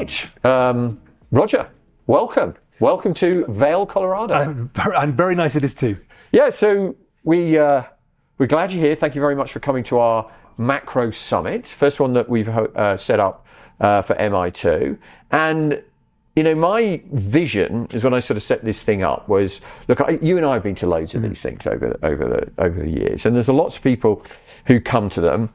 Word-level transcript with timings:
right, 0.00 0.46
um, 0.46 1.00
Roger, 1.30 1.68
welcome. 2.06 2.54
Welcome 2.80 3.12
to 3.14 3.44
Vail, 3.48 3.84
Colorado. 3.84 4.34
And, 4.34 4.70
and 4.96 5.14
very 5.14 5.34
nice 5.34 5.56
it 5.56 5.64
is 5.64 5.74
too. 5.74 5.98
Yeah, 6.32 6.48
so 6.48 6.96
we, 7.24 7.58
uh, 7.58 7.82
we're 8.38 8.46
glad 8.46 8.72
you're 8.72 8.82
here. 8.82 8.96
Thank 8.96 9.14
you 9.14 9.20
very 9.20 9.34
much 9.34 9.52
for 9.52 9.60
coming 9.60 9.84
to 9.84 9.98
our 9.98 10.30
macro 10.56 11.10
summit, 11.10 11.66
first 11.66 12.00
one 12.00 12.14
that 12.14 12.28
we've 12.30 12.48
uh, 12.48 12.96
set 12.96 13.20
up 13.20 13.46
uh, 13.80 14.00
for 14.00 14.14
MI2. 14.14 14.96
And 15.32 15.82
you 16.34 16.44
know, 16.44 16.54
my 16.54 17.02
vision 17.12 17.86
is 17.90 18.02
when 18.02 18.14
I 18.14 18.20
sort 18.20 18.38
of 18.38 18.42
set 18.42 18.64
this 18.64 18.82
thing 18.82 19.02
up 19.02 19.28
was 19.28 19.60
look, 19.88 20.00
I, 20.00 20.18
you 20.22 20.38
and 20.38 20.46
I 20.46 20.54
have 20.54 20.62
been 20.62 20.76
to 20.76 20.86
loads 20.86 21.14
of 21.14 21.22
these 21.22 21.42
things 21.42 21.66
over 21.66 21.98
over 22.02 22.24
the 22.56 22.62
over 22.64 22.80
the 22.80 22.88
years, 22.88 23.26
and 23.26 23.34
there's 23.34 23.48
a 23.48 23.52
lots 23.52 23.76
of 23.76 23.82
people 23.82 24.24
who 24.66 24.80
come 24.80 25.10
to 25.10 25.20
them 25.20 25.52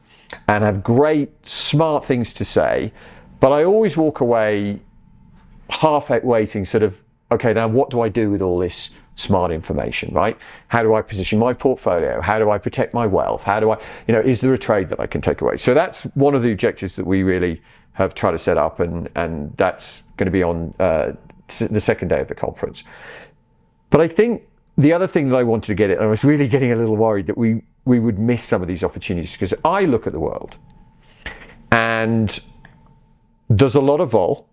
and 0.48 0.62
have 0.62 0.82
great, 0.82 1.30
smart 1.48 2.04
things 2.04 2.32
to 2.34 2.44
say, 2.44 2.92
but 3.40 3.52
I 3.52 3.64
always 3.64 3.96
walk 3.96 4.20
away 4.20 4.80
half 5.68 6.10
waiting, 6.10 6.64
sort 6.64 6.82
of, 6.82 7.00
okay, 7.32 7.52
now 7.52 7.68
what 7.68 7.90
do 7.90 8.00
I 8.00 8.08
do 8.08 8.30
with 8.30 8.40
all 8.40 8.58
this 8.58 8.90
smart 9.16 9.50
information, 9.50 10.14
right? 10.14 10.36
How 10.68 10.82
do 10.82 10.94
I 10.94 11.02
position 11.02 11.38
my 11.38 11.52
portfolio? 11.52 12.20
How 12.20 12.38
do 12.38 12.50
I 12.50 12.58
protect 12.58 12.94
my 12.94 13.06
wealth? 13.06 13.42
How 13.42 13.60
do 13.60 13.70
I, 13.70 13.78
you 14.06 14.14
know, 14.14 14.20
is 14.20 14.40
there 14.40 14.52
a 14.52 14.58
trade 14.58 14.88
that 14.90 15.00
I 15.00 15.06
can 15.06 15.20
take 15.20 15.40
away? 15.40 15.56
So 15.56 15.74
that's 15.74 16.02
one 16.14 16.34
of 16.34 16.42
the 16.42 16.52
objectives 16.52 16.94
that 16.96 17.06
we 17.06 17.22
really 17.22 17.60
have 17.92 18.14
tried 18.14 18.32
to 18.32 18.38
set 18.38 18.58
up, 18.58 18.78
and 18.78 19.08
and 19.14 19.56
that's 19.56 20.02
going 20.18 20.26
to 20.26 20.30
be 20.30 20.42
on 20.42 20.74
uh, 20.78 21.12
the 21.48 21.80
second 21.80 22.08
day 22.08 22.20
of 22.20 22.28
the 22.28 22.34
conference. 22.34 22.84
But 23.88 24.02
I 24.02 24.08
think 24.08 24.42
the 24.76 24.92
other 24.92 25.06
thing 25.06 25.30
that 25.30 25.36
I 25.36 25.42
wanted 25.42 25.68
to 25.68 25.74
get 25.74 25.90
at, 25.90 25.96
and 25.96 26.06
I 26.06 26.10
was 26.10 26.22
really 26.22 26.46
getting 26.46 26.72
a 26.72 26.76
little 26.76 26.96
worried 26.96 27.26
that 27.26 27.38
we 27.38 27.62
we 27.86 27.98
would 27.98 28.18
miss 28.18 28.44
some 28.44 28.60
of 28.60 28.68
these 28.68 28.84
opportunities 28.84 29.32
because 29.32 29.54
I 29.64 29.84
look 29.84 30.06
at 30.06 30.12
the 30.12 30.20
world 30.20 30.56
and 31.72 32.38
there's 33.48 33.74
a 33.74 33.80
lot 33.80 34.00
of 34.00 34.10
vol 34.10 34.46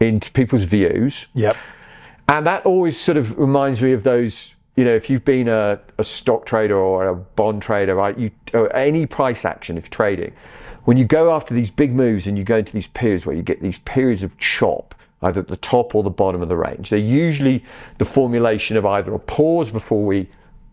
in 0.00 0.20
people's 0.20 0.64
views. 0.64 1.26
Yep. 1.34 1.56
And 2.28 2.46
that 2.46 2.66
always 2.66 2.98
sort 2.98 3.16
of 3.16 3.38
reminds 3.38 3.80
me 3.80 3.92
of 3.92 4.02
those, 4.02 4.54
you 4.74 4.84
know, 4.84 4.94
if 4.94 5.08
you've 5.08 5.24
been 5.24 5.48
a, 5.48 5.80
a 5.96 6.04
stock 6.04 6.44
trader 6.44 6.76
or 6.76 7.06
a 7.06 7.14
bond 7.14 7.62
trader, 7.62 7.94
right? 7.94 8.18
You 8.18 8.30
any 8.74 9.06
price 9.06 9.44
action 9.44 9.78
if 9.78 9.90
trading, 9.90 10.32
when 10.84 10.96
you 10.96 11.04
go 11.04 11.34
after 11.34 11.54
these 11.54 11.70
big 11.70 11.94
moves 11.94 12.26
and 12.26 12.36
you 12.36 12.44
go 12.44 12.58
into 12.58 12.72
these 12.72 12.88
periods 12.88 13.26
where 13.26 13.36
you 13.36 13.42
get 13.42 13.62
these 13.62 13.78
periods 13.80 14.22
of 14.22 14.36
chop, 14.38 14.94
either 15.22 15.40
at 15.40 15.48
the 15.48 15.56
top 15.56 15.94
or 15.94 16.02
the 16.02 16.10
bottom 16.10 16.42
of 16.42 16.48
the 16.48 16.56
range, 16.56 16.90
they're 16.90 16.98
usually 16.98 17.64
the 17.98 18.04
formulation 18.04 18.76
of 18.76 18.84
either 18.84 19.14
a 19.14 19.18
pause 19.18 19.70
before 19.70 20.04
we 20.04 20.28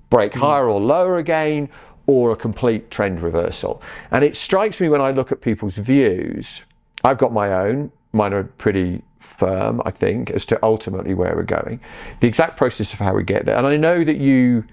break 0.09 0.31
mm-hmm. 0.31 0.41
higher 0.41 0.67
or 0.67 0.79
lower 0.79 1.17
again, 1.17 1.69
or 2.05 2.31
a 2.31 2.35
complete 2.35 2.91
trend 2.91 3.21
reversal. 3.21 3.81
And 4.11 4.23
it 4.23 4.35
strikes 4.35 4.79
me 4.79 4.89
when 4.89 5.01
I 5.01 5.11
look 5.11 5.31
at 5.31 5.39
people's 5.39 5.75
views, 5.75 6.63
I've 7.03 7.17
got 7.17 7.33
my 7.33 7.51
own, 7.51 7.91
mine 8.13 8.33
are 8.33 8.43
pretty 8.43 9.03
firm, 9.19 9.81
I 9.85 9.91
think, 9.91 10.29
as 10.31 10.45
to 10.47 10.59
ultimately 10.63 11.13
where 11.13 11.35
we're 11.35 11.43
going, 11.43 11.79
the 12.21 12.27
exact 12.27 12.57
process 12.57 12.93
of 12.93 12.99
how 12.99 13.13
we 13.13 13.23
get 13.23 13.45
there. 13.45 13.57
And 13.57 13.67
I 13.67 13.77
know 13.77 14.03
that 14.03 14.17
you, 14.17 14.65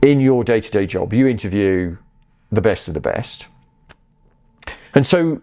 in 0.00 0.20
your 0.20 0.44
day 0.44 0.60
to 0.60 0.70
day 0.70 0.86
job, 0.86 1.12
you 1.12 1.26
interview 1.26 1.96
the 2.50 2.60
best 2.60 2.88
of 2.88 2.94
the 2.94 3.00
best. 3.00 3.46
And 4.94 5.06
so 5.06 5.40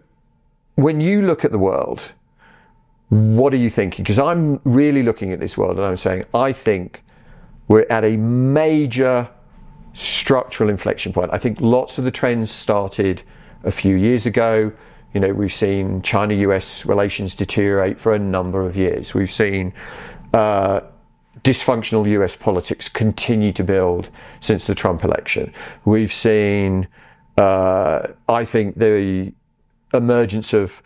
when 0.76 1.00
you 1.00 1.22
look 1.22 1.44
at 1.44 1.50
the 1.50 1.58
world, 1.58 2.12
what 3.08 3.52
are 3.52 3.58
you 3.58 3.70
thinking? 3.70 4.04
Because 4.04 4.18
I'm 4.18 4.60
really 4.64 5.02
looking 5.02 5.32
at 5.32 5.40
this 5.40 5.56
world 5.56 5.76
and 5.76 5.86
I'm 5.86 5.96
saying, 5.96 6.24
I 6.32 6.52
think 6.52 7.02
we're 7.66 7.86
at 7.90 8.04
a 8.04 8.16
major 8.16 9.28
structural 9.92 10.70
inflection 10.70 11.12
point. 11.12 11.30
I 11.32 11.38
think 11.38 11.60
lots 11.60 11.98
of 11.98 12.04
the 12.04 12.10
trends 12.10 12.50
started 12.50 13.22
a 13.64 13.70
few 13.70 13.96
years 13.96 14.26
ago. 14.26 14.72
You 15.12 15.20
know, 15.20 15.32
we've 15.32 15.52
seen 15.52 16.02
China 16.02 16.34
US 16.34 16.86
relations 16.86 17.34
deteriorate 17.34 17.98
for 17.98 18.14
a 18.14 18.18
number 18.18 18.64
of 18.66 18.76
years. 18.76 19.14
We've 19.14 19.32
seen 19.32 19.72
uh, 20.32 20.80
dysfunctional 21.42 22.08
US 22.20 22.36
politics 22.36 22.88
continue 22.88 23.52
to 23.52 23.64
build 23.64 24.10
since 24.40 24.66
the 24.66 24.74
Trump 24.74 25.04
election. 25.04 25.52
We've 25.84 26.12
seen, 26.12 26.86
uh, 27.38 28.08
I 28.28 28.44
think, 28.44 28.78
the 28.78 29.32
emergence 29.92 30.52
of 30.52 30.82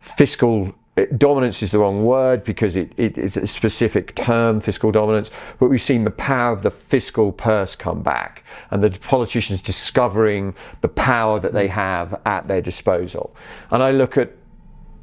fiscal 0.00 0.74
dominance 1.16 1.62
is 1.62 1.70
the 1.70 1.78
wrong 1.78 2.04
word 2.04 2.44
because 2.44 2.76
it, 2.76 2.92
it 2.98 3.16
is 3.16 3.36
a 3.36 3.46
specific 3.46 4.14
term, 4.14 4.60
fiscal 4.60 4.92
dominance, 4.92 5.30
but 5.58 5.68
we've 5.68 5.80
seen 5.80 6.04
the 6.04 6.10
power 6.10 6.52
of 6.52 6.62
the 6.62 6.70
fiscal 6.70 7.32
purse 7.32 7.74
come 7.74 8.02
back 8.02 8.44
and 8.70 8.82
the 8.82 8.90
politicians 8.90 9.62
discovering 9.62 10.54
the 10.82 10.88
power 10.88 11.40
that 11.40 11.54
they 11.54 11.68
have 11.68 12.20
at 12.26 12.46
their 12.46 12.60
disposal. 12.60 13.34
And 13.70 13.82
I 13.82 13.90
look 13.90 14.18
at 14.18 14.32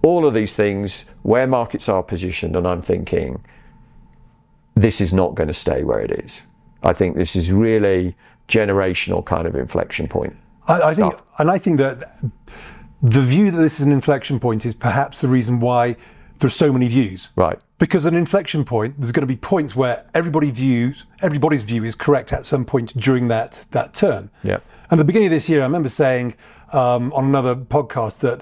all 0.03 0.25
of 0.25 0.33
these 0.33 0.55
things, 0.55 1.05
where 1.23 1.45
markets 1.45 1.89
are 1.89 2.03
positioned, 2.03 2.55
and 2.55 2.65
I'm 2.65 2.81
thinking, 2.81 3.43
this 4.75 5.01
is 5.01 5.11
not 5.11 5.35
going 5.35 5.47
to 5.47 5.53
stay 5.53 5.83
where 5.83 5.99
it 5.99 6.11
is. 6.23 6.41
I 6.83 6.93
think 6.93 7.17
this 7.17 7.35
is 7.35 7.51
really 7.51 8.15
generational 8.47 9.25
kind 9.25 9.45
of 9.45 9.55
inflection 9.55 10.07
point. 10.07 10.37
I, 10.67 10.81
I 10.81 10.95
think, 10.95 11.15
and 11.39 11.51
I 11.51 11.57
think 11.57 11.79
that 11.79 12.21
the 13.01 13.21
view 13.21 13.51
that 13.51 13.57
this 13.57 13.79
is 13.79 13.85
an 13.85 13.91
inflection 13.91 14.39
point 14.39 14.65
is 14.65 14.73
perhaps 14.73 15.21
the 15.21 15.27
reason 15.27 15.59
why 15.59 15.95
there's 16.39 16.55
so 16.55 16.71
many 16.71 16.87
views. 16.87 17.29
Right. 17.35 17.59
Because 17.77 18.05
an 18.05 18.15
inflection 18.15 18.65
point, 18.65 18.95
there's 18.97 19.11
going 19.11 19.21
to 19.21 19.27
be 19.27 19.37
points 19.37 19.75
where 19.75 20.05
everybody 20.13 20.51
views, 20.51 21.05
everybody's 21.21 21.63
view 21.63 21.83
is 21.83 21.95
correct 21.95 22.33
at 22.33 22.45
some 22.45 22.65
point 22.65 22.95
during 22.97 23.27
that 23.29 23.65
that 23.71 23.93
term. 23.93 24.29
Yeah. 24.43 24.59
And 24.89 24.99
at 24.99 25.03
the 25.03 25.05
beginning 25.05 25.27
of 25.27 25.31
this 25.31 25.47
year, 25.47 25.61
I 25.61 25.63
remember 25.63 25.89
saying 25.89 26.35
um, 26.73 27.13
on 27.13 27.25
another 27.25 27.55
podcast 27.55 28.19
that 28.19 28.41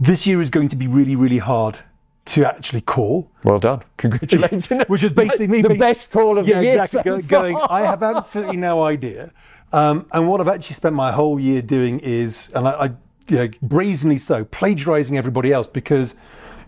this 0.00 0.26
year 0.26 0.42
is 0.42 0.50
going 0.50 0.68
to 0.68 0.76
be 0.76 0.86
really, 0.86 1.16
really 1.16 1.38
hard 1.38 1.78
to 2.26 2.44
actually 2.44 2.80
call. 2.80 3.30
Well 3.44 3.60
done. 3.60 3.82
Congratulations. 3.98 4.68
Which 4.88 5.04
is 5.04 5.12
basically 5.12 5.46
me. 5.46 5.62
the 5.62 5.74
best 5.74 6.10
call 6.10 6.38
of 6.38 6.46
yeah, 6.46 6.58
the 6.58 6.64
year. 6.64 6.82
exactly. 6.82 7.22
so 7.22 7.28
going, 7.28 7.56
far. 7.56 7.68
I 7.70 7.82
have 7.82 8.02
absolutely 8.02 8.56
no 8.56 8.82
idea. 8.82 9.32
Um, 9.72 10.06
and 10.12 10.28
what 10.28 10.40
I've 10.40 10.48
actually 10.48 10.74
spent 10.74 10.94
my 10.94 11.12
whole 11.12 11.40
year 11.40 11.62
doing 11.62 12.00
is, 12.00 12.50
and 12.54 12.68
I, 12.68 12.70
I 12.70 12.90
you 13.28 13.36
know, 13.38 13.48
brazenly 13.62 14.18
so, 14.18 14.44
plagiarizing 14.44 15.16
everybody 15.16 15.52
else 15.52 15.66
because 15.66 16.16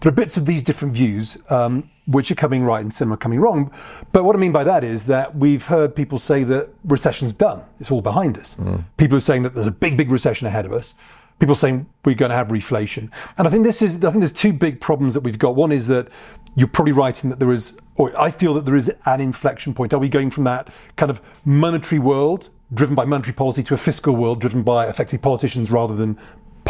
there 0.00 0.10
are 0.10 0.14
bits 0.14 0.36
of 0.36 0.46
these 0.46 0.62
different 0.62 0.94
views 0.94 1.38
um, 1.50 1.88
which 2.06 2.30
are 2.30 2.36
coming 2.36 2.62
right 2.62 2.80
and 2.80 2.92
some 2.92 3.12
are 3.12 3.16
coming 3.16 3.40
wrong. 3.40 3.72
But 4.12 4.24
what 4.24 4.36
I 4.36 4.38
mean 4.38 4.52
by 4.52 4.64
that 4.64 4.84
is 4.84 5.06
that 5.06 5.34
we've 5.34 5.64
heard 5.64 5.94
people 5.94 6.18
say 6.18 6.44
that 6.44 6.70
recession's 6.84 7.32
done, 7.32 7.64
it's 7.80 7.90
all 7.90 8.02
behind 8.02 8.38
us. 8.38 8.56
People 8.96 9.16
are 9.16 9.20
saying 9.20 9.42
that 9.42 9.54
there's 9.54 9.66
a 9.66 9.72
big, 9.72 9.96
big 9.96 10.10
recession 10.10 10.46
ahead 10.46 10.66
of 10.66 10.72
us. 10.72 10.94
People 11.40 11.54
saying 11.54 11.86
we're 12.04 12.16
going 12.16 12.30
to 12.30 12.36
have 12.36 12.48
reflation. 12.48 13.10
And 13.36 13.46
I 13.46 13.50
think 13.50 13.64
this 13.64 13.80
is, 13.80 13.96
I 14.04 14.10
think 14.10 14.20
there's 14.20 14.32
two 14.32 14.52
big 14.52 14.80
problems 14.80 15.14
that 15.14 15.20
we've 15.20 15.38
got. 15.38 15.54
One 15.54 15.70
is 15.70 15.86
that 15.86 16.08
you're 16.56 16.66
probably 16.66 16.92
right 16.92 17.22
in 17.22 17.30
that 17.30 17.38
there 17.38 17.52
is, 17.52 17.74
or 17.96 18.12
I 18.20 18.32
feel 18.32 18.54
that 18.54 18.64
there 18.64 18.74
is 18.74 18.92
an 19.06 19.20
inflection 19.20 19.72
point. 19.72 19.92
Are 19.92 19.98
we 19.98 20.08
going 20.08 20.30
from 20.30 20.44
that 20.44 20.72
kind 20.96 21.10
of 21.10 21.20
monetary 21.44 22.00
world 22.00 22.50
driven 22.74 22.94
by 22.94 23.04
monetary 23.04 23.34
policy 23.34 23.62
to 23.62 23.74
a 23.74 23.76
fiscal 23.76 24.16
world 24.16 24.40
driven 24.40 24.62
by 24.62 24.88
effectively 24.88 25.18
politicians 25.18 25.70
rather 25.70 25.94
than 25.94 26.18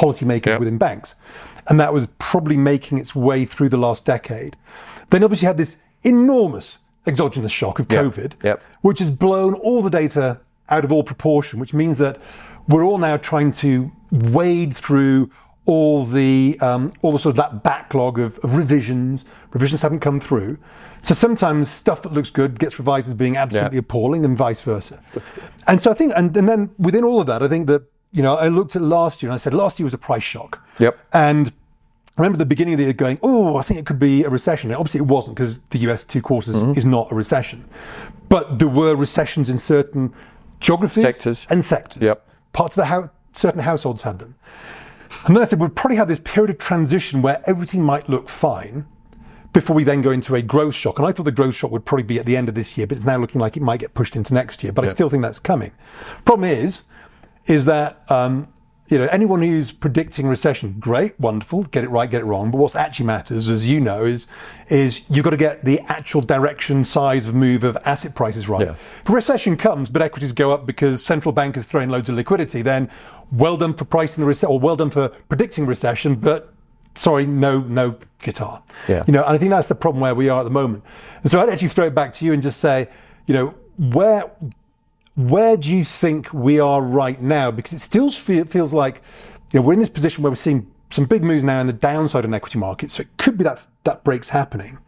policymakers 0.02 0.46
Yep. 0.52 0.58
within 0.60 0.78
banks. 0.78 1.14
And 1.68 1.78
that 1.80 1.92
was 1.92 2.08
probably 2.18 2.56
making 2.56 2.98
its 2.98 3.14
way 3.14 3.44
through 3.44 3.68
the 3.68 3.76
last 3.76 4.04
decade. 4.04 4.56
Then 5.10 5.22
obviously 5.24 5.46
had 5.46 5.56
this 5.56 5.76
enormous 6.04 6.78
exogenous 7.06 7.52
shock 7.52 7.78
of 7.78 7.86
Yep. 7.90 8.04
COVID, 8.04 8.32
Yep. 8.44 8.62
which 8.82 8.98
has 9.00 9.10
blown 9.10 9.54
all 9.54 9.82
the 9.82 9.90
data 9.90 10.38
out 10.70 10.84
of 10.84 10.92
all 10.92 11.02
proportion, 11.02 11.58
which 11.58 11.74
means 11.74 11.98
that 11.98 12.18
we're 12.68 12.84
all 12.84 12.98
now 12.98 13.16
trying 13.16 13.50
to 13.52 13.90
wade 14.12 14.74
through 14.74 15.30
all 15.66 16.04
the 16.04 16.56
um, 16.62 16.92
all 17.02 17.12
the 17.12 17.18
sort 17.18 17.32
of 17.32 17.36
that 17.36 17.62
backlog 17.62 18.18
of, 18.18 18.38
of 18.44 18.56
revisions. 18.56 19.24
Revisions 19.52 19.82
haven't 19.82 20.00
come 20.00 20.18
through, 20.20 20.56
so 21.02 21.12
sometimes 21.14 21.68
stuff 21.70 22.00
that 22.02 22.12
looks 22.12 22.30
good 22.30 22.58
gets 22.58 22.78
revised 22.78 23.06
as 23.08 23.14
being 23.14 23.36
absolutely 23.36 23.76
Yeah. 23.76 23.80
appalling, 23.80 24.24
and 24.24 24.36
vice 24.36 24.60
versa. 24.62 24.98
and 25.66 25.80
so 25.82 25.90
I 25.90 25.94
think, 25.94 26.12
and, 26.16 26.34
and 26.36 26.48
then 26.48 26.70
within 26.78 27.04
all 27.04 27.20
of 27.20 27.26
that, 27.26 27.42
I 27.42 27.48
think 27.48 27.66
that 27.66 27.82
you 28.12 28.22
know 28.22 28.34
I 28.36 28.48
looked 28.48 28.76
at 28.76 28.82
last 28.82 29.22
year 29.22 29.30
and 29.30 29.34
I 29.34 29.38
said 29.38 29.54
last 29.54 29.78
year 29.78 29.84
was 29.84 29.94
a 29.94 29.98
price 29.98 30.22
shock. 30.22 30.60
Yep. 30.78 30.98
And 31.12 31.48
I 31.48 32.20
remember 32.22 32.38
the 32.38 32.46
beginning 32.46 32.74
of 32.74 32.78
the 32.78 32.84
year 32.84 32.92
going, 32.92 33.18
oh, 33.22 33.56
I 33.56 33.62
think 33.62 33.78
it 33.78 33.86
could 33.86 33.98
be 33.98 34.24
a 34.24 34.28
recession. 34.30 34.72
Obviously, 34.72 34.98
it 34.98 35.06
wasn't 35.06 35.36
because 35.36 35.58
the 35.70 35.78
US 35.90 36.02
two 36.04 36.20
quarters 36.22 36.56
Mm-hmm. 36.56 36.70
is 36.78 36.84
not 36.84 37.12
a 37.12 37.14
recession. 37.14 37.64
But 38.28 38.58
there 38.58 38.68
were 38.68 38.96
recessions 38.96 39.48
in 39.50 39.58
certain 39.58 40.12
geographies 40.60 41.04
Sectors. 41.04 41.46
and 41.50 41.64
sectors. 41.64 42.02
Yep. 42.02 42.26
Parts 42.52 42.76
of 42.76 42.82
the 42.82 42.86
house, 42.86 43.08
certain 43.34 43.60
households 43.60 44.02
had 44.02 44.18
them. 44.18 44.34
And 45.26 45.36
then 45.36 45.42
I 45.42 45.46
said, 45.46 45.60
we'll 45.60 45.68
probably 45.70 45.96
have 45.96 46.08
this 46.08 46.18
period 46.20 46.50
of 46.50 46.58
transition 46.58 47.22
where 47.22 47.42
everything 47.48 47.82
might 47.82 48.08
look 48.08 48.28
fine 48.28 48.84
before 49.52 49.74
we 49.74 49.84
then 49.84 50.02
go 50.02 50.10
into 50.10 50.34
a 50.34 50.42
growth 50.42 50.74
shock. 50.74 50.98
And 50.98 51.06
I 51.06 51.12
thought 51.12 51.22
the 51.22 51.32
growth 51.32 51.54
shock 51.54 51.70
would 51.70 51.84
probably 51.84 52.02
be 52.04 52.18
at 52.18 52.26
the 52.26 52.36
end 52.36 52.48
of 52.48 52.54
this 52.54 52.76
year, 52.76 52.86
but 52.86 52.96
it's 52.96 53.06
now 53.06 53.16
looking 53.18 53.40
like 53.40 53.56
it 53.56 53.62
might 53.62 53.80
get 53.80 53.94
pushed 53.94 54.16
into 54.16 54.34
next 54.34 54.62
year. 54.62 54.72
But 54.72 54.84
I 54.84 54.88
still 54.88 55.08
think 55.08 55.22
that's 55.22 55.38
coming. 55.38 55.70
Problem 56.26 56.50
is, 56.50 56.82
is 57.48 57.64
that 57.64 58.10
um, 58.10 58.48
you 58.88 58.98
know 58.98 59.08
anyone 59.10 59.42
who's 59.42 59.72
predicting 59.72 60.26
recession, 60.26 60.76
great, 60.78 61.18
wonderful, 61.18 61.64
get 61.64 61.84
it 61.84 61.90
right, 61.90 62.10
get 62.10 62.20
it 62.20 62.24
wrong. 62.24 62.50
But 62.50 62.58
what 62.58 62.76
actually 62.76 63.06
matters, 63.06 63.48
as 63.48 63.66
you 63.66 63.80
know, 63.80 64.04
is 64.04 64.28
is 64.68 65.02
you've 65.10 65.24
got 65.24 65.30
to 65.30 65.36
get 65.36 65.64
the 65.64 65.80
actual 65.88 66.20
direction, 66.20 66.84
size 66.84 67.26
of 67.26 67.34
move 67.34 67.64
of 67.64 67.76
asset 67.84 68.14
prices 68.14 68.48
right. 68.48 68.66
Yeah. 68.66 68.76
If 69.02 69.08
a 69.08 69.12
recession 69.12 69.56
comes, 69.56 69.88
but 69.88 70.02
equities 70.02 70.32
go 70.32 70.52
up 70.52 70.66
because 70.66 71.04
central 71.04 71.32
bank 71.32 71.56
is 71.56 71.64
throwing 71.64 71.90
loads 71.90 72.08
of 72.08 72.14
liquidity, 72.14 72.62
then 72.62 72.90
well 73.32 73.56
done 73.56 73.74
for 73.74 73.84
pricing 73.84 74.22
the 74.22 74.26
recession, 74.26 74.52
or 74.52 74.60
well 74.60 74.76
done 74.76 74.90
for 74.90 75.08
predicting 75.08 75.66
recession, 75.66 76.14
but 76.14 76.54
sorry, 76.94 77.26
no, 77.26 77.60
no 77.60 77.96
guitar. 78.20 78.62
Yeah. 78.88 79.04
You 79.06 79.12
know, 79.12 79.22
and 79.22 79.34
I 79.34 79.38
think 79.38 79.50
that's 79.50 79.68
the 79.68 79.74
problem 79.74 80.00
where 80.00 80.14
we 80.14 80.28
are 80.28 80.40
at 80.40 80.44
the 80.44 80.50
moment. 80.50 80.84
And 81.22 81.30
so 81.30 81.40
I'd 81.40 81.48
actually 81.48 81.68
throw 81.68 81.86
it 81.86 81.94
back 81.94 82.12
to 82.14 82.24
you 82.24 82.32
and 82.32 82.42
just 82.42 82.58
say, 82.60 82.88
you 83.26 83.34
know, 83.34 83.54
where 83.76 84.30
where 85.18 85.56
do 85.56 85.74
you 85.74 85.82
think 85.82 86.32
we 86.32 86.60
are 86.60 86.80
right 86.80 87.20
now? 87.20 87.50
Because 87.50 87.72
it 87.72 87.80
still 87.80 88.10
feels 88.10 88.72
like 88.72 89.02
you 89.52 89.58
know 89.60 89.66
we're 89.66 89.72
in 89.72 89.80
this 89.80 89.88
position 89.88 90.22
where 90.22 90.30
we're 90.30 90.36
seeing 90.36 90.70
some 90.90 91.04
big 91.04 91.24
moves 91.24 91.42
now 91.44 91.60
in 91.60 91.66
the 91.66 91.72
downside 91.72 92.24
in 92.24 92.32
equity 92.32 92.58
markets. 92.58 92.94
So 92.94 93.00
it 93.00 93.08
could 93.18 93.36
be 93.36 93.44
that 93.44 93.66
that 93.84 94.04
breaks 94.04 94.28
happening, 94.28 94.78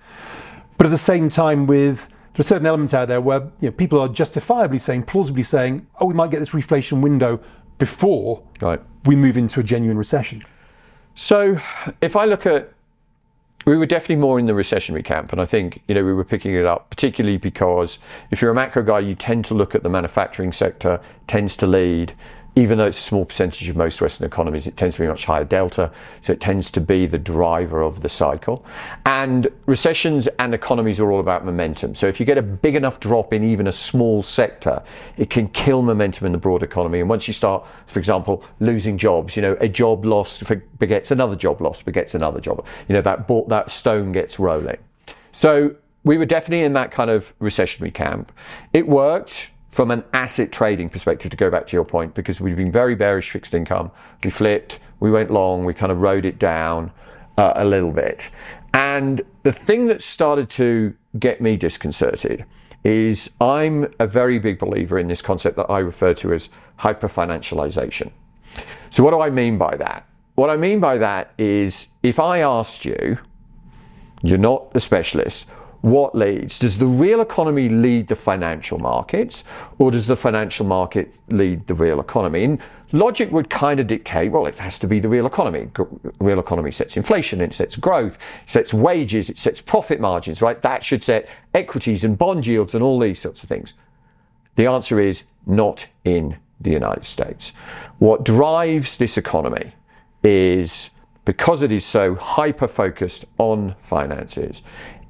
but 0.78 0.86
at 0.86 0.90
the 0.90 0.98
same 0.98 1.28
time, 1.28 1.66
with 1.66 2.08
there's 2.34 2.46
a 2.46 2.48
certain 2.48 2.66
element 2.66 2.94
out 2.94 3.08
there 3.08 3.20
where 3.20 3.40
you 3.60 3.68
know, 3.68 3.72
people 3.72 3.98
are 3.98 4.08
justifiably 4.08 4.78
saying, 4.78 5.02
plausibly 5.02 5.42
saying, 5.42 5.84
oh, 6.00 6.06
we 6.06 6.14
might 6.14 6.30
get 6.30 6.38
this 6.38 6.50
reflation 6.50 7.00
window 7.02 7.40
before 7.78 8.40
Right. 8.60 8.80
we 9.04 9.16
move 9.16 9.36
into 9.36 9.58
a 9.58 9.62
genuine 9.64 9.98
recession. 9.98 10.44
So 11.16 11.58
if 12.00 12.14
I 12.14 12.24
look 12.26 12.46
at, 12.46 12.72
we 13.66 13.76
were 13.76 13.86
definitely 13.86 14.16
more 14.16 14.38
in 14.38 14.46
the 14.46 14.52
recessionary 14.52 15.04
camp, 15.04 15.32
and 15.32 15.40
I 15.40 15.44
think 15.44 15.82
you 15.86 15.94
know 15.94 16.04
we 16.04 16.12
were 16.12 16.24
picking 16.24 16.54
it 16.54 16.64
up 16.64 16.90
particularly 16.90 17.36
because 17.36 17.98
if 18.30 18.40
you're 18.40 18.50
a 18.50 18.54
macro 18.54 18.82
guy, 18.82 19.00
you 19.00 19.14
tend 19.14 19.44
to 19.46 19.54
look 19.54 19.74
at 19.74 19.82
the 19.82 19.88
manufacturing 19.88 20.52
sector 20.52 21.00
tends 21.26 21.56
to 21.58 21.66
lead. 21.66 22.14
Even 22.56 22.78
though 22.78 22.86
it's 22.86 22.98
a 22.98 23.02
small 23.02 23.24
percentage 23.24 23.68
of 23.68 23.76
most 23.76 24.00
Western 24.00 24.26
economies, 24.26 24.66
it 24.66 24.76
tends 24.76 24.96
to 24.96 25.02
be 25.02 25.08
much 25.08 25.24
higher 25.24 25.44
delta, 25.44 25.90
so 26.22 26.32
it 26.32 26.40
tends 26.40 26.70
to 26.72 26.80
be 26.80 27.06
the 27.06 27.18
driver 27.18 27.80
of 27.82 28.02
the 28.02 28.08
cycle. 28.08 28.64
And 29.06 29.48
recessions 29.66 30.26
and 30.38 30.52
economies 30.52 30.98
are 30.98 31.10
all 31.10 31.20
about 31.20 31.44
momentum. 31.44 31.94
So 31.94 32.06
if 32.06 32.18
you 32.18 32.26
get 32.26 32.38
a 32.38 32.42
big 32.42 32.74
enough 32.74 32.98
drop 33.00 33.32
in 33.32 33.44
even 33.44 33.66
a 33.66 33.72
small 33.72 34.22
sector, 34.22 34.82
it 35.16 35.30
can 35.30 35.48
kill 35.48 35.82
momentum 35.82 36.26
in 36.26 36.32
the 36.32 36.38
broad 36.38 36.62
economy. 36.62 37.00
And 37.00 37.08
once 37.08 37.28
you 37.28 37.34
start, 37.34 37.64
for 37.86 37.98
example, 37.98 38.44
losing 38.58 38.98
jobs, 38.98 39.36
you 39.36 39.42
know, 39.42 39.56
a 39.60 39.68
job 39.68 40.04
lost 40.04 40.42
begets 40.78 41.10
another 41.10 41.36
job 41.36 41.60
lost, 41.60 41.84
begets 41.84 42.14
another 42.14 42.40
job. 42.40 42.64
You 42.88 42.94
know, 42.94 43.02
that 43.02 43.28
that 43.48 43.70
stone 43.70 44.12
gets 44.12 44.38
rolling. 44.38 44.78
So 45.32 45.76
we 46.04 46.18
were 46.18 46.26
definitely 46.26 46.64
in 46.64 46.72
that 46.72 46.90
kind 46.90 47.10
of 47.10 47.38
recessionary 47.38 47.92
camp. 47.92 48.32
It 48.72 48.88
worked 48.88 49.50
from 49.70 49.90
an 49.90 50.04
asset 50.12 50.50
trading 50.52 50.88
perspective, 50.88 51.30
to 51.30 51.36
go 51.36 51.50
back 51.50 51.66
to 51.68 51.76
your 51.76 51.84
point, 51.84 52.14
because 52.14 52.40
we've 52.40 52.56
been 52.56 52.72
very 52.72 52.94
bearish 52.94 53.30
fixed 53.30 53.54
income. 53.54 53.90
We 54.24 54.30
flipped, 54.30 54.80
we 54.98 55.10
went 55.10 55.30
long, 55.30 55.64
we 55.64 55.74
kind 55.74 55.92
of 55.92 55.98
rode 55.98 56.24
it 56.24 56.38
down 56.38 56.90
uh, 57.38 57.52
a 57.56 57.64
little 57.64 57.92
bit. 57.92 58.30
And 58.74 59.22
the 59.42 59.52
thing 59.52 59.86
that 59.86 60.02
started 60.02 60.50
to 60.50 60.94
get 61.18 61.40
me 61.40 61.56
disconcerted 61.56 62.44
is 62.84 63.30
I'm 63.40 63.92
a 63.98 64.06
very 64.06 64.38
big 64.38 64.58
believer 64.58 64.98
in 64.98 65.08
this 65.08 65.22
concept 65.22 65.56
that 65.56 65.70
I 65.70 65.78
refer 65.78 66.14
to 66.14 66.32
as 66.32 66.48
hyper 66.76 67.08
financialization. 67.08 68.10
So, 68.90 69.04
what 69.04 69.10
do 69.10 69.20
I 69.20 69.30
mean 69.30 69.58
by 69.58 69.76
that? 69.76 70.06
What 70.34 70.50
I 70.50 70.56
mean 70.56 70.80
by 70.80 70.98
that 70.98 71.32
is 71.38 71.88
if 72.02 72.18
I 72.18 72.40
asked 72.40 72.84
you, 72.84 73.18
you're 74.22 74.38
not 74.38 74.70
a 74.74 74.80
specialist, 74.80 75.46
what 75.82 76.14
leads? 76.14 76.58
Does 76.58 76.78
the 76.78 76.86
real 76.86 77.20
economy 77.20 77.68
lead 77.68 78.08
the 78.08 78.16
financial 78.16 78.78
markets, 78.78 79.44
or 79.78 79.90
does 79.90 80.06
the 80.06 80.16
financial 80.16 80.66
market 80.66 81.14
lead 81.28 81.66
the 81.66 81.74
real 81.74 82.00
economy? 82.00 82.44
And 82.44 82.60
logic 82.92 83.30
would 83.30 83.48
kind 83.48 83.80
of 83.80 83.86
dictate, 83.86 84.30
well, 84.30 84.46
it 84.46 84.58
has 84.58 84.78
to 84.80 84.86
be 84.86 85.00
the 85.00 85.08
real 85.08 85.26
economy. 85.26 85.70
Real 86.18 86.38
economy 86.38 86.70
sets 86.70 86.96
inflation, 86.96 87.40
it 87.40 87.54
sets 87.54 87.76
growth, 87.76 88.14
it 88.44 88.50
sets 88.50 88.74
wages, 88.74 89.30
it 89.30 89.38
sets 89.38 89.60
profit 89.60 90.00
margins, 90.00 90.42
right? 90.42 90.60
That 90.60 90.84
should 90.84 91.02
set 91.02 91.28
equities 91.54 92.04
and 92.04 92.18
bond 92.18 92.46
yields 92.46 92.74
and 92.74 92.82
all 92.82 92.98
these 92.98 93.18
sorts 93.18 93.42
of 93.42 93.48
things. 93.48 93.74
The 94.56 94.66
answer 94.66 95.00
is 95.00 95.22
not 95.46 95.86
in 96.04 96.36
the 96.60 96.70
United 96.70 97.06
States. 97.06 97.52
What 97.98 98.24
drives 98.24 98.98
this 98.98 99.16
economy 99.16 99.72
is 100.22 100.90
because 101.24 101.62
it 101.62 101.72
is 101.72 101.84
so 101.84 102.14
hyper 102.14 102.68
focused 102.68 103.24
on 103.38 103.74
finances, 103.78 104.62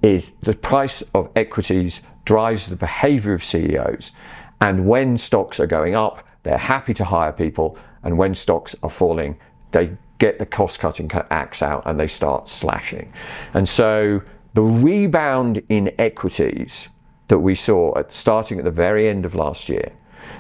is 0.03 0.33
the 0.43 0.55
price 0.55 1.03
of 1.15 1.31
equities 1.37 2.01
drives 2.25 2.69
the 2.69 2.77
behavior 2.77 3.33
of 3.33 3.45
CEOs. 3.45 4.13
And 4.61 4.87
when 4.87 5.19
stocks 5.19 5.59
are 5.59 5.67
going 5.67 5.95
up, 5.95 6.27
they're 6.43 6.59
happy 6.59 6.95
to 6.95 7.05
hire 7.05 7.33
people. 7.33 7.79
And 8.03 8.17
when 8.17 8.35
stocks 8.35 8.75
are 8.83 8.91
falling, 8.91 9.39
they 9.73 9.97
get 10.19 10.39
the 10.39 10.47
cost 10.47 10.79
cutting 10.79 11.11
axe 11.31 11.63
out 11.63 11.83
and 11.87 11.99
they 11.99 12.07
start 12.07 12.49
slashing. 12.49 13.13
And 13.55 13.69
so 13.69 14.23
the 14.55 14.63
rebound 14.63 15.63
in 15.69 15.93
equities 15.99 16.89
that 17.29 17.39
we 17.39 17.55
saw 17.55 17.97
at 17.99 18.13
starting 18.13 18.59
at 18.59 18.65
the 18.65 18.71
very 18.71 19.09
end 19.09 19.25
of 19.25 19.35
last 19.35 19.69
year 19.69 19.93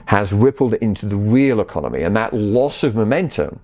has 0.06 0.32
rippled 0.32 0.75
into 0.75 1.06
the 1.06 1.17
real 1.17 1.61
economy. 1.61 2.02
And 2.02 2.17
that 2.17 2.32
loss 2.32 2.82
of 2.82 2.94
momentum 2.94 3.61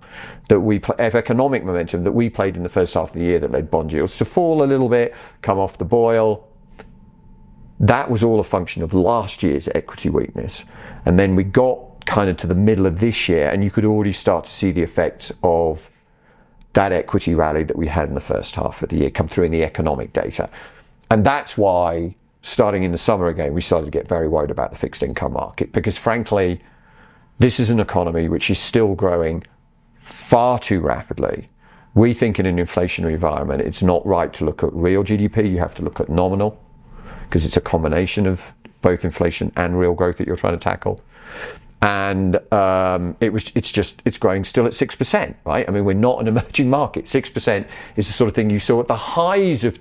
that 0.49 0.61
we 0.61 0.81
of 0.99 1.15
economic 1.15 1.65
momentum 1.65 2.05
that 2.05 2.13
we 2.13 2.31
played 2.31 2.57
in 2.57 2.63
the 2.63 2.69
first 2.69 2.95
half 2.95 3.09
of 3.09 3.15
the 3.15 3.25
year 3.25 3.39
that 3.41 3.51
led 3.51 3.71
bond 3.71 3.93
yields 3.93 4.17
to 4.19 4.25
fall 4.25 4.63
a 4.63 4.67
little 4.67 4.89
bit 4.89 5.15
come 5.43 5.59
off 5.59 5.79
the 5.79 5.85
boil 5.85 6.47
that 7.81 8.11
was 8.11 8.23
all 8.23 8.41
a 8.41 8.45
function 8.45 8.83
of 8.83 8.95
last 8.95 9.43
year's 9.43 9.69
equity 9.75 10.09
weakness. 10.09 10.65
And 11.05 11.19
then 11.19 11.37
we 11.37 11.45
got 11.45 12.05
kind 12.07 12.31
of 12.31 12.37
to 12.39 12.47
the 12.47 12.55
middle 12.55 12.87
of 12.87 13.01
this 13.01 13.29
year 13.29 13.51
and 13.51 13.63
you 13.63 13.71
could 13.71 13.85
already 13.85 14.13
start 14.13 14.47
to 14.47 14.51
see 14.51 14.71
the 14.71 14.83
effects 14.83 15.33
of 15.43 15.91
that 16.73 16.93
equity 16.93 17.35
rally 17.35 17.65
that 17.65 17.77
we 17.77 17.87
had 17.87 18.09
in 18.09 18.15
the 18.15 18.21
first 18.21 18.55
half 18.55 18.83
of 18.83 18.91
the 18.91 18.99
year 18.99 19.11
come 19.11 19.29
through 19.29 19.45
in 19.45 19.53
the 19.53 19.65
economic 19.65 20.13
data. 20.13 20.49
And 21.11 21.25
that's 21.25 21.57
why 21.57 22.15
starting 22.47 22.85
in 22.85 22.93
the 22.93 22.99
summer 22.99 23.27
again, 23.27 23.53
we 23.53 23.61
started 23.61 23.87
to 23.87 23.91
get 23.91 24.07
very 24.07 24.29
worried 24.29 24.53
about 24.53 24.71
the 24.71 24.77
fixed 24.77 25.03
income 25.03 25.33
market 25.33 25.73
because, 25.73 25.99
frankly, 25.99 26.61
this 27.41 27.59
is 27.59 27.71
an 27.71 27.81
economy 27.81 28.29
which 28.29 28.51
is 28.51 28.59
still 28.59 28.95
growing 28.95 29.43
far 30.03 30.57
too 30.57 30.79
rapidly. 30.79 31.49
We 31.95 32.15
think 32.15 32.39
in 32.39 32.47
an 32.47 32.57
inflationary 32.57 33.15
environment, 33.15 33.63
it's 33.63 33.83
not 33.83 34.07
right 34.07 34.33
to 34.35 34.45
look 34.45 34.63
at 34.63 34.73
real 34.73 35.03
GDP, 35.03 35.51
you 35.51 35.59
have 35.59 35.75
to 35.75 35.83
look 35.83 35.99
at 35.99 36.09
nominal 36.09 36.63
because 37.25 37.45
it's 37.45 37.57
a 37.57 37.61
combination 37.61 38.29
of 38.29 38.41
both 38.81 39.05
inflation 39.05 39.51
and 39.57 39.77
real 39.77 39.95
growth 39.95 40.19
that 40.19 40.29
you're 40.29 40.37
trying 40.37 40.57
to 40.57 40.63
tackle. 40.63 41.03
And 41.83 42.37
um, 42.53 43.17
it 43.21 43.33
was, 43.33 43.51
it's 43.57 43.73
just, 43.73 44.01
it's 44.05 44.19
growing 44.19 44.45
still 44.45 44.67
at 44.67 44.73
6%, 44.73 45.35
right? 45.45 45.69
I 45.69 45.73
mean, 45.73 45.85
we're 45.85 45.95
not 45.95 46.21
an 46.21 46.29
emerging 46.29 46.71
market. 46.71 47.07
6% 47.07 47.67
is 47.97 48.07
the 48.07 48.13
sort 48.13 48.29
of 48.29 48.37
thing 48.37 48.51
you 48.51 48.61
saw 48.61 48.81
at 48.81 48.87
the 48.87 48.95
highs 48.95 49.65
of 49.65 49.81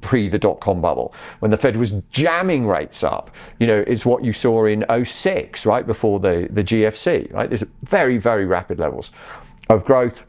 pre 0.00 0.28
the 0.28 0.38
dot 0.38 0.60
com 0.60 0.80
bubble 0.80 1.14
when 1.38 1.50
the 1.50 1.56
Fed 1.56 1.76
was 1.76 1.92
jamming 2.10 2.66
rates 2.66 3.02
up. 3.02 3.30
You 3.58 3.66
know, 3.66 3.84
it's 3.86 4.04
what 4.04 4.24
you 4.24 4.32
saw 4.32 4.66
in 4.66 4.84
06, 5.04 5.66
right 5.66 5.86
before 5.86 6.20
the, 6.20 6.48
the 6.50 6.62
GFC, 6.62 7.32
right? 7.32 7.48
There's 7.48 7.64
very, 7.80 8.18
very 8.18 8.46
rapid 8.46 8.78
levels 8.78 9.10
of 9.70 9.84
growth. 9.84 10.24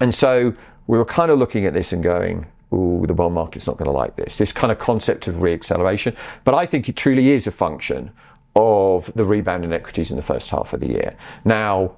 And 0.00 0.14
so 0.14 0.54
we 0.86 0.98
were 0.98 1.04
kind 1.04 1.30
of 1.30 1.38
looking 1.38 1.66
at 1.66 1.74
this 1.74 1.92
and 1.92 2.02
going, 2.02 2.46
ooh, 2.72 3.04
the 3.06 3.14
bond 3.14 3.34
market's 3.34 3.66
not 3.66 3.76
going 3.76 3.90
to 3.90 3.96
like 3.96 4.16
this. 4.16 4.36
This 4.36 4.52
kind 4.52 4.72
of 4.72 4.78
concept 4.78 5.28
of 5.28 5.36
reacceleration. 5.36 6.16
But 6.44 6.54
I 6.54 6.66
think 6.66 6.88
it 6.88 6.96
truly 6.96 7.30
is 7.30 7.46
a 7.46 7.50
function 7.50 8.10
of 8.56 9.12
the 9.14 9.24
rebound 9.24 9.64
in 9.64 9.72
equities 9.72 10.10
in 10.10 10.16
the 10.16 10.22
first 10.22 10.50
half 10.50 10.72
of 10.72 10.80
the 10.80 10.88
year. 10.88 11.16
Now, 11.44 11.96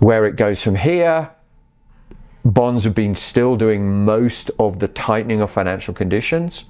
where 0.00 0.26
it 0.26 0.36
goes 0.36 0.62
from 0.62 0.74
here, 0.74 1.30
bonds 2.52 2.84
have 2.84 2.94
been 2.94 3.14
still 3.14 3.56
doing 3.56 4.04
most 4.04 4.50
of 4.58 4.78
the 4.78 4.88
tightening 4.88 5.40
of 5.40 5.50
financial 5.50 5.92
conditions. 5.92 6.64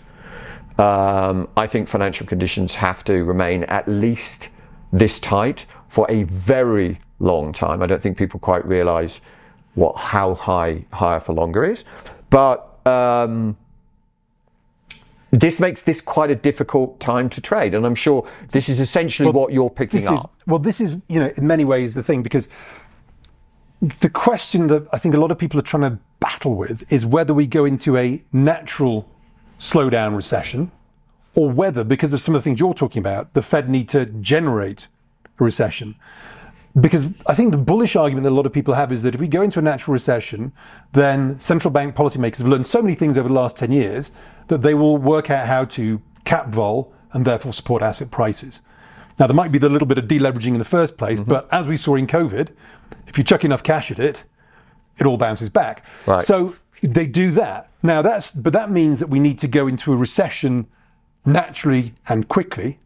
Um, 0.78 1.49
I 1.56 1.66
think 1.66 1.88
financial 1.88 2.26
conditions 2.26 2.75
have 2.75 3.04
to 3.04 3.25
remain 3.25 3.64
at 3.64 3.87
least 3.87 4.49
this 4.92 5.21
tight 5.21 5.66
for 5.88 6.11
a 6.11 6.25
very 6.25 6.99
long 7.18 7.52
time. 7.52 7.83
I 7.83 7.87
don't 7.87 8.02
think 8.02 8.16
people 8.16 8.40
quite 8.40 8.66
realize 8.66 9.21
what 9.75 9.97
how 9.97 10.35
high 10.35 10.85
higher 10.92 11.21
for 11.21 11.35
longer 11.35 11.64
is, 11.64 11.85
but 12.30 12.78
um, 12.87 13.56
this 15.30 15.61
makes 15.61 15.83
this 15.83 16.00
quite 16.00 16.30
a 16.30 16.35
difficult 16.35 16.99
time 17.00 17.28
to 17.30 17.40
trade. 17.40 17.75
And 17.75 17.85
I'm 17.85 17.95
sure 17.95 18.26
this 18.52 18.68
is 18.68 18.80
essentially 18.80 19.26
well, 19.26 19.42
what 19.42 19.52
you're 19.52 19.71
picking 19.71 20.06
up. 20.06 20.14
Is, 20.14 20.25
well, 20.47 20.59
this 20.59 20.80
is 20.80 20.97
you 21.09 21.21
know 21.21 21.30
in 21.37 21.47
many 21.47 21.64
ways 21.64 21.92
the 21.92 22.02
thing 22.02 22.23
because 22.23 22.49
the 23.80 24.09
question 24.09 24.68
that 24.68 24.87
I 24.92 24.99
think 24.99 25.14
a 25.14 25.18
lot 25.18 25.30
of 25.30 25.38
people 25.38 25.59
are 25.61 25.64
trying 25.64 25.90
to 25.90 25.99
battle 26.21 26.54
with 26.54 26.90
is 26.92 27.04
whether 27.04 27.35
we 27.35 27.47
go 27.47 27.64
into 27.64 27.97
a 27.97 28.23
natural 28.33 29.09
slowdown 29.59 30.16
recession 30.16 30.71
or 31.35 31.50
whether, 31.50 31.85
because 31.85 32.14
of 32.14 32.21
some 32.21 32.35
of 32.35 32.40
the 32.40 32.45
things 32.45 32.59
you're 32.59 32.75
talking 32.75 33.00
about, 33.00 33.35
the 33.35 33.42
Fed 33.42 33.68
need 33.68 33.88
to 33.90 34.06
generate 34.06 34.88
a 35.38 35.45
recession. 35.45 35.95
Because 36.78 37.09
I 37.26 37.35
think 37.35 37.52
the 37.52 37.59
bullish 37.59 37.97
argument 37.97 38.25
that 38.25 38.30
a 38.30 38.35
lot 38.35 38.47
of 38.47 38.52
people 38.52 38.75
have 38.75 38.92
is 38.92 39.02
that 39.02 39.14
if 39.14 39.21
we 39.21 39.28
go 39.28 39.42
into 39.42 39.59
a 39.59 39.62
natural 39.62 39.92
recession, 39.92 40.52
then 40.92 41.38
central 41.38 41.71
bank 41.71 41.95
policymakers 41.95 42.38
have 42.38 42.49
learned 42.49 42.66
so 42.66 42.83
many 42.83 42.95
things 42.95 43.16
over 43.16 43.28
the 43.28 43.35
last 43.35 43.56
10 43.56 43.73
years 43.73 44.12
that 44.49 44.62
they 44.62 44.75
will 44.75 44.97
work 44.97 45.30
out 45.30 45.47
how 45.47 45.64
to 45.64 46.00
cap 46.25 46.49
vol 46.49 46.92
and 47.12 47.25
therefore 47.25 47.52
support 47.52 47.83
asset 47.83 48.11
prices. 48.11 48.61
Now, 49.18 49.26
there 49.26 49.37
might 49.37 49.52
be 49.52 49.59
the 49.59 49.71
little 49.71 49.88
bit 49.88 49.97
of 49.97 50.04
deleveraging 50.04 50.49
in 50.49 50.59
the 50.59 50.64
first 50.64 50.99
place, 50.99 51.21
mm-hmm. 51.21 51.30
but 51.30 51.52
as 51.52 51.66
we 51.66 51.76
saw 51.78 51.95
in 51.95 52.06
COVID, 52.06 52.50
if 53.06 53.18
you 53.18 53.25
chuck 53.25 53.44
enough 53.44 53.62
cash 53.62 53.90
at 53.90 53.98
it, 53.98 54.25
it 54.98 55.06
all 55.06 55.16
bounces 55.16 55.50
back. 55.50 55.84
Right. 56.06 56.22
So 56.22 56.56
they 56.82 57.06
do 57.06 57.30
that. 57.32 57.70
Now, 57.82 58.02
that's, 58.02 58.32
but 58.32 58.52
that 58.52 58.70
means 58.70 59.00
that 59.00 59.08
we 59.08 59.18
need 59.18 59.38
to 59.40 59.48
go 59.48 59.66
into 59.66 59.92
a 59.92 59.96
recession 59.96 60.66
naturally 61.25 61.94
and 62.08 62.28
quickly 62.28 62.78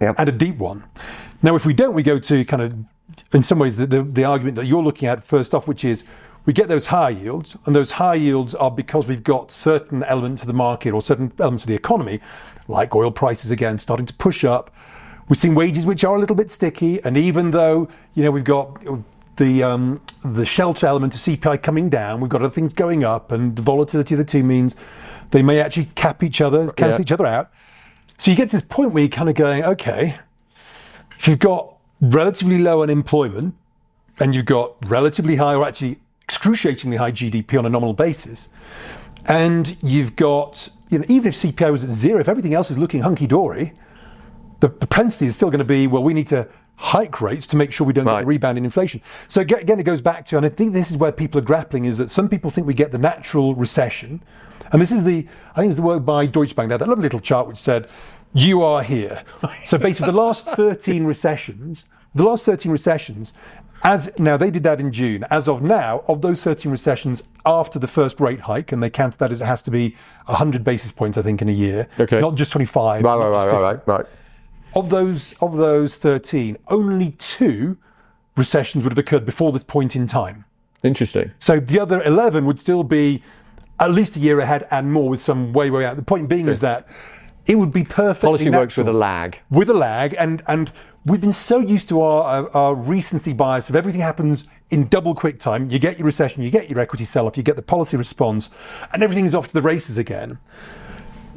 yep. 0.00 0.14
and 0.18 0.28
a 0.28 0.32
deep 0.32 0.58
one. 0.58 0.84
Now, 1.42 1.56
if 1.56 1.66
we 1.66 1.74
don't, 1.74 1.94
we 1.94 2.02
go 2.02 2.18
to 2.18 2.44
kind 2.44 2.62
of, 2.62 2.74
in 3.32 3.42
some 3.42 3.58
ways, 3.58 3.76
the, 3.76 3.86
the, 3.86 4.02
the 4.02 4.24
argument 4.24 4.56
that 4.56 4.66
you're 4.66 4.82
looking 4.82 5.08
at 5.08 5.24
first 5.24 5.54
off, 5.54 5.68
which 5.68 5.84
is 5.84 6.04
we 6.44 6.52
get 6.52 6.68
those 6.68 6.86
high 6.86 7.10
yields, 7.10 7.56
and 7.66 7.74
those 7.74 7.90
high 7.90 8.14
yields 8.14 8.54
are 8.54 8.70
because 8.70 9.08
we've 9.08 9.24
got 9.24 9.50
certain 9.50 10.04
elements 10.04 10.42
of 10.42 10.46
the 10.46 10.54
market 10.54 10.94
or 10.94 11.02
certain 11.02 11.32
elements 11.40 11.64
of 11.64 11.68
the 11.68 11.74
economy, 11.74 12.20
like 12.68 12.94
oil 12.94 13.10
prices 13.10 13.50
again, 13.50 13.78
starting 13.78 14.06
to 14.06 14.14
push 14.14 14.44
up. 14.44 14.72
We've 15.28 15.38
seen 15.38 15.56
wages 15.56 15.84
which 15.84 16.04
are 16.04 16.14
a 16.14 16.20
little 16.20 16.36
bit 16.36 16.50
sticky, 16.52 17.02
and 17.02 17.16
even 17.16 17.50
though 17.50 17.88
you 18.14 18.22
know 18.22 18.30
we've 18.30 18.44
got 18.44 18.80
the 19.36 19.62
um, 19.62 20.00
the 20.24 20.44
shelter 20.46 20.86
element 20.86 21.14
of 21.14 21.20
CPI 21.20 21.62
coming 21.62 21.88
down, 21.88 22.20
we've 22.20 22.30
got 22.30 22.42
other 22.42 22.52
things 22.54 22.72
going 22.74 23.04
up, 23.04 23.32
and 23.32 23.54
the 23.56 23.62
volatility 23.62 24.14
of 24.14 24.18
the 24.18 24.24
two 24.24 24.42
means 24.42 24.76
they 25.30 25.42
may 25.42 25.60
actually 25.60 25.86
cap 25.94 26.22
each 26.22 26.40
other, 26.40 26.70
cancel 26.72 27.00
Yeah. 27.00 27.02
each 27.02 27.12
other 27.12 27.26
out. 27.26 27.50
So 28.18 28.30
you 28.30 28.36
get 28.36 28.48
to 28.50 28.56
this 28.56 28.64
point 28.68 28.92
where 28.92 29.02
you're 29.02 29.10
kind 29.10 29.28
of 29.28 29.34
going, 29.34 29.62
okay, 29.64 30.16
if 31.18 31.28
you've 31.28 31.38
got 31.38 31.74
relatively 32.00 32.58
low 32.58 32.82
unemployment 32.82 33.54
and 34.20 34.34
you've 34.34 34.46
got 34.46 34.74
relatively 34.88 35.36
high, 35.36 35.54
or 35.54 35.66
actually 35.66 35.98
excruciatingly 36.22 36.96
high 36.96 37.12
GDP 37.12 37.58
on 37.58 37.66
a 37.66 37.68
nominal 37.68 37.92
basis, 37.94 38.48
and 39.26 39.76
you've 39.82 40.16
got, 40.16 40.68
you 40.88 40.98
know, 40.98 41.04
even 41.08 41.28
if 41.28 41.34
CPI 41.34 41.70
was 41.70 41.84
at 41.84 41.90
zero, 41.90 42.20
if 42.20 42.28
everything 42.28 42.54
else 42.54 42.70
is 42.70 42.78
looking 42.78 43.00
hunky 43.00 43.26
dory, 43.26 43.72
the 44.60 44.68
propensity 44.68 45.26
is 45.26 45.36
still 45.36 45.50
going 45.50 45.58
to 45.58 45.64
be, 45.64 45.86
well, 45.86 46.02
we 46.02 46.14
need 46.14 46.26
to 46.28 46.48
hike 46.76 47.20
rates 47.20 47.46
to 47.48 47.56
make 47.56 47.72
sure 47.72 47.86
we 47.86 47.92
don't 47.92 48.04
get 48.04 48.12
Right. 48.12 48.22
a 48.24 48.26
rebound 48.26 48.58
in 48.58 48.64
inflation. 48.64 49.00
So 49.28 49.40
again, 49.40 49.80
it 49.80 49.84
goes 49.84 50.00
back 50.00 50.24
to, 50.26 50.36
and 50.36 50.44
I 50.44 50.48
think 50.50 50.72
this 50.72 50.90
is 50.90 50.96
where 50.96 51.12
people 51.12 51.40
are 51.40 51.44
grappling, 51.44 51.86
is 51.86 51.98
that 51.98 52.10
some 52.10 52.28
people 52.28 52.50
think 52.50 52.66
we 52.66 52.74
get 52.74 52.92
the 52.92 52.98
natural 52.98 53.54
recession. 53.54 54.22
And 54.72 54.80
this 54.82 54.92
is 54.92 55.04
the, 55.04 55.26
I 55.52 55.56
think 55.60 55.66
it 55.66 55.68
was 55.68 55.76
the 55.76 55.82
work 55.82 56.04
by 56.04 56.26
Deutsche 56.26 56.54
Bank. 56.54 56.68
They 56.68 56.74
had 56.74 56.80
that 56.80 56.88
lovely 56.88 57.02
little 57.04 57.20
chart 57.20 57.46
which 57.46 57.56
said, 57.56 57.88
you 58.34 58.62
are 58.62 58.82
here. 58.82 59.22
So 59.64 59.78
basically, 59.78 60.12
the 60.12 60.18
last 60.18 60.46
13 60.48 61.04
recessions, 61.14 61.86
the 62.14 62.24
last 62.24 62.44
13 62.44 62.70
recessions, 62.70 63.32
as 63.84 64.10
now 64.18 64.36
they 64.36 64.50
did 64.50 64.62
that 64.64 64.80
in 64.80 64.90
June. 64.92 65.24
As 65.30 65.48
of 65.48 65.62
now, 65.62 66.02
of 66.08 66.20
those 66.20 66.42
13 66.42 66.70
recessions 66.70 67.22
after 67.46 67.78
the 67.78 67.86
first 67.86 68.20
rate 68.20 68.40
hike, 68.40 68.72
and 68.72 68.82
they 68.82 68.90
counted 68.90 69.18
that 69.20 69.32
as 69.32 69.40
it 69.40 69.46
has 69.46 69.62
to 69.62 69.70
be 69.70 69.94
100 70.26 70.64
basis 70.64 70.92
points, 70.92 71.16
I 71.16 71.22
think, 71.22 71.40
in 71.40 71.48
a 71.48 71.52
year, 71.52 71.86
Okay. 71.98 72.20
not 72.20 72.34
just 72.34 72.50
25. 72.52 73.04
Right, 73.04 73.10
not 73.10 73.18
right, 73.18 73.32
just 73.32 73.46
right, 73.46 73.50
50 73.52 73.62
right, 73.62 73.86
right, 73.86 73.98
right. 73.98 74.06
Of 74.76 74.90
those 74.90 75.32
of 75.40 75.56
those 75.56 75.96
13 75.96 76.56
only 76.68 77.10
two 77.12 77.78
recessions 78.36 78.84
would 78.84 78.92
have 78.92 78.98
occurred 78.98 79.24
before 79.24 79.50
this 79.50 79.64
point 79.64 79.96
in 79.96 80.06
time. 80.06 80.44
Interesting. 80.84 81.32
so 81.38 81.58
the 81.58 81.80
other 81.80 82.02
11 82.02 82.44
would 82.44 82.60
still 82.60 82.84
be 82.84 83.22
at 83.80 83.90
least 83.90 84.14
a 84.16 84.20
year 84.20 84.40
ahead 84.40 84.66
and 84.70 84.92
more 84.92 85.08
with 85.08 85.20
some 85.20 85.52
way 85.52 85.70
way 85.70 85.84
out. 85.84 85.96
The 85.96 86.02
point 86.02 86.28
being 86.28 86.48
is 86.48 86.60
that 86.60 86.86
it 87.46 87.56
would 87.56 87.72
be 87.72 87.84
perfectly 87.84 88.28
Policy 88.28 88.50
works 88.50 88.76
with 88.76 88.88
a 88.88 88.92
lag. 88.92 89.38
with 89.50 89.70
a 89.70 89.74
lag 89.74 90.14
and 90.18 90.42
and 90.46 90.70
we've 91.06 91.20
been 91.20 91.32
so 91.32 91.58
used 91.58 91.88
to 91.88 92.02
our, 92.02 92.22
our, 92.22 92.56
our 92.56 92.74
recency 92.74 93.32
bias 93.32 93.70
of 93.70 93.76
everything 93.76 94.00
happens 94.00 94.44
in 94.70 94.88
double 94.88 95.14
quick 95.14 95.38
time. 95.38 95.70
You 95.70 95.78
get 95.78 95.98
your 95.98 96.06
recession 96.06 96.42
you 96.42 96.50
get 96.50 96.68
your 96.68 96.78
equity 96.78 97.04
sell 97.04 97.26
off 97.26 97.36
you 97.36 97.42
get 97.42 97.56
the 97.56 97.62
policy 97.62 97.96
response 97.96 98.50
and 98.92 99.02
everything's 99.02 99.34
off 99.34 99.48
to 99.48 99.54
the 99.54 99.62
races 99.62 99.96
again 99.96 100.38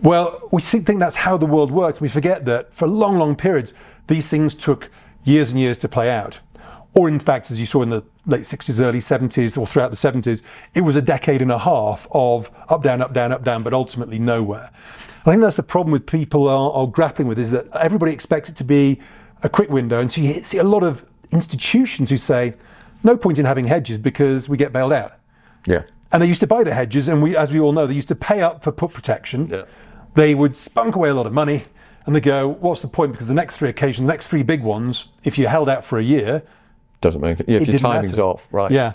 well, 0.01 0.47
we 0.51 0.61
think 0.61 0.99
that's 0.99 1.15
how 1.15 1.37
the 1.37 1.45
world 1.45 1.71
works. 1.71 1.99
We 2.01 2.09
forget 2.09 2.45
that 2.45 2.73
for 2.73 2.87
long, 2.87 3.17
long 3.17 3.35
periods, 3.35 3.73
these 4.07 4.27
things 4.27 4.55
took 4.55 4.89
years 5.23 5.51
and 5.51 5.59
years 5.59 5.77
to 5.77 5.89
play 5.89 6.09
out. 6.09 6.39
Or, 6.95 7.07
in 7.07 7.19
fact, 7.19 7.51
as 7.51 7.59
you 7.59 7.65
saw 7.65 7.83
in 7.83 7.89
the 7.89 8.03
late 8.25 8.41
60s, 8.41 8.81
early 8.81 8.99
70s, 8.99 9.57
or 9.57 9.67
throughout 9.67 9.91
the 9.91 9.97
70s, 9.97 10.41
it 10.73 10.81
was 10.81 10.95
a 10.95 11.01
decade 11.01 11.41
and 11.41 11.51
a 11.51 11.59
half 11.59 12.07
of 12.11 12.49
up, 12.69 12.81
down, 12.81 13.01
up, 13.01 13.13
down, 13.13 13.31
up, 13.31 13.43
down, 13.43 13.61
but 13.61 13.73
ultimately 13.73 14.17
nowhere. 14.17 14.71
I 15.25 15.31
think 15.31 15.41
that's 15.41 15.55
the 15.55 15.63
problem 15.63 15.91
with 15.91 16.07
people 16.07 16.47
are, 16.47 16.71
are 16.71 16.87
grappling 16.87 17.27
with 17.27 17.37
is 17.37 17.51
that 17.51 17.67
everybody 17.75 18.11
expects 18.11 18.49
it 18.49 18.55
to 18.55 18.63
be 18.63 18.99
a 19.43 19.49
quick 19.49 19.69
window. 19.69 19.99
And 19.99 20.11
so 20.11 20.21
you 20.21 20.43
see 20.43 20.57
a 20.57 20.63
lot 20.63 20.83
of 20.83 21.05
institutions 21.31 22.09
who 22.09 22.17
say, 22.17 22.55
no 23.03 23.15
point 23.15 23.37
in 23.37 23.45
having 23.45 23.65
hedges 23.65 23.97
because 23.97 24.49
we 24.49 24.57
get 24.57 24.73
bailed 24.73 24.93
out. 24.93 25.13
Yeah. 25.67 25.83
And 26.11 26.21
they 26.21 26.27
used 26.27 26.39
to 26.39 26.47
buy 26.47 26.63
the 26.63 26.73
hedges, 26.73 27.07
and 27.07 27.21
we, 27.21 27.37
as 27.37 27.51
we 27.51 27.59
all 27.59 27.71
know, 27.71 27.85
they 27.85 27.93
used 27.93 28.07
to 28.07 28.15
pay 28.15 28.41
up 28.41 28.63
for 28.63 28.71
put 28.71 28.93
protection. 28.93 29.47
Yeah. 29.47 29.65
They 30.15 30.35
would 30.35 30.55
spunk 30.55 30.95
away 30.95 31.09
a 31.09 31.13
lot 31.13 31.27
of 31.27 31.33
money, 31.33 31.63
and 32.05 32.15
they 32.15 32.19
go, 32.19 32.47
"What's 32.47 32.81
the 32.81 32.87
point?" 32.87 33.11
Because 33.11 33.27
the 33.27 33.33
next 33.33 33.57
three 33.57 33.69
occasions, 33.69 34.07
the 34.07 34.13
next 34.13 34.29
three 34.29 34.43
big 34.43 34.63
ones, 34.63 35.07
if 35.23 35.37
you 35.37 35.47
held 35.47 35.69
out 35.69 35.85
for 35.85 35.99
a 35.99 36.03
year, 36.03 36.43
Doesn't 37.01 37.21
make 37.21 37.39
it. 37.39 37.47
Yeah, 37.47 37.57
if 37.57 37.61
your 37.67 37.73
didn't 37.73 37.81
timing's 37.81 38.11
matter. 38.11 38.23
off, 38.23 38.47
right? 38.51 38.71
yeah, 38.71 38.93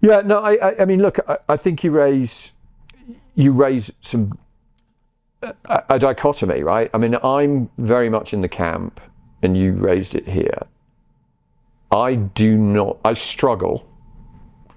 Yeah, 0.00 0.20
no, 0.24 0.38
I, 0.40 0.54
I, 0.54 0.82
I 0.82 0.84
mean, 0.84 1.00
look, 1.00 1.18
I, 1.28 1.38
I 1.48 1.56
think 1.56 1.82
you 1.84 1.90
raise, 1.90 2.52
you 3.34 3.52
raise 3.52 3.90
some 4.02 4.38
a, 5.42 5.54
a 5.88 5.98
dichotomy, 5.98 6.62
right? 6.62 6.90
I 6.92 6.98
mean, 6.98 7.16
I'm 7.22 7.70
very 7.78 8.10
much 8.10 8.34
in 8.34 8.40
the 8.42 8.48
camp, 8.48 9.00
and 9.42 9.56
you 9.56 9.72
raised 9.72 10.14
it 10.14 10.28
here. 10.28 10.66
I 11.90 12.14
do 12.14 12.56
not. 12.56 12.98
I 13.04 13.14
struggle. 13.14 13.86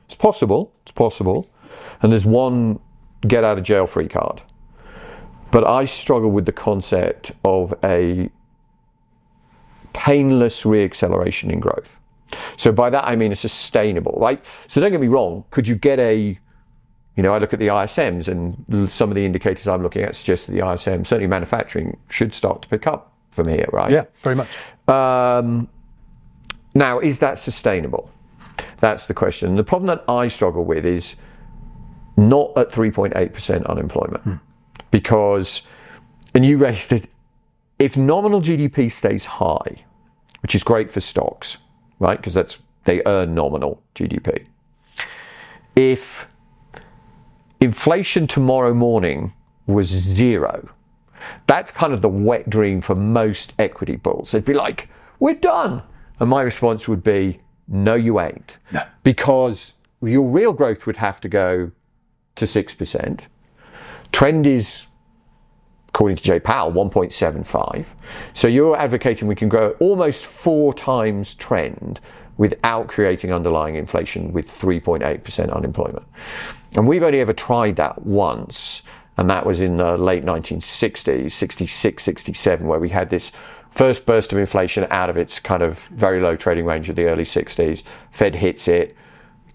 It's 0.06 0.16
possible. 0.16 0.72
It's 0.84 0.92
possible, 0.92 1.50
and 2.02 2.12
there's 2.12 2.26
one 2.26 2.80
get 3.28 3.44
out 3.44 3.58
of 3.58 3.64
jail 3.64 3.88
free 3.88 4.08
card, 4.08 4.42
but 5.54 5.64
I 5.64 5.86
struggle 5.86 6.32
with 6.32 6.48
the 6.48 6.52
concept 6.52 7.32
of 7.46 7.76
a 7.84 8.28
painless 9.94 10.64
reacceleration 10.64 11.52
in 11.52 11.60
growth. 11.60 11.88
So 12.58 12.72
by 12.72 12.90
that 12.90 13.06
I 13.06 13.16
mean 13.16 13.32
a 13.32 13.36
sustainable, 13.36 14.18
right? 14.20 14.44
So 14.68 14.82
don't 14.82 14.90
get 14.90 15.00
me 15.00 15.08
wrong. 15.08 15.46
Could 15.52 15.68
you 15.68 15.76
get 15.76 16.00
a, 16.00 16.40
you 17.16 17.22
know, 17.24 17.36
I 17.36 17.38
look 17.38 17.54
at 17.54 17.60
the 17.60 17.68
ISMs 17.68 18.28
and 18.28 18.92
some 18.92 19.12
of 19.12 19.16
the 19.16 19.24
indicators 19.24 19.68
I'm 19.68 19.84
looking 19.84 20.02
at 20.02 20.16
suggest 20.16 20.48
that 20.48 20.54
the 20.54 20.68
ISM, 20.68 21.06
certainly 21.06 21.28
manufacturing, 21.28 22.00
should 22.10 22.34
start 22.34 22.64
to 22.64 22.68
pick 22.68 22.88
up 22.88 23.14
from 23.30 23.48
here, 23.48 23.70
right? 23.72 23.92
yeah, 23.92 24.06
very 24.24 24.36
much. 24.36 24.58
Um, 24.88 25.70
now, 26.74 26.98
is 26.98 27.20
that 27.20 27.38
sustainable? 27.38 28.10
That's 28.80 29.06
the 29.06 29.14
question. 29.14 29.56
The 29.56 29.64
problem 29.64 29.86
that 29.86 30.04
I 30.12 30.30
struggle 30.30 30.66
with 30.66 30.84
is 30.84 31.16
not 32.18 32.58
at 32.58 32.72
3.8% 32.72 33.68
unemployment. 33.68 34.40
Because, 34.94 35.64
and 36.36 36.46
you 36.46 36.60
raised 36.60 36.92
it, 36.92 37.10
if 37.80 37.98
nominal 37.98 38.42
GDP 38.42 38.92
stays 38.92 39.26
high, 39.26 39.86
which 40.44 40.54
is 40.54 40.64
great 40.64 40.92
for 40.92 41.02
stocks, 41.02 41.58
right? 41.98 42.16
Because 42.16 42.36
that's 42.36 42.60
they 42.84 43.02
earn 43.08 43.34
nominal 43.34 43.82
GDP. 43.96 44.46
If 45.76 46.28
inflation 47.60 48.28
tomorrow 48.28 48.76
morning 48.76 49.34
was 49.66 49.88
zero, 49.88 50.70
that's 51.48 51.72
kind 51.72 51.92
of 51.92 52.04
the 52.04 52.10
wet 52.10 52.48
dream 52.48 52.80
for 52.80 52.94
most 52.94 53.54
equity 53.58 53.96
bulls. 53.96 54.30
They'd 54.30 54.46
be 54.46 54.54
like, 54.54 54.90
"We're 55.20 55.34
done," 55.34 55.82
and 56.20 56.30
my 56.30 56.44
response 56.44 56.88
would 56.88 57.02
be, 57.04 57.40
"No, 57.68 57.96
you 57.96 58.20
ain't," 58.20 58.60
because 59.04 59.74
your 60.04 60.30
real 60.30 60.54
growth 60.54 60.86
would 60.86 60.98
have 60.98 61.20
to 61.22 61.30
go 61.30 61.72
to 62.36 62.46
six 62.46 62.76
percent. 62.76 63.28
Trend 64.24 64.48
is 64.48 64.88
according 65.90 66.16
to 66.16 66.24
Jay 66.24 66.40
Powell, 66.40 66.72
1.75. 66.72 67.84
So 68.34 68.48
you're 68.48 68.78
advocating 68.78 69.28
we 69.28 69.36
can 69.36 69.50
grow 69.50 69.72
almost 69.82 70.26
four 70.26 70.74
times 70.74 71.36
trend 71.36 72.00
without 72.38 72.88
creating 72.88 73.34
underlying 73.34 73.76
inflation 73.76 74.32
with 74.32 74.50
3.8% 74.50 75.54
unemployment. 75.54 76.06
And 76.78 76.88
we've 76.88 77.04
only 77.04 77.20
ever 77.20 77.34
tried 77.34 77.76
that 77.76 78.02
once, 78.06 78.84
and 79.18 79.30
that 79.30 79.46
was 79.46 79.60
in 79.60 79.76
the 79.76 79.98
late 79.98 80.24
1960s, 80.24 81.30
66, 81.30 82.02
67, 82.02 82.66
where 82.66 82.80
we 82.80 82.88
had 82.88 83.10
this 83.10 83.34
first 83.72 84.06
burst 84.06 84.32
of 84.32 84.40
inflation 84.40 84.88
out 84.90 85.10
of 85.10 85.18
its 85.18 85.38
kind 85.38 85.62
of 85.62 85.80
very 85.88 86.22
low 86.22 86.38
trading 86.38 86.64
range 86.66 86.88
of 86.88 86.96
the 86.96 87.08
early 87.08 87.26
60s. 87.26 87.84
Fed 88.12 88.36
hits 88.36 88.70
it, 88.70 88.96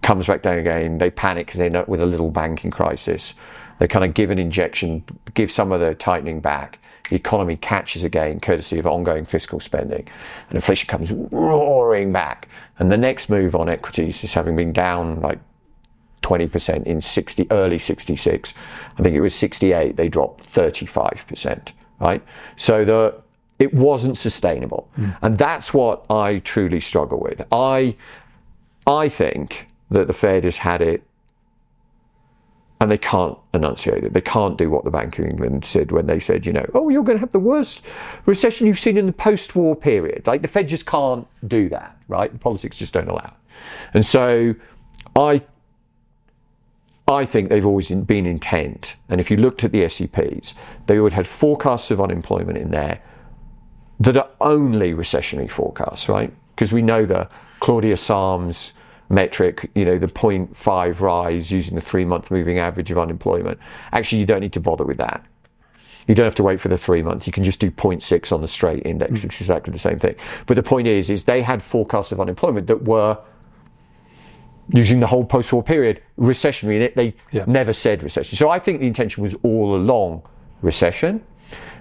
comes 0.02 0.26
back 0.26 0.42
down 0.42 0.58
again. 0.58 0.98
They 0.98 1.08
panic 1.08 1.46
because 1.46 1.58
they 1.58 1.66
end 1.66 1.76
up 1.76 1.88
with 1.88 2.02
a 2.02 2.06
little 2.06 2.30
banking 2.30 2.70
crisis. 2.70 3.32
They 3.78 3.88
kind 3.88 4.04
of 4.04 4.14
give 4.14 4.30
an 4.30 4.38
injection, 4.38 5.04
give 5.34 5.50
some 5.50 5.72
of 5.72 5.80
the 5.80 5.94
tightening 5.94 6.40
back. 6.40 6.78
The 7.10 7.16
economy 7.16 7.56
catches 7.56 8.04
again, 8.04 8.38
courtesy 8.40 8.78
of 8.78 8.86
ongoing 8.86 9.24
fiscal 9.24 9.60
spending, 9.60 10.06
and 10.48 10.56
inflation 10.56 10.88
comes 10.88 11.12
roaring 11.12 12.12
back. 12.12 12.48
And 12.78 12.90
the 12.90 12.98
next 12.98 13.30
move 13.30 13.54
on 13.54 13.68
equities 13.68 14.22
is 14.24 14.34
having 14.34 14.56
been 14.56 14.72
down 14.72 15.20
like 15.20 15.38
20% 16.22 16.84
in 16.84 17.00
60, 17.00 17.46
early 17.50 17.78
66. 17.78 18.54
I 18.98 19.02
think 19.02 19.14
it 19.14 19.20
was 19.20 19.34
68, 19.34 19.96
they 19.96 20.08
dropped 20.08 20.52
35%, 20.52 21.72
right? 22.00 22.22
So 22.56 22.84
the, 22.84 23.14
it 23.58 23.72
wasn't 23.72 24.18
sustainable. 24.18 24.90
Hmm. 24.96 25.10
And 25.22 25.38
that's 25.38 25.72
what 25.72 26.04
I 26.10 26.40
truly 26.40 26.80
struggle 26.80 27.20
with. 27.20 27.46
I, 27.52 27.96
I 28.86 29.08
think 29.08 29.68
that 29.90 30.06
the 30.06 30.12
Fed 30.12 30.44
has 30.44 30.58
had 30.58 30.82
it 30.82 31.02
and 32.80 32.90
they 32.90 32.98
can't 32.98 33.36
enunciate 33.54 34.04
it. 34.04 34.12
They 34.12 34.20
can't 34.20 34.56
do 34.56 34.70
what 34.70 34.84
the 34.84 34.90
Bank 34.90 35.18
of 35.18 35.24
England 35.24 35.64
said 35.64 35.90
when 35.90 36.06
they 36.06 36.20
said, 36.20 36.46
you 36.46 36.52
know, 36.52 36.64
oh, 36.74 36.88
you're 36.88 37.02
going 37.02 37.16
to 37.16 37.20
have 37.20 37.32
the 37.32 37.38
worst 37.38 37.82
recession 38.24 38.66
you've 38.66 38.78
seen 38.78 38.96
in 38.96 39.06
the 39.06 39.12
post 39.12 39.56
war 39.56 39.74
period. 39.74 40.26
Like 40.26 40.42
the 40.42 40.48
Fed 40.48 40.68
just 40.68 40.86
can't 40.86 41.26
do 41.46 41.68
that, 41.70 41.96
right? 42.06 42.32
The 42.32 42.38
politics 42.38 42.76
just 42.76 42.92
don't 42.92 43.08
allow 43.08 43.24
it. 43.24 43.32
And 43.94 44.06
so 44.06 44.54
I 45.16 45.42
I 47.08 47.24
think 47.24 47.48
they've 47.48 47.64
always 47.64 47.90
been 47.90 48.26
intent. 48.26 48.96
And 49.08 49.18
if 49.18 49.30
you 49.30 49.38
looked 49.38 49.64
at 49.64 49.72
the 49.72 49.80
SEPs, 49.84 50.52
they 50.86 51.00
would 51.00 51.14
had 51.14 51.26
forecasts 51.26 51.90
of 51.90 52.02
unemployment 52.02 52.58
in 52.58 52.70
there 52.70 53.02
that 54.00 54.16
are 54.16 54.28
only 54.42 54.92
recessionary 54.92 55.50
forecasts, 55.50 56.08
right? 56.08 56.32
Because 56.54 56.70
we 56.70 56.82
know 56.82 57.06
the 57.06 57.28
Claudia 57.60 57.96
Sahm's 57.96 58.72
metric, 59.08 59.70
you 59.74 59.84
know, 59.84 59.98
the 59.98 60.06
0.5 60.06 61.00
rise 61.00 61.50
using 61.50 61.74
the 61.74 61.80
three 61.80 62.04
month 62.04 62.30
moving 62.30 62.58
average 62.58 62.90
of 62.90 62.98
unemployment, 62.98 63.58
actually, 63.92 64.18
you 64.18 64.26
don't 64.26 64.40
need 64.40 64.52
to 64.52 64.60
bother 64.60 64.84
with 64.84 64.98
that. 64.98 65.24
You 66.06 66.14
don't 66.14 66.24
have 66.24 66.34
to 66.36 66.42
wait 66.42 66.60
for 66.60 66.68
the 66.68 66.78
three 66.78 67.02
months. 67.02 67.26
You 67.26 67.32
can 67.32 67.44
just 67.44 67.58
do 67.60 67.70
0.6 67.70 68.32
on 68.32 68.40
the 68.40 68.48
straight 68.48 68.84
index. 68.86 69.20
Mm. 69.20 69.24
It's 69.26 69.40
exactly 69.40 69.72
the 69.72 69.78
same 69.78 69.98
thing. 69.98 70.14
But 70.46 70.56
the 70.56 70.62
point 70.62 70.86
is, 70.86 71.10
is 71.10 71.24
they 71.24 71.42
had 71.42 71.62
forecasts 71.62 72.12
of 72.12 72.20
unemployment 72.20 72.66
that 72.68 72.82
were 72.84 73.18
using 74.72 75.00
the 75.00 75.06
whole 75.06 75.24
post-war 75.24 75.62
period 75.62 76.02
recessionary. 76.18 76.94
They 76.94 77.14
Yeah. 77.30 77.44
never 77.46 77.72
said 77.72 78.02
recession. 78.02 78.36
So 78.36 78.50
I 78.50 78.58
think 78.58 78.80
the 78.80 78.86
intention 78.86 79.22
was 79.22 79.34
all 79.42 79.74
along 79.74 80.22
recession. 80.62 81.22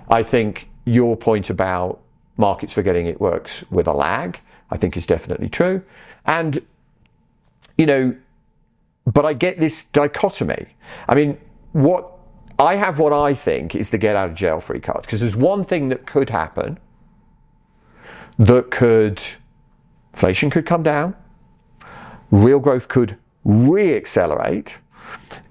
I 0.09 0.23
think 0.23 0.69
your 0.85 1.15
point 1.17 1.49
about 1.49 1.99
markets 2.37 2.71
forgetting 2.73 3.07
it 3.07 3.19
works 3.19 3.65
with 3.71 3.87
a 3.87 3.93
lag, 3.93 4.39
I 4.71 4.77
think 4.77 4.95
is 4.95 5.05
definitely 5.05 5.49
true. 5.49 5.81
And, 6.25 6.59
you 7.77 7.85
know, 7.85 8.15
but 9.05 9.25
I 9.25 9.33
get 9.33 9.59
this 9.59 9.85
dichotomy. 9.85 10.67
I 11.07 11.15
mean, 11.15 11.37
what 11.71 12.11
I 12.59 12.75
have 12.75 12.99
what 12.99 13.13
I 13.13 13.33
think 13.33 13.75
is 13.75 13.89
the 13.91 13.97
get 13.97 14.15
out 14.15 14.29
of 14.29 14.35
jail 14.35 14.59
free 14.59 14.79
card 14.79 15.03
because 15.03 15.19
there's 15.19 15.35
one 15.35 15.63
thing 15.63 15.89
that 15.89 16.05
could 16.05 16.29
happen 16.29 16.79
that 18.39 18.71
could 18.71 19.23
inflation 20.13 20.49
could 20.49 20.65
come 20.65 20.83
down, 20.83 21.15
real 22.31 22.59
growth 22.59 22.87
could 22.87 23.17
re-accelerate, 23.43 24.77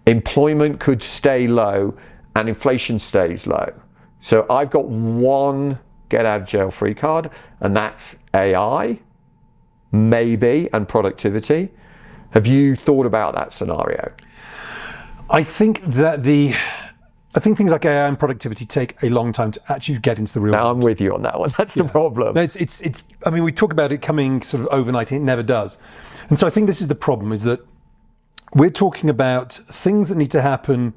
employment 0.06 0.80
could 0.80 1.02
stay 1.02 1.46
low, 1.46 1.96
and 2.34 2.48
inflation 2.48 2.98
stays 2.98 3.46
low. 3.46 3.72
So 4.20 4.46
I've 4.50 4.70
got 4.70 4.86
one 4.86 5.78
get 6.08 6.26
out 6.26 6.42
of 6.42 6.46
jail 6.46 6.70
free 6.70 6.94
card, 6.94 7.30
and 7.60 7.76
that's 7.76 8.16
AI, 8.34 8.98
maybe, 9.92 10.68
and 10.72 10.88
productivity. 10.88 11.70
Have 12.32 12.46
you 12.46 12.76
thought 12.76 13.06
about 13.06 13.34
that 13.34 13.52
scenario? 13.52 14.12
I 15.30 15.42
think 15.42 15.80
that 15.82 16.22
the 16.22 16.54
I 17.34 17.38
think 17.40 17.58
things 17.58 17.70
like 17.70 17.84
AI 17.84 18.08
and 18.08 18.18
productivity 18.18 18.64
take 18.64 19.02
a 19.02 19.10
long 19.10 19.30
time 19.32 19.50
to 19.52 19.60
actually 19.68 19.98
get 19.98 20.18
into 20.18 20.32
the 20.32 20.40
real 20.40 20.54
world. 20.54 20.64
Now 20.64 20.70
I'm 20.70 20.80
with 20.80 21.00
you 21.02 21.12
on 21.12 21.20
that 21.22 21.38
one. 21.38 21.52
That's 21.58 21.74
the 21.74 21.84
problem. 21.84 22.34
No, 22.34 22.40
It's, 22.40 22.56
it's, 22.56 22.80
it's, 22.80 23.02
I 23.26 23.30
mean, 23.30 23.44
we 23.44 23.52
talk 23.52 23.72
about 23.72 23.92
it 23.92 24.00
coming 24.00 24.40
sort 24.40 24.62
of 24.62 24.68
overnight, 24.68 25.12
and 25.12 25.20
it 25.20 25.24
never 25.24 25.42
does. 25.42 25.76
And 26.30 26.38
so 26.38 26.46
I 26.46 26.50
think 26.50 26.66
this 26.66 26.80
is 26.80 26.88
the 26.88 26.94
problem 26.94 27.32
is 27.32 27.42
that 27.44 27.60
we're 28.54 28.70
talking 28.70 29.10
about 29.10 29.52
things 29.52 30.08
that 30.08 30.14
need 30.16 30.30
to 30.30 30.40
happen 30.40 30.94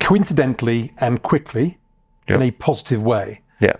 coincidentally 0.00 0.90
and 0.98 1.22
quickly 1.22 1.78
in 2.26 2.42
a 2.42 2.50
positive 2.50 3.02
way, 3.02 3.42
Yeah. 3.60 3.76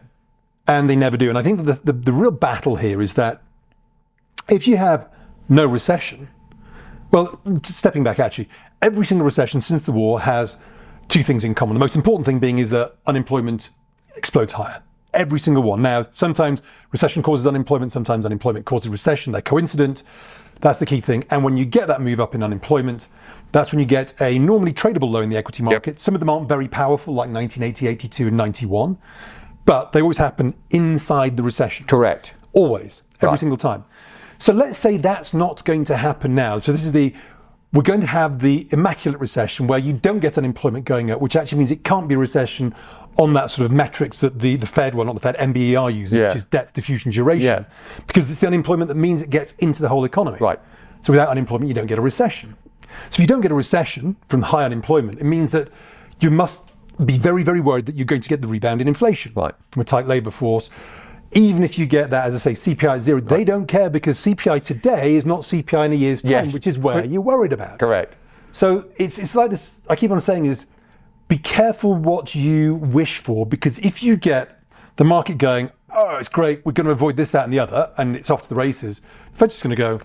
and 0.68 0.88
they 0.88 0.94
never 0.94 1.16
do. 1.16 1.28
And 1.30 1.36
I 1.38 1.42
think 1.42 1.64
that 1.64 1.84
the, 1.84 1.92
the, 1.92 1.98
the 1.98 2.12
real 2.12 2.30
battle 2.30 2.76
here 2.76 3.02
is 3.02 3.14
that 3.14 3.42
if 4.48 4.68
you 4.68 4.76
have 4.76 5.08
no 5.48 5.66
recession, 5.66 6.28
well, 7.12 7.40
stepping 7.62 8.02
back 8.02 8.18
actually, 8.18 8.48
every 8.80 9.06
single 9.06 9.24
recession 9.24 9.60
since 9.60 9.84
the 9.86 9.92
war 9.92 10.20
has 10.20 10.56
two 11.08 11.22
things 11.22 11.44
in 11.44 11.54
common. 11.54 11.74
The 11.74 11.80
most 11.80 11.94
important 11.94 12.26
thing 12.26 12.38
being 12.38 12.58
is 12.58 12.70
that 12.70 12.96
unemployment 13.06 13.68
explodes 14.16 14.52
higher. 14.52 14.82
Every 15.14 15.38
single 15.38 15.62
one. 15.62 15.82
Now, 15.82 16.06
sometimes 16.10 16.62
recession 16.90 17.22
causes 17.22 17.46
unemployment, 17.46 17.92
sometimes 17.92 18.24
unemployment 18.24 18.64
causes 18.64 18.88
recession. 18.88 19.32
They're 19.32 19.42
coincident. 19.42 20.04
That's 20.62 20.78
the 20.78 20.86
key 20.86 21.00
thing. 21.00 21.24
And 21.30 21.44
when 21.44 21.56
you 21.58 21.66
get 21.66 21.86
that 21.88 22.00
move 22.00 22.18
up 22.18 22.34
in 22.34 22.42
unemployment, 22.42 23.08
that's 23.52 23.72
when 23.72 23.78
you 23.78 23.84
get 23.84 24.18
a 24.22 24.38
normally 24.38 24.72
tradable 24.72 25.10
low 25.10 25.20
in 25.20 25.28
the 25.28 25.36
equity 25.36 25.62
market. 25.62 26.00
Some 26.00 26.14
of 26.14 26.20
them 26.20 26.30
aren't 26.30 26.48
very 26.48 26.66
powerful, 26.68 27.12
like 27.12 27.28
1980, 27.28 27.88
82, 27.88 28.28
and 28.28 28.36
91, 28.38 28.96
but 29.66 29.92
they 29.92 30.00
always 30.00 30.16
happen 30.16 30.54
inside 30.70 31.36
the 31.36 31.42
recession. 31.42 31.86
Correct. 31.86 32.32
Always, 32.54 33.02
every 33.16 33.30
Right. 33.30 33.38
single 33.38 33.58
time. 33.58 33.84
So 34.42 34.52
let's 34.52 34.76
say 34.76 34.96
that's 34.96 35.32
not 35.32 35.64
going 35.64 35.84
to 35.84 35.96
happen 35.96 36.34
now. 36.34 36.58
So 36.58 36.72
this 36.72 36.84
is 36.84 36.90
the 36.90 37.14
we're 37.72 37.82
going 37.82 38.00
to 38.00 38.08
have 38.08 38.40
the 38.40 38.66
immaculate 38.72 39.20
recession 39.20 39.68
where 39.68 39.78
you 39.78 39.92
don't 39.92 40.18
get 40.18 40.36
unemployment 40.36 40.84
going 40.84 41.12
up, 41.12 41.20
which 41.20 41.36
actually 41.36 41.58
means 41.58 41.70
it 41.70 41.84
can't 41.84 42.08
be 42.08 42.16
a 42.16 42.18
recession 42.18 42.74
on 43.18 43.34
that 43.34 43.52
sort 43.52 43.64
of 43.66 43.70
metrics 43.70 44.18
that 44.20 44.40
the, 44.40 44.56
the 44.56 44.66
Fed, 44.66 44.96
well 44.96 45.06
not 45.06 45.14
the 45.14 45.20
Fed, 45.20 45.36
NBER 45.36 45.94
uses, 45.94 46.18
Yeah. 46.18 46.24
which 46.26 46.36
is 46.38 46.44
depth, 46.46 46.72
diffusion, 46.72 47.12
duration. 47.12 47.44
Yeah. 47.44 47.64
Because 48.08 48.28
it's 48.28 48.40
the 48.40 48.48
unemployment 48.48 48.88
that 48.88 48.96
means 48.96 49.22
it 49.22 49.30
gets 49.30 49.52
into 49.60 49.80
the 49.80 49.88
whole 49.88 50.04
economy. 50.04 50.38
Right. 50.40 50.58
So 51.02 51.12
without 51.12 51.28
unemployment, 51.28 51.68
you 51.68 51.74
don't 51.74 51.86
get 51.86 51.98
a 51.98 52.02
recession. 52.02 52.56
So 53.10 53.14
if 53.14 53.20
you 53.20 53.26
don't 53.28 53.42
get 53.42 53.52
a 53.52 53.54
recession 53.54 54.16
from 54.26 54.42
high 54.42 54.64
unemployment, 54.64 55.20
it 55.20 55.24
means 55.24 55.50
that 55.52 55.68
you 56.18 56.32
must 56.32 56.64
be 57.06 57.16
very, 57.16 57.44
very 57.44 57.60
worried 57.60 57.86
that 57.86 57.94
you're 57.94 58.06
going 58.06 58.20
to 58.20 58.28
get 58.28 58.42
the 58.42 58.48
rebound 58.48 58.80
in 58.80 58.88
inflation 58.88 59.32
Right. 59.36 59.54
from 59.70 59.82
a 59.82 59.84
tight 59.84 60.08
labour 60.08 60.32
force. 60.32 60.68
Even 61.34 61.62
if 61.62 61.78
you 61.78 61.86
get 61.86 62.10
that, 62.10 62.26
as 62.26 62.34
I 62.46 62.52
say, 62.54 62.74
CPI 62.74 62.96
at 62.96 63.02
zero, 63.02 63.20
they 63.20 63.44
don't 63.44 63.66
care 63.66 63.88
because 63.88 64.18
CPI 64.18 64.62
today 64.62 65.14
is 65.14 65.24
not 65.24 65.40
CPI 65.40 65.86
in 65.86 65.92
a 65.92 65.94
year's 65.94 66.20
time, 66.20 66.44
Yes. 66.46 66.54
which 66.54 66.66
is 66.66 66.78
where 66.78 67.04
you're 67.04 67.22
worried 67.22 67.52
about. 67.52 67.78
Correct. 67.78 68.16
So 68.50 68.86
it's, 68.96 69.18
it's 69.18 69.34
like 69.34 69.50
this, 69.50 69.80
I 69.88 69.96
keep 69.96 70.10
on 70.10 70.20
saying 70.20 70.44
is 70.44 70.66
be 71.28 71.38
careful 71.38 71.94
what 71.94 72.34
you 72.34 72.74
wish 72.74 73.18
for 73.18 73.46
because 73.46 73.78
if 73.78 74.02
you 74.02 74.16
get 74.16 74.62
the 74.96 75.04
market 75.04 75.38
going, 75.38 75.70
oh, 75.94 76.18
it's 76.18 76.28
great, 76.28 76.64
we're 76.66 76.72
going 76.72 76.84
to 76.86 76.92
avoid 76.92 77.16
this, 77.16 77.30
that, 77.30 77.44
and 77.44 77.52
the 77.52 77.58
other, 77.58 77.90
and 77.96 78.14
it's 78.14 78.28
off 78.28 78.42
to 78.42 78.48
the 78.50 78.54
races, 78.54 79.00
the 79.32 79.38
Fed's 79.38 79.54
just 79.54 79.62
going 79.62 79.74
to 79.74 79.76
go, 79.76 80.00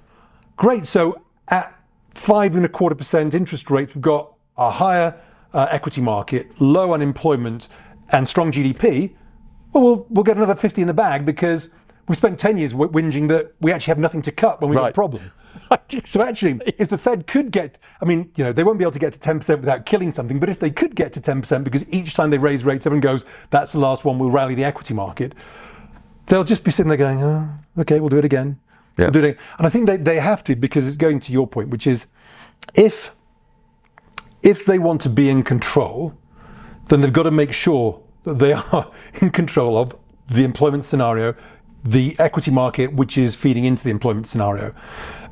great, 0.55 0.85
so 0.85 1.21
at 1.49 1.77
five 2.13 2.55
and 2.55 2.63
a 2.63 2.69
quarter 2.69 2.95
percent 2.95 3.33
interest 3.33 3.69
rate, 3.69 3.93
we've 3.93 4.01
got 4.01 4.33
a 4.57 4.71
higher 4.71 5.19
uh, 5.53 5.67
equity 5.69 5.99
market, 5.99 6.61
low 6.61 6.93
unemployment, 6.93 7.67
and 8.13 8.27
strong 8.29 8.49
GDP. 8.51 9.13
Well, 9.77 9.95
we'll, 9.95 10.07
we'll 10.09 10.23
get 10.23 10.37
another 10.37 10.55
50 10.55 10.81
in 10.81 10.87
the 10.87 10.93
bag 10.93 11.23
because 11.23 11.69
we 12.07 12.15
spent 12.15 12.39
10 12.39 12.57
years 12.57 12.73
whinging 12.73 13.27
that 13.27 13.53
we 13.61 13.71
actually 13.71 13.91
have 13.91 13.99
nothing 13.99 14.23
to 14.23 14.31
cut 14.31 14.59
when 14.59 14.71
we've 14.71 14.79
got 14.79 14.89
a 14.89 14.93
problem. 14.93 15.31
So 16.05 16.21
actually, 16.21 16.61
if 16.77 16.87
the 16.87 16.97
Fed 16.97 17.27
could 17.27 17.51
get, 17.51 17.77
I 17.99 18.05
mean, 18.05 18.31
you 18.37 18.43
know, 18.43 18.53
they 18.53 18.63
won't 18.63 18.77
be 18.77 18.85
able 18.85 18.91
to 18.91 18.99
get 18.99 19.11
to 19.11 19.19
10% 19.19 19.59
without 19.59 19.85
killing 19.85 20.13
something, 20.13 20.39
but 20.39 20.47
if 20.47 20.59
they 20.59 20.69
could 20.69 20.95
get 20.95 21.11
to 21.13 21.19
10%, 21.19 21.63
because 21.63 21.85
each 21.89 22.13
time 22.13 22.29
they 22.29 22.37
raise 22.37 22.63
rates, 22.63 22.85
everyone 22.85 23.01
goes, 23.01 23.25
that's 23.49 23.73
the 23.73 23.79
last 23.79 24.05
one, 24.05 24.17
we'll 24.17 24.31
rally 24.31 24.55
the 24.55 24.63
equity 24.63 24.93
market, 24.93 25.33
they'll 26.27 26.45
just 26.45 26.63
be 26.63 26.71
sitting 26.71 26.87
there 26.87 26.97
going, 26.97 27.21
oh, 27.21 27.49
okay, 27.79 27.99
we'll 27.99 28.07
do 28.07 28.17
it 28.17 28.23
again. 28.23 28.57
Yeah. 28.97 29.05
We'll 29.05 29.13
do 29.13 29.19
it 29.19 29.25
again. 29.31 29.43
And 29.57 29.67
I 29.67 29.69
think 29.69 29.87
they, 29.87 29.97
they 29.97 30.19
have 30.19 30.41
to, 30.45 30.55
because 30.55 30.87
it's 30.87 30.95
going 30.95 31.19
to 31.21 31.33
your 31.33 31.47
point, 31.47 31.69
which 31.69 31.85
is 31.85 32.07
if, 32.75 33.11
if 34.43 34.63
they 34.65 34.79
want 34.79 35.01
to 35.01 35.09
be 35.09 35.29
in 35.29 35.43
control, 35.43 36.17
then 36.87 37.01
they've 37.01 37.11
got 37.11 37.23
to 37.23 37.31
make 37.31 37.51
sure 37.51 38.01
that 38.27 38.39
they 38.39 38.53
are 38.53 38.91
in 39.21 39.29
control 39.31 39.77
of 39.77 39.95
the 40.29 40.43
employment 40.43 40.83
scenario, 40.83 41.35
the 41.83 42.15
equity 42.19 42.51
market, 42.51 42.93
which 42.93 43.17
is 43.17 43.35
feeding 43.35 43.65
into 43.65 43.83
the 43.83 43.89
employment 43.89 44.27
scenario. 44.27 44.73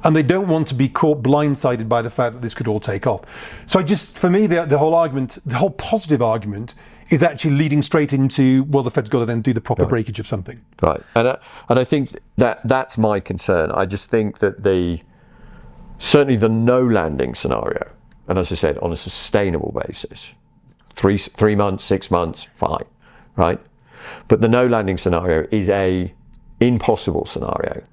And 0.04 0.16
they 0.16 0.24
don't 0.24 0.48
want 0.48 0.68
to 0.68 0.74
be 0.74 0.88
caught 0.88 1.22
blindsided 1.22 1.90
by 1.90 2.02
the 2.02 2.10
fact 2.10 2.34
that 2.34 2.42
this 2.42 2.54
could 2.54 2.68
all 2.68 2.80
take 2.80 3.08
off. 3.08 3.22
So 3.66 3.80
I 3.80 3.84
just, 3.84 4.18
for 4.18 4.30
me, 4.30 4.48
the, 4.48 4.66
the 4.66 4.78
whole 4.78 4.94
argument, 4.94 5.40
the 5.46 5.56
whole 5.56 5.72
positive 5.72 6.22
argument 6.22 6.76
is 7.10 7.24
actually 7.24 7.56
leading 7.56 7.82
straight 7.82 8.14
into, 8.14 8.64
well, 8.66 8.84
the 8.84 8.92
Fed's 8.92 9.10
got 9.10 9.20
to 9.20 9.26
then 9.26 9.42
do 9.42 9.54
the 9.54 9.62
proper 9.62 9.86
breakage 9.86 10.20
of 10.20 10.26
something. 10.26 10.62
Right, 10.82 11.02
and 11.16 11.30
I, 11.30 11.38
and 11.70 11.80
I 11.80 11.84
think 11.84 12.18
that 12.38 12.62
that's 12.66 12.98
my 12.98 13.20
concern. 13.20 13.72
I 13.72 13.86
just 13.86 14.10
think 14.10 14.40
that 14.40 14.64
the 14.64 15.02
certainly 16.00 16.36
the 16.36 16.50
no 16.50 16.84
landing 16.84 17.36
scenario, 17.36 17.92
and 18.28 18.40
as 18.40 18.52
I 18.52 18.56
said, 18.56 18.78
on 18.80 18.92
a 18.92 18.98
sustainable 18.98 19.72
basis, 19.88 20.32
three 20.96 21.18
three 21.18 21.56
months, 21.56 21.84
six 21.84 22.10
months, 22.10 22.48
fine, 22.56 22.86
right? 23.36 23.60
But 24.28 24.42
the 24.42 24.48
no 24.48 24.66
landing 24.68 24.98
scenario 24.98 25.48
is 25.52 25.70
a 25.70 26.14
impossible 26.60 27.26
scenario. 27.26 27.84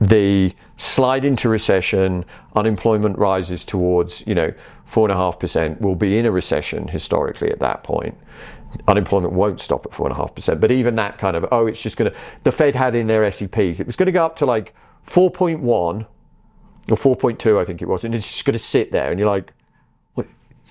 The 0.00 0.54
slide 0.76 1.24
into 1.24 1.48
recession, 1.48 2.24
unemployment 2.56 3.18
rises 3.18 3.64
towards 3.64 4.26
you 4.26 4.34
know 4.34 4.52
four 4.86 5.06
and 5.06 5.12
a 5.12 5.16
half 5.16 5.38
percent. 5.38 5.80
We'll 5.80 5.94
be 5.94 6.18
in 6.18 6.26
a 6.26 6.30
recession 6.30 6.88
historically 6.88 7.50
at 7.50 7.58
that 7.60 7.84
point. 7.84 8.16
Unemployment 8.86 9.32
won't 9.32 9.60
stop 9.60 9.84
at 9.84 9.92
four 9.92 10.06
and 10.06 10.12
a 10.12 10.16
half 10.16 10.34
percent, 10.34 10.60
but 10.60 10.70
even 10.70 10.96
that 10.96 11.18
kind 11.18 11.36
of 11.36 11.46
oh, 11.52 11.66
it's 11.66 11.82
just 11.82 11.96
to. 11.98 12.12
The 12.44 12.52
Fed 12.52 12.74
had 12.74 12.94
in 12.94 13.06
their 13.06 13.22
SEPs, 13.30 13.80
it 13.80 13.86
was 13.86 13.96
going 13.96 14.06
to 14.06 14.12
go 14.12 14.24
up 14.24 14.36
to 14.36 14.46
like 14.46 14.74
four 15.02 15.30
point 15.30 15.60
one 15.60 16.06
or 16.90 16.96
4.2, 16.96 17.60
I 17.60 17.64
think 17.64 17.82
it 17.82 17.88
was, 17.88 18.04
and 18.04 18.14
it's 18.14 18.28
just 18.28 18.44
going 18.44 18.54
to 18.54 18.58
sit 18.58 18.92
there, 18.92 19.10
and 19.10 19.18
you're 19.18 19.28
like, 19.28 19.52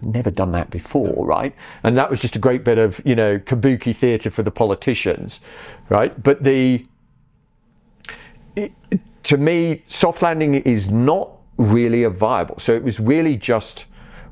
never 0.02 0.32
done 0.32 0.52
that 0.54 0.70
before, 0.70 1.26
right? 1.26 1.56
And 1.84 1.98
that 1.98 2.10
was 2.10 2.20
just 2.20 2.36
a 2.36 2.40
great 2.40 2.64
bit 2.64 2.78
of, 2.78 3.02
you 3.06 3.16
know, 3.16 3.40
kabuki 3.40 3.96
theatre 3.96 4.30
for 4.30 4.44
the 4.44 4.52
politicians, 4.52 5.40
right? 5.90 6.22
But 6.22 6.44
the, 6.44 6.86
it, 8.56 8.72
to 9.24 9.38
me, 9.38 9.84
soft 9.88 10.22
landing 10.22 10.56
is 10.56 10.90
not 10.90 11.32
really 11.58 12.04
a 12.04 12.10
viable. 12.10 12.60
So 12.60 12.74
it 12.74 12.84
was 12.84 13.00
really 13.00 13.36
just 13.36 13.86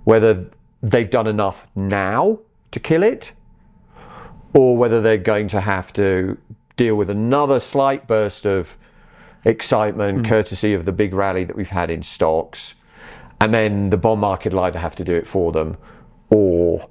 whether 0.05 0.45
they've 0.81 1.09
done 1.09 1.27
enough 1.27 1.67
now 1.75 2.39
to 2.71 2.79
kill 2.79 3.03
it, 3.03 3.31
or 4.53 4.77
whether 4.77 5.01
they're 5.01 5.17
going 5.17 5.47
to 5.49 5.61
have 5.61 5.91
to 5.93 6.37
deal 6.77 6.95
with 6.95 7.09
another 7.09 7.59
slight 7.59 8.07
burst 8.07 8.45
of 8.45 8.77
excitement, 9.45 10.19
hmm. 10.19 10.25
courtesy 10.25 10.73
of 10.73 10.85
the 10.85 10.91
big 10.91 11.13
rally 11.13 11.43
that 11.43 11.55
we've 11.55 11.69
had 11.69 11.89
in 11.89 12.03
stocks, 12.03 12.73
and 13.39 13.53
then 13.53 13.89
the 13.89 13.97
bond 13.97 14.21
market 14.21 14.53
will 14.53 14.61
either 14.61 14.79
have 14.79 14.95
to 14.97 15.03
do 15.03 15.15
it 15.15 15.27
for 15.27 15.51
them, 15.51 15.77
or 16.29 16.87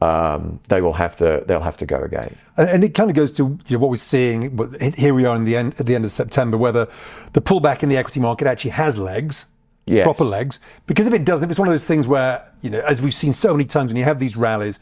um, 0.00 0.60
they 0.68 0.80
will 0.80 0.92
have 0.92 1.16
to 1.16 1.42
they'll 1.46 1.60
have 1.60 1.76
to 1.78 1.86
go 1.86 2.00
again. 2.02 2.36
And, 2.56 2.68
and 2.70 2.84
it 2.84 2.94
kind 2.94 3.10
of 3.10 3.16
goes 3.16 3.32
to 3.32 3.58
you 3.66 3.76
know, 3.76 3.78
what 3.78 3.90
we're 3.90 3.96
seeing. 3.96 4.56
Here 4.96 5.12
we 5.14 5.24
are 5.24 5.34
in 5.36 5.44
the 5.44 5.56
end, 5.56 5.74
at 5.80 5.86
the 5.86 5.94
end 5.94 6.04
of 6.04 6.10
September, 6.12 6.56
whether 6.56 6.86
the 7.32 7.40
pullback 7.42 7.82
in 7.82 7.88
the 7.88 7.96
equity 7.96 8.20
market 8.20 8.46
actually 8.46 8.72
has 8.72 8.98
legs, 8.98 9.46
Yes. 9.86 10.04
proper 10.04 10.24
legs. 10.24 10.60
Because 10.86 11.06
if 11.06 11.14
it 11.14 11.24
doesn't, 11.24 11.44
if 11.44 11.50
it's 11.50 11.58
one 11.58 11.66
of 11.66 11.72
those 11.72 11.84
things 11.86 12.06
where, 12.06 12.52
you 12.60 12.68
know, 12.70 12.80
as 12.80 13.00
we've 13.00 13.14
seen 13.14 13.32
so 13.32 13.52
many 13.52 13.64
times 13.64 13.90
when 13.90 13.96
you 13.96 14.04
have 14.04 14.18
these 14.20 14.36
rallies, 14.36 14.80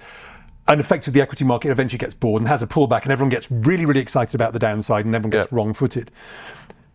and 0.68 0.80
effectively 0.80 1.18
the 1.20 1.22
equity 1.22 1.44
market 1.44 1.70
eventually 1.70 1.98
gets 1.98 2.12
bored 2.12 2.42
and 2.42 2.48
has 2.48 2.60
a 2.60 2.66
pullback 2.66 3.04
and 3.04 3.12
everyone 3.12 3.30
gets 3.30 3.48
really, 3.50 3.84
really 3.86 4.00
excited 4.00 4.34
about 4.34 4.52
the 4.52 4.58
downside 4.58 5.06
and 5.06 5.14
everyone 5.14 5.30
gets 5.30 5.50
Yeah. 5.52 5.56
wrong 5.56 5.72
footed. 5.74 6.10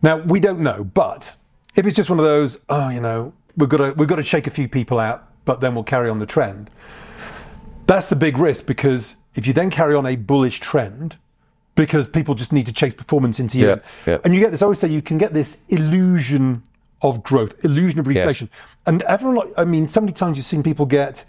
Now, 0.02 0.18
we 0.18 0.40
don't 0.40 0.60
know, 0.60 0.84
but 0.84 1.32
if 1.74 1.86
it's 1.86 1.96
just 1.96 2.10
one 2.10 2.18
of 2.18 2.24
those, 2.26 2.58
oh, 2.68 2.90
you 2.90 3.00
know, 3.00 3.32
we've 3.56 3.68
got 3.68 3.78
to, 3.78 3.92
we've 3.96 4.08
got 4.08 4.16
to 4.16 4.22
shake 4.22 4.46
a 4.46 4.50
few 4.50 4.68
people 4.68 4.98
out, 4.98 5.28
but 5.44 5.60
then 5.60 5.74
we'll 5.74 5.84
carry 5.84 6.08
on 6.08 6.18
the 6.18 6.26
trend. 6.26 6.70
That's 7.86 8.08
the 8.08 8.16
big 8.16 8.38
risk 8.38 8.66
because 8.66 9.16
if 9.34 9.46
you 9.46 9.52
then 9.52 9.70
carry 9.70 9.94
on 9.94 10.06
a 10.06 10.16
bullish 10.16 10.60
trend, 10.60 11.18
because 11.74 12.06
people 12.06 12.34
just 12.34 12.52
need 12.52 12.66
to 12.66 12.72
chase 12.72 12.92
performance 12.94 13.40
into 13.40 13.58
you, 13.58 13.66
Yeah, 13.68 13.76
yeah. 14.06 14.18
and 14.24 14.34
you 14.34 14.40
get 14.40 14.50
this, 14.50 14.60
I 14.62 14.66
always 14.66 14.78
say 14.78 14.88
you 14.88 15.02
can 15.02 15.18
get 15.18 15.32
this 15.32 15.58
illusion 15.68 16.62
of 17.00 17.22
growth, 17.22 17.64
illusion 17.64 17.98
of 17.98 18.06
reflation. 18.06 18.48
And 18.86 19.02
everyone, 19.02 19.52
I 19.56 19.64
mean, 19.64 19.88
so 19.88 20.00
many 20.00 20.12
times 20.12 20.36
you've 20.36 20.46
seen 20.46 20.62
people 20.62 20.86
get 20.86 21.24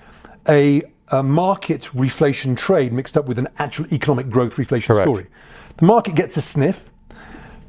a, 0.50 0.84
a 1.10 1.24
market 1.24 1.90
reflation 1.94 2.56
trade 2.58 2.92
mixed 2.94 3.18
up 3.18 3.26
with 3.26 3.40
an 3.40 3.48
actual 3.58 3.92
economic 3.94 4.30
growth 4.30 4.56
reflation 4.58 4.88
Correct. 4.88 5.04
story. 5.04 5.28
The 5.78 5.86
market 5.86 6.16
gets 6.16 6.38
a 6.38 6.42
sniff, 6.42 6.90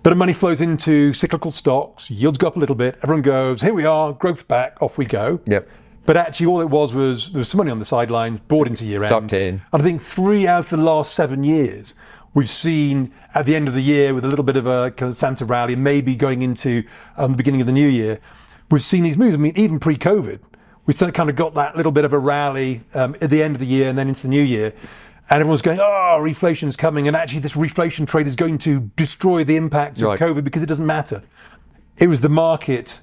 bit 0.04 0.12
of 0.12 0.18
money 0.18 0.34
flows 0.34 0.60
into 0.60 1.14
cyclical 1.14 1.50
stocks, 1.50 2.10
yields 2.10 2.36
go 2.36 2.46
up 2.46 2.56
a 2.56 2.58
little 2.58 2.74
bit, 2.74 2.98
everyone 3.02 3.22
goes, 3.22 3.62
here 3.62 3.72
we 3.72 3.86
are, 3.86 4.12
growth's 4.12 4.42
back, 4.42 4.80
off 4.82 4.98
we 4.98 5.06
go. 5.06 5.40
Yep. 5.46 5.66
But 6.04 6.18
actually, 6.18 6.44
all 6.44 6.60
it 6.60 6.68
was 6.68 6.92
was 6.92 7.32
there 7.32 7.38
was 7.38 7.48
some 7.48 7.56
money 7.56 7.70
on 7.70 7.78
the 7.78 7.86
sidelines, 7.86 8.38
bought 8.38 8.66
into 8.66 8.84
year 8.84 9.02
end. 9.02 9.08
Sucked 9.08 9.32
in. 9.32 9.62
And 9.72 9.82
I 9.82 9.82
think 9.82 10.02
three 10.02 10.46
out 10.46 10.60
of 10.60 10.68
the 10.68 10.76
last 10.76 11.14
seven 11.14 11.42
years, 11.42 11.94
we've 12.34 12.50
seen 12.50 13.14
at 13.34 13.46
the 13.46 13.56
end 13.56 13.66
of 13.66 13.72
the 13.72 13.80
year 13.80 14.12
with 14.12 14.26
a 14.26 14.28
little 14.28 14.44
bit 14.44 14.58
of 14.58 14.66
a 14.66 14.90
kind 14.90 15.08
of 15.08 15.16
Santa 15.16 15.46
rally, 15.46 15.74
maybe 15.74 16.14
going 16.14 16.42
into 16.42 16.84
um, 17.16 17.32
the 17.32 17.38
beginning 17.38 17.62
of 17.62 17.66
the 17.66 17.72
new 17.72 17.88
year, 17.88 18.20
we've 18.70 18.82
seen 18.82 19.04
these 19.04 19.16
moves. 19.16 19.32
I 19.32 19.38
mean, 19.38 19.54
even 19.56 19.80
pre 19.80 19.96
COVID, 19.96 20.42
we've 20.84 20.98
kind 20.98 21.30
of 21.30 21.36
got 21.36 21.54
that 21.54 21.78
little 21.78 21.92
bit 21.92 22.04
of 22.04 22.12
a 22.12 22.18
rally 22.18 22.82
um, 22.92 23.16
at 23.22 23.30
the 23.30 23.42
end 23.42 23.56
of 23.56 23.60
the 23.60 23.66
year 23.66 23.88
and 23.88 23.96
then 23.96 24.08
into 24.08 24.22
the 24.22 24.28
new 24.28 24.42
year. 24.42 24.74
And 25.30 25.40
everyone's 25.40 25.62
going, 25.62 25.78
oh, 25.80 26.18
reflation's 26.20 26.76
coming. 26.76 27.08
And 27.08 27.16
actually, 27.16 27.40
this 27.40 27.54
reflation 27.54 28.06
trade 28.06 28.26
is 28.26 28.36
going 28.36 28.58
to 28.58 28.80
destroy 28.96 29.42
the 29.42 29.56
impact 29.56 30.00
of 30.02 30.18
COVID 30.18 30.44
because 30.44 30.62
it 30.62 30.66
doesn't 30.66 30.86
matter. 30.86 31.22
It 31.98 32.08
was 32.08 32.20
the 32.20 32.28
market 32.28 33.00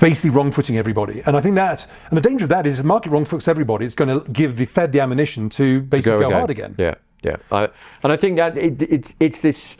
basically 0.00 0.30
wrong 0.30 0.50
footing 0.50 0.76
everybody. 0.76 1.22
And 1.26 1.36
I 1.36 1.40
think 1.40 1.54
that, 1.54 1.86
and 2.08 2.16
the 2.16 2.20
danger 2.20 2.44
of 2.44 2.48
that 2.48 2.66
is 2.66 2.78
the 2.78 2.84
market 2.84 3.10
wrong 3.10 3.24
foots 3.24 3.48
everybody. 3.48 3.86
It's 3.86 3.94
going 3.94 4.20
to 4.20 4.30
give 4.32 4.56
the 4.56 4.66
Fed 4.66 4.92
the 4.92 5.00
ammunition 5.00 5.48
to 5.50 5.82
basically 5.82 6.24
go, 6.24 6.30
hard 6.30 6.50
again. 6.50 6.74
Yeah, 6.78 6.94
yeah. 7.22 7.36
I, 7.52 7.68
and 8.02 8.12
I 8.12 8.16
think 8.16 8.36
that 8.36 8.56
it, 8.56 8.82
it, 8.82 9.14
it's 9.20 9.40
this. 9.40 9.76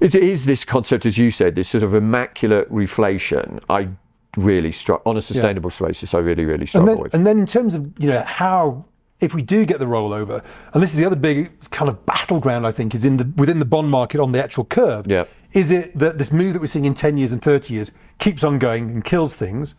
It 0.00 0.14
is 0.14 0.46
this 0.46 0.64
concept, 0.64 1.04
as 1.04 1.18
you 1.18 1.30
said, 1.30 1.54
this 1.56 1.68
sort 1.68 1.82
of 1.82 1.94
immaculate 1.94 2.72
reflation. 2.72 3.60
I 3.68 3.88
really 4.36 4.72
struck 4.72 5.02
on 5.04 5.18
a 5.18 5.22
sustainable 5.22 5.70
basis. 5.78 6.14
I 6.14 6.18
really, 6.18 6.46
really 6.46 6.60
And 6.60 6.68
struggle 6.68 6.94
then, 6.94 7.02
with. 7.02 7.14
and 7.14 7.26
then 7.26 7.38
in 7.38 7.44
terms 7.44 7.74
of 7.74 7.92
you 7.98 8.08
know 8.08 8.22
how 8.22 8.86
if 9.20 9.34
we 9.34 9.42
do 9.42 9.64
get 9.66 9.78
the 9.78 9.84
rollover, 9.84 10.42
and 10.72 10.82
this 10.82 10.92
is 10.92 10.96
the 10.96 11.04
other 11.04 11.16
big 11.16 11.50
kind 11.70 11.88
of 11.88 12.04
battleground 12.06 12.66
I 12.66 12.72
think 12.72 12.94
is 12.94 13.04
in 13.04 13.16
the 13.16 13.32
within 13.36 13.58
the 13.58 13.64
bond 13.64 13.90
market 13.90 14.20
on 14.20 14.32
the 14.32 14.42
actual 14.42 14.64
curve. 14.64 15.06
Yeah. 15.06 15.24
Is 15.52 15.70
it 15.70 15.98
that 15.98 16.18
this 16.18 16.32
move 16.32 16.52
that 16.52 16.60
we're 16.60 16.66
seeing 16.66 16.84
in 16.84 16.94
10 16.94 17.16
years 17.18 17.32
and 17.32 17.42
30 17.42 17.74
years 17.74 17.90
keeps 18.18 18.44
on 18.44 18.58
going 18.58 18.90
and 18.90 19.04
kills 19.04 19.34
things? 19.34 19.74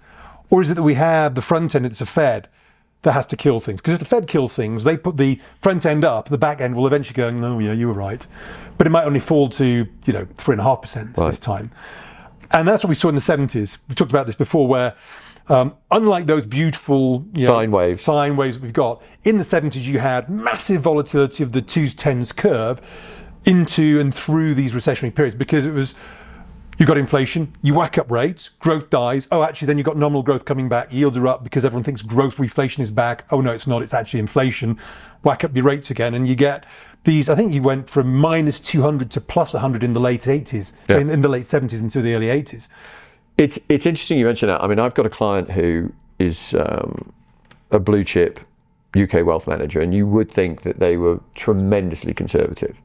Or 0.50 0.62
is 0.62 0.70
it 0.70 0.74
that 0.74 0.84
we 0.84 0.96
have 0.96 1.36
the 1.36 1.42
front 1.42 1.76
end, 1.76 1.86
it's 1.86 2.02
a 2.02 2.06
Fed 2.06 2.50
that 3.04 3.14
has 3.14 3.26
to 3.28 3.38
kill 3.38 3.60
things? 3.60 3.80
Because 3.80 3.94
if 3.94 4.00
the 4.00 4.06
Fed 4.06 4.28
kills 4.28 4.54
things, 4.54 4.84
they 4.84 4.98
put 4.98 5.16
the 5.16 5.40
front 5.62 5.86
end 5.86 6.04
up, 6.04 6.28
the 6.28 6.38
back 6.38 6.60
end 6.60 6.76
will 6.76 6.88
eventually 6.88 7.16
go, 7.16 7.30
no, 7.30 7.58
yeah, 7.60 7.72
you 7.72 7.88
were 7.88 7.94
right. 7.94 8.28
But 8.78 8.86
it 8.86 8.90
might 8.90 9.06
only 9.06 9.22
fall 9.22 9.48
to, 9.48 9.66
you 9.66 10.14
know, 10.14 10.26
3.5% 10.26 11.16
this 11.16 11.40
time. 11.40 11.72
And 12.54 12.68
that's 12.68 12.84
what 12.84 12.90
we 12.90 12.96
saw 12.96 13.08
in 13.08 13.16
the 13.16 13.22
70s. 13.22 13.78
We 13.88 13.96
talked 13.96 14.12
about 14.12 14.26
this 14.26 14.36
before, 14.36 14.68
where 14.68 14.94
um, 15.48 15.76
unlike 15.92 16.26
those 16.28 16.46
beautiful 16.46 17.26
you 17.34 17.46
know, 17.48 17.54
Sine 17.54 17.72
waves. 17.72 18.02
sine 18.02 18.36
waves 18.38 18.60
we've 18.60 18.74
got, 18.74 19.02
in 19.24 19.38
the 19.38 19.44
70s 19.44 19.86
you 19.86 20.00
had 20.00 20.30
massive 20.30 20.82
volatility 20.82 21.44
of 21.44 21.52
the 21.52 21.62
twos 21.62 21.94
tens 21.94 22.32
curve 22.32 22.82
into 23.46 24.00
and 24.00 24.14
through 24.14 24.54
these 24.54 24.74
recessionary 24.74 25.14
periods 25.14 25.36
because 25.36 25.66
it 25.66 25.74
was 25.74 25.96
you 26.78 26.86
got 26.88 26.98
inflation, 26.98 27.54
you 27.62 27.76
whack 27.76 27.98
up 28.00 28.10
rates, 28.10 28.50
growth 28.60 28.90
dies. 28.90 29.28
Oh, 29.32 29.44
actually, 29.44 29.68
then 29.68 29.78
you've 29.78 29.86
got 29.86 29.98
nominal 29.98 30.24
growth 30.24 30.46
coming 30.46 30.68
back, 30.68 30.92
yields 30.92 31.16
are 31.16 31.28
up 31.28 31.44
because 31.44 31.64
everyone 31.64 31.84
thinks 31.84 32.02
growth 32.02 32.38
reflation 32.38 32.80
is 32.80 32.90
back. 32.90 33.26
Oh, 33.30 33.40
no, 33.42 33.52
it's 33.52 33.68
not, 33.68 33.84
it's 33.84 33.94
actually 33.94 34.20
inflation. 34.20 34.80
Whack 35.24 35.44
up 35.44 35.54
your 35.56 35.66
rates 35.66 35.92
again, 35.92 36.16
and 36.16 36.28
you 36.28 36.34
get 36.34 36.66
these. 37.04 37.30
I 37.30 37.36
think 37.36 37.54
you 37.54 37.62
went 37.62 37.88
from 37.88 38.16
minus 38.16 38.60
200 38.60 39.12
to 39.12 39.22
plus 39.22 39.54
100 39.54 39.84
in 39.84 39.94
the 39.94 40.00
late 40.00 40.22
80s, 40.22 40.74
Yeah. 40.90 40.98
in, 40.98 41.12
in 41.12 41.22
the 41.22 41.30
late 41.30 41.44
70s 41.46 41.82
into 41.82 42.02
the 42.02 42.16
early 42.16 42.28
80s. 42.28 42.68
It's 43.42 43.58
it's 43.70 43.88
interesting 43.88 44.20
you 44.20 44.26
mention 44.26 44.50
that. 44.50 44.62
I 44.64 44.68
mean, 44.68 44.78
I've 44.78 44.94
got 44.94 45.08
a 45.08 45.10
client 45.10 45.50
who 45.50 45.92
is 46.20 46.54
um, 46.54 47.12
a 47.72 47.80
blue 47.80 48.04
chip 48.04 48.40
UK 48.96 49.26
wealth 49.26 49.48
manager, 49.48 49.82
and 49.82 49.96
you 49.96 50.06
would 50.06 50.30
think 50.32 50.62
that 50.62 50.78
they 50.78 50.96
were 50.96 51.20
tremendously 51.34 52.14
conservative. 52.14 52.78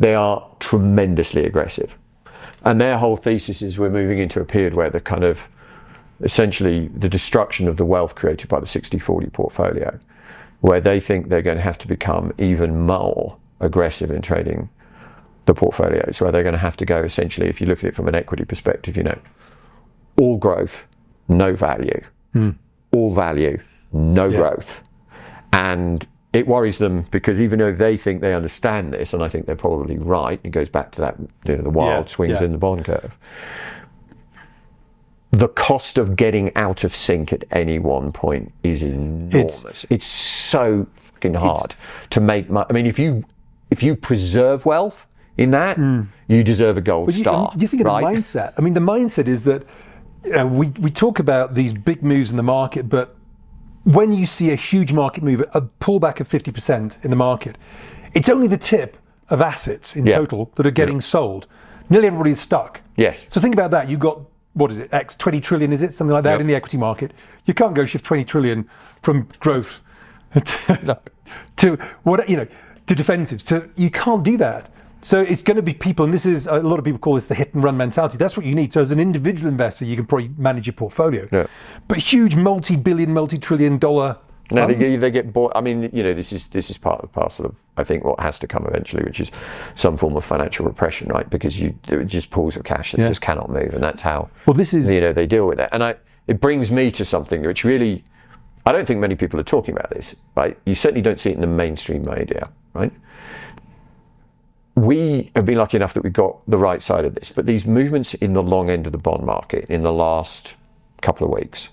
They 0.00 0.16
are 0.16 0.44
tremendously 0.58 1.44
aggressive, 1.44 1.96
and 2.64 2.80
their 2.80 2.98
whole 2.98 3.16
thesis 3.16 3.62
is 3.62 3.78
we're 3.78 3.88
moving 3.88 4.18
into 4.18 4.40
a 4.40 4.44
period 4.44 4.74
where 4.74 4.90
the 4.90 4.98
kind 4.98 5.22
of 5.22 5.42
essentially 6.22 6.88
the 6.88 7.08
destruction 7.08 7.68
of 7.68 7.76
the 7.76 7.84
wealth 7.84 8.16
created 8.16 8.48
by 8.48 8.58
the 8.58 8.66
60-40 8.66 9.32
portfolio, 9.32 9.96
where 10.60 10.80
they 10.80 10.98
think 10.98 11.28
they're 11.28 11.40
going 11.40 11.56
to 11.56 11.62
have 11.62 11.78
to 11.78 11.86
become 11.86 12.32
even 12.36 12.80
more 12.80 13.36
aggressive 13.60 14.10
in 14.10 14.22
trading 14.22 14.68
the 15.46 15.54
portfolios, 15.54 16.20
where 16.20 16.32
they're 16.32 16.42
going 16.42 16.52
to 16.52 16.58
have 16.58 16.76
to 16.78 16.84
go 16.84 17.04
essentially, 17.04 17.48
if 17.48 17.60
you 17.60 17.68
look 17.68 17.78
at 17.78 17.84
it 17.84 17.94
from 17.94 18.08
an 18.08 18.16
equity 18.16 18.44
perspective, 18.44 18.96
you 18.96 19.04
know, 19.04 19.18
all 20.16 20.36
growth, 20.36 20.82
no 21.28 21.54
value, 21.54 22.00
hmm. 22.32 22.50
all 22.92 23.14
value, 23.14 23.58
no 23.92 24.30
growth. 24.30 24.80
And 25.52 26.06
it 26.32 26.46
worries 26.46 26.78
them 26.78 27.06
because 27.10 27.40
even 27.40 27.58
though 27.58 27.72
they 27.72 27.96
think 27.96 28.20
they 28.20 28.34
understand 28.34 28.92
this, 28.92 29.12
and 29.12 29.22
I 29.22 29.28
think 29.28 29.46
they're 29.46 29.54
probably 29.54 29.98
right, 29.98 30.40
it 30.42 30.50
goes 30.50 30.68
back 30.68 30.92
to 30.92 31.00
that, 31.02 31.16
you 31.44 31.56
know, 31.56 31.62
the 31.62 31.70
wild 31.70 32.06
Yeah, 32.06 32.12
swings 32.12 32.40
yeah. 32.40 32.44
in 32.44 32.52
the 32.52 32.58
bond 32.58 32.84
curve. 32.84 33.16
The 35.30 35.48
cost 35.48 35.98
of 35.98 36.16
getting 36.16 36.54
out 36.56 36.84
of 36.84 36.94
sync 36.94 37.32
at 37.32 37.44
any 37.50 37.78
one 37.78 38.12
point 38.12 38.52
is 38.62 38.82
enormous. 38.82 39.86
It's, 39.88 40.06
so 40.06 40.86
fucking 40.94 41.34
hard 41.34 41.74
to 42.10 42.20
make 42.20 42.50
money. 42.50 42.66
I 42.68 42.72
mean, 42.72 42.86
if 42.86 42.98
you 42.98 43.24
if 43.70 43.82
you 43.82 43.96
preserve 43.96 44.66
wealth 44.66 45.06
in 45.38 45.50
that, 45.52 45.78
hmm. 45.78 46.02
you 46.28 46.44
deserve 46.44 46.76
a 46.76 46.82
gold 46.82 47.06
But 47.06 47.14
you, 47.14 47.22
star. 47.22 47.52
Do 47.56 47.62
you 47.62 47.68
think 47.68 47.80
of 47.80 47.86
right? 47.86 48.14
the 48.14 48.20
mindset. 48.20 48.52
I 48.58 48.60
mean, 48.60 48.74
the 48.74 48.80
mindset 48.80 49.28
is 49.28 49.42
that 49.42 49.64
you 50.24 50.32
know, 50.32 50.46
we, 50.46 50.68
we 50.80 50.90
talk 50.90 51.18
about 51.18 51.54
these 51.54 51.72
big 51.72 52.02
moves 52.02 52.30
in 52.30 52.36
the 52.36 52.42
market, 52.42 52.88
but 52.88 53.16
when 53.84 54.12
you 54.12 54.26
see 54.26 54.50
a 54.50 54.54
huge 54.56 54.92
market 54.92 55.24
move, 55.24 55.40
a 55.54 55.60
pullback 55.60 56.20
of 56.20 56.28
50% 56.28 57.04
in 57.04 57.10
the 57.10 57.16
market, 57.16 57.58
it's 58.14 58.28
only 58.28 58.46
the 58.46 58.56
tip 58.56 58.96
of 59.30 59.40
assets 59.40 59.96
in 59.96 60.06
Yeah. 60.06 60.16
total 60.18 60.50
that 60.54 60.66
are 60.66 60.70
getting 60.70 61.00
sold. 61.00 61.46
Nearly 61.88 62.06
everybody's 62.06 62.40
stuck. 62.40 62.80
Yes. 62.96 63.26
So 63.28 63.40
think 63.40 63.54
about 63.54 63.70
that. 63.72 63.88
You've 63.88 64.00
got, 64.00 64.20
what 64.52 64.70
is 64.70 64.78
it, 64.78 64.92
X 64.92 65.14
20 65.16 65.40
trillion, 65.40 65.72
is 65.72 65.82
it? 65.82 65.92
Something 65.94 66.12
like 66.12 66.24
that 66.24 66.32
Yep. 66.32 66.40
in 66.42 66.46
the 66.46 66.54
equity 66.54 66.76
market. 66.76 67.12
You 67.46 67.54
can't 67.54 67.74
go 67.74 67.84
shift 67.84 68.04
20 68.04 68.24
trillion 68.24 68.68
from 69.02 69.28
growth 69.40 69.80
to, 70.34 70.98
to 71.56 71.76
what, 72.04 72.28
you 72.28 72.36
know, 72.36 72.46
to 72.86 72.94
defensives. 72.94 73.42
To, 73.46 73.68
you 73.76 73.90
can't 73.90 74.22
do 74.22 74.36
that. 74.36 74.70
So 75.04 75.20
it's 75.20 75.42
going 75.42 75.56
to 75.56 75.62
be 75.62 75.74
people, 75.74 76.04
and 76.04 76.14
this 76.14 76.26
is 76.26 76.46
a 76.46 76.60
lot 76.60 76.78
of 76.78 76.84
people 76.84 77.00
call 77.00 77.14
this 77.16 77.26
the 77.26 77.34
hit 77.34 77.52
and 77.54 77.62
run 77.62 77.76
mentality. 77.76 78.16
That's 78.18 78.36
what 78.36 78.46
you 78.46 78.54
need. 78.54 78.72
So 78.72 78.80
as 78.80 78.92
an 78.92 79.00
individual 79.00 79.50
investor, 79.50 79.84
you 79.84 79.96
can 79.96 80.06
probably 80.06 80.30
manage 80.38 80.66
your 80.66 80.74
portfolio. 80.74 81.28
Yeah. 81.32 81.46
But 81.88 81.98
huge 81.98 82.36
multi-billion, 82.36 83.12
multi-trillion 83.12 83.78
dollar 83.78 84.16
No, 84.52 84.66
they, 84.68 84.74
get- 84.76 85.00
they 85.00 85.10
get 85.10 85.32
bought. 85.32 85.50
I 85.56 85.60
mean, 85.60 85.90
you 85.92 86.04
know, 86.04 86.14
this 86.14 86.32
is 86.32 86.46
this 86.46 86.70
is 86.70 86.78
part 86.78 87.02
of 87.02 87.10
parcel 87.12 87.46
of 87.46 87.56
I 87.76 87.82
think 87.84 88.04
what 88.04 88.20
has 88.20 88.38
to 88.40 88.46
come 88.46 88.64
eventually, 88.66 89.02
which 89.02 89.18
is 89.20 89.30
some 89.74 89.96
form 89.96 90.14
of 90.16 90.24
financial 90.24 90.66
repression, 90.66 91.08
right? 91.08 91.28
Because 91.28 91.58
you 91.58 91.74
just 92.06 92.30
pools 92.30 92.54
of 92.56 92.62
cash 92.62 92.92
that 92.92 93.00
Yeah. 93.00 93.08
just 93.08 93.22
cannot 93.22 93.50
move, 93.50 93.74
and 93.74 93.82
that's 93.82 94.02
how 94.02 94.28
Well, 94.46 94.54
this 94.54 94.72
is- 94.72 94.88
you 94.90 95.00
know 95.00 95.12
they 95.12 95.26
deal 95.26 95.46
with 95.48 95.58
it. 95.58 95.68
And 95.72 95.82
I 95.82 95.96
it 96.28 96.40
brings 96.40 96.70
me 96.70 96.92
to 96.92 97.04
something 97.04 97.42
which 97.42 97.64
really 97.64 98.04
I 98.66 98.70
don't 98.70 98.86
think 98.86 99.00
many 99.00 99.16
people 99.16 99.40
are 99.40 99.44
talking 99.56 99.74
about 99.74 99.90
this. 99.90 100.14
Right? 100.36 100.56
You 100.64 100.76
certainly 100.76 101.02
don't 101.02 101.18
see 101.18 101.30
it 101.30 101.34
in 101.34 101.40
the 101.40 101.48
mainstream 101.48 102.04
media, 102.04 102.48
right? 102.74 102.92
We 104.82 105.30
have 105.36 105.46
been 105.46 105.58
lucky 105.58 105.76
enough 105.76 105.94
that 105.94 106.02
we 106.02 106.10
got 106.10 106.38
the 106.48 106.58
right 106.58 106.82
side 106.82 107.04
of 107.04 107.14
this, 107.14 107.30
but 107.30 107.46
these 107.46 107.64
movements 107.64 108.14
in 108.14 108.32
the 108.32 108.42
long 108.42 108.68
end 108.68 108.84
of 108.84 108.90
the 108.90 108.98
bond 108.98 109.24
market 109.24 109.64
in 109.70 109.82
the 109.82 109.92
last 109.92 110.54
couple 111.02 111.24
of 111.24 111.32
weeks, 111.32 111.68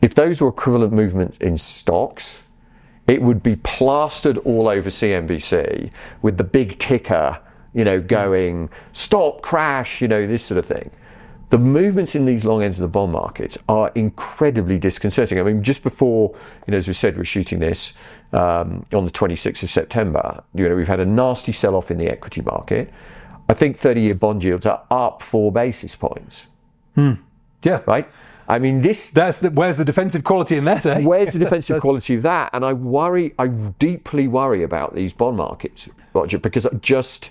if 0.00 0.14
those 0.14 0.40
were 0.40 0.48
equivalent 0.48 0.94
movements 0.94 1.36
in 1.36 1.58
stocks, 1.58 2.40
it 3.06 3.20
would 3.20 3.42
be 3.42 3.56
plastered 3.56 4.38
all 4.38 4.68
over 4.68 4.88
CNBC 4.88 5.90
with 6.22 6.38
the 6.38 6.44
big 6.44 6.78
ticker, 6.78 7.38
you 7.74 7.84
know, 7.84 8.00
going 8.00 8.70
stop, 8.92 9.42
crash, 9.42 10.00
you 10.00 10.08
know, 10.08 10.26
this 10.26 10.42
sort 10.42 10.56
of 10.56 10.64
thing. 10.64 10.90
The 11.50 11.58
movements 11.58 12.14
in 12.14 12.24
these 12.24 12.46
long 12.46 12.62
ends 12.62 12.78
of 12.78 12.82
the 12.82 12.88
bond 12.88 13.12
markets 13.12 13.58
are 13.68 13.92
incredibly 13.94 14.78
disconcerting. 14.78 15.38
I 15.38 15.42
mean, 15.42 15.62
just 15.62 15.82
before, 15.82 16.34
you 16.66 16.70
know, 16.70 16.78
as 16.78 16.88
we 16.88 16.94
said, 16.94 17.18
we're 17.18 17.24
shooting 17.24 17.58
this 17.58 17.92
um, 18.32 18.86
on 18.92 19.04
the 19.04 19.10
26th 19.10 19.62
of 19.62 19.70
September. 19.70 20.42
You 20.54 20.68
know, 20.68 20.76
we've 20.76 20.88
had 20.88 21.00
a 21.00 21.06
nasty 21.06 21.52
sell-off 21.52 21.90
in 21.90 21.98
the 21.98 22.08
equity 22.08 22.42
market. 22.42 22.92
I 23.48 23.54
think 23.54 23.80
30-year 23.80 24.14
bond 24.14 24.44
yields 24.44 24.66
are 24.66 24.84
up 24.90 25.22
four 25.22 25.50
basis 25.52 25.96
points. 25.96 26.44
Yeah. 27.62 27.82
Right. 27.86 28.08
I 28.48 28.58
mean, 28.58 28.82
this 28.82 29.10
That's 29.10 29.38
the, 29.38 29.50
where's 29.50 29.76
the 29.76 29.84
defensive 29.84 30.24
quality 30.24 30.56
in 30.56 30.64
that? 30.64 30.84
Eh? 30.84 31.02
Where's 31.02 31.32
the 31.32 31.38
defensive 31.46 31.80
quality 31.80 32.16
of 32.16 32.22
that? 32.22 32.50
And 32.52 32.64
I 32.64 32.72
worry, 32.72 33.34
I 33.38 33.48
deeply 33.48 34.28
worry 34.28 34.62
about 34.64 34.94
these 34.94 35.12
bond 35.12 35.36
markets, 35.36 35.88
Roger, 36.14 36.38
because 36.38 36.66
I 36.66 36.70
just 36.76 37.30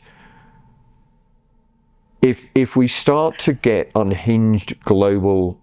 if 2.22 2.50
if 2.54 2.76
we 2.76 2.88
start 2.88 3.40
to 3.40 3.54
get 3.54 3.92
unhinged 3.96 4.80
global 4.82 5.60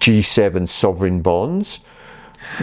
G7 0.00 0.68
sovereign 0.68 1.20
bonds, 1.20 1.80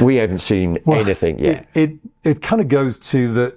we 0.02 0.16
haven't 0.18 0.40
seen 0.40 0.78
anything 0.88 1.40
yet. 1.40 1.68
It 1.74 1.82
it, 1.84 2.00
it 2.24 2.42
kind 2.42 2.62
of 2.62 2.68
goes 2.68 2.98
to 3.00 3.34
the 3.34 3.56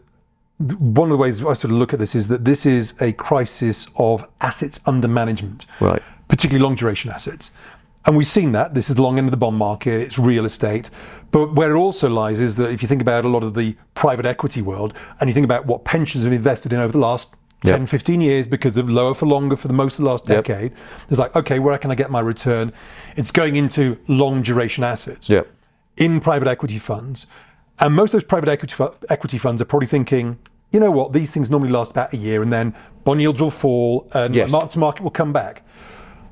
one 0.79 1.09
of 1.09 1.13
the 1.13 1.17
ways 1.17 1.41
I 1.41 1.55
sort 1.55 1.65
of 1.65 1.73
look 1.73 1.93
at 1.95 1.99
this 1.99 2.15
is 2.15 2.29
that 2.29 2.45
this 2.45 2.67
is 2.67 2.95
a 3.01 3.13
crisis 3.13 3.89
of 3.99 4.29
assets 4.43 4.79
under 4.87 5.09
management, 5.09 5.65
Right. 5.81 6.03
particularly 6.29 6.63
long 6.63 6.75
duration 6.75 7.11
assets. 7.11 7.51
And 8.07 8.17
we've 8.17 8.27
seen 8.27 8.53
that. 8.53 8.75
This 8.75 8.89
is 8.91 8.97
the 8.97 9.03
long 9.03 9.17
end 9.19 9.27
of 9.27 9.31
the 9.31 9.37
bond 9.39 9.57
market, 9.57 10.01
it's 10.03 10.19
real 10.19 10.45
estate. 10.45 10.91
But 11.31 11.55
where 11.55 11.71
it 11.75 11.79
also 11.79 12.09
lies 12.11 12.41
is 12.41 12.57
that 12.57 12.71
if 12.71 12.83
you 12.83 12.89
think 12.89 13.01
about 13.03 13.25
a 13.25 13.29
lot 13.29 13.43
of 13.43 13.55
the 13.55 13.75
private 13.95 14.27
equity 14.27 14.61
world 14.63 14.95
and 15.21 15.29
you 15.31 15.35
think 15.35 15.45
about 15.45 15.65
what 15.67 15.85
pensions 15.85 16.25
have 16.25 16.33
invested 16.33 16.73
in 16.75 16.79
over 16.81 16.93
the 16.93 16.99
last 16.99 17.37
10, 17.65 17.81
Yep. 17.81 17.89
15 17.91 18.21
years 18.23 18.47
because 18.47 18.77
of 18.79 18.89
lower 18.91 19.15
for 19.15 19.27
longer 19.27 19.55
for 19.57 19.69
the 19.69 19.75
most 19.75 19.99
of 19.99 20.05
the 20.05 20.11
last 20.11 20.29
Yep. 20.29 20.45
decade, 20.45 20.73
it's 21.11 21.19
like, 21.19 21.35
okay, 21.37 21.59
where 21.59 21.77
can 21.79 21.91
I 21.91 21.95
get 21.95 22.11
my 22.11 22.21
return? 22.21 22.73
It's 23.17 23.31
going 23.31 23.57
into 23.57 23.97
long 24.09 24.43
duration 24.43 24.83
assets 24.85 25.29
Yeah. 25.29 25.43
In 25.97 26.21
private 26.21 26.49
equity 26.49 26.79
funds. 26.79 27.27
And 27.79 27.95
most 27.95 28.11
of 28.11 28.21
those 28.21 28.25
private 28.25 28.49
equity, 28.49 28.75
fu- 28.75 28.91
equity 29.09 29.39
funds 29.39 29.61
are 29.63 29.65
probably 29.65 29.87
thinking, 29.89 30.39
you 30.73 30.81
know 30.81 30.91
what, 30.91 31.13
these 31.13 31.31
things 31.31 31.51
normally 31.51 31.71
last 31.71 31.91
about 31.91 32.13
a 32.13 32.17
year 32.17 32.43
and 32.43 32.53
then 32.53 32.75
bond 33.05 33.21
yields 33.21 33.41
will 33.41 33.51
fall 33.51 34.07
and 34.15 34.35
Yes. 34.35 34.51
mark 34.51 34.71
to 34.71 34.79
market 34.79 35.03
will 35.03 35.11
come 35.11 35.33
back. 35.33 35.63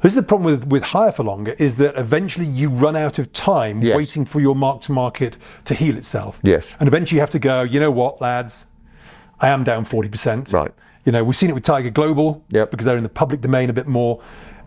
This 0.01 0.13
is 0.13 0.17
the 0.17 0.23
problem 0.23 0.45
with, 0.45 0.67
with 0.69 0.83
higher 0.85 1.11
for 1.11 1.25
longer 1.25 1.55
is 1.59 1.75
that 1.77 1.97
eventually 1.97 2.47
you 2.47 2.69
run 2.69 2.95
out 2.95 3.19
of 3.19 3.33
time 3.33 3.83
Yes. 3.83 3.97
waiting 3.97 4.25
for 4.25 4.41
your 4.41 4.55
mark 4.55 4.81
to 4.83 4.93
market 4.93 5.39
to 5.65 5.75
heal 5.75 5.97
itself. 5.97 6.39
Yes. 6.45 6.77
And 6.79 6.87
eventually 6.87 7.17
you 7.17 7.21
have 7.21 7.31
to 7.31 7.39
go, 7.41 7.63
you 7.63 7.81
know 7.81 7.91
what, 7.91 8.21
lads, 8.21 8.67
I 9.41 9.49
am 9.49 9.65
down 9.65 9.85
40%. 9.85 10.53
Right. 10.53 10.71
You 11.05 11.13
know, 11.13 11.25
we've 11.25 11.35
seen 11.37 11.51
it 11.51 11.55
with 11.55 11.65
Tiger 11.65 11.91
Global 11.91 12.45
Yep. 12.51 12.71
because 12.71 12.85
they're 12.85 12.97
in 12.97 13.03
the 13.03 13.09
public 13.09 13.41
domain 13.41 13.71
a 13.71 13.73
bit 13.73 13.87
more. 13.89 14.21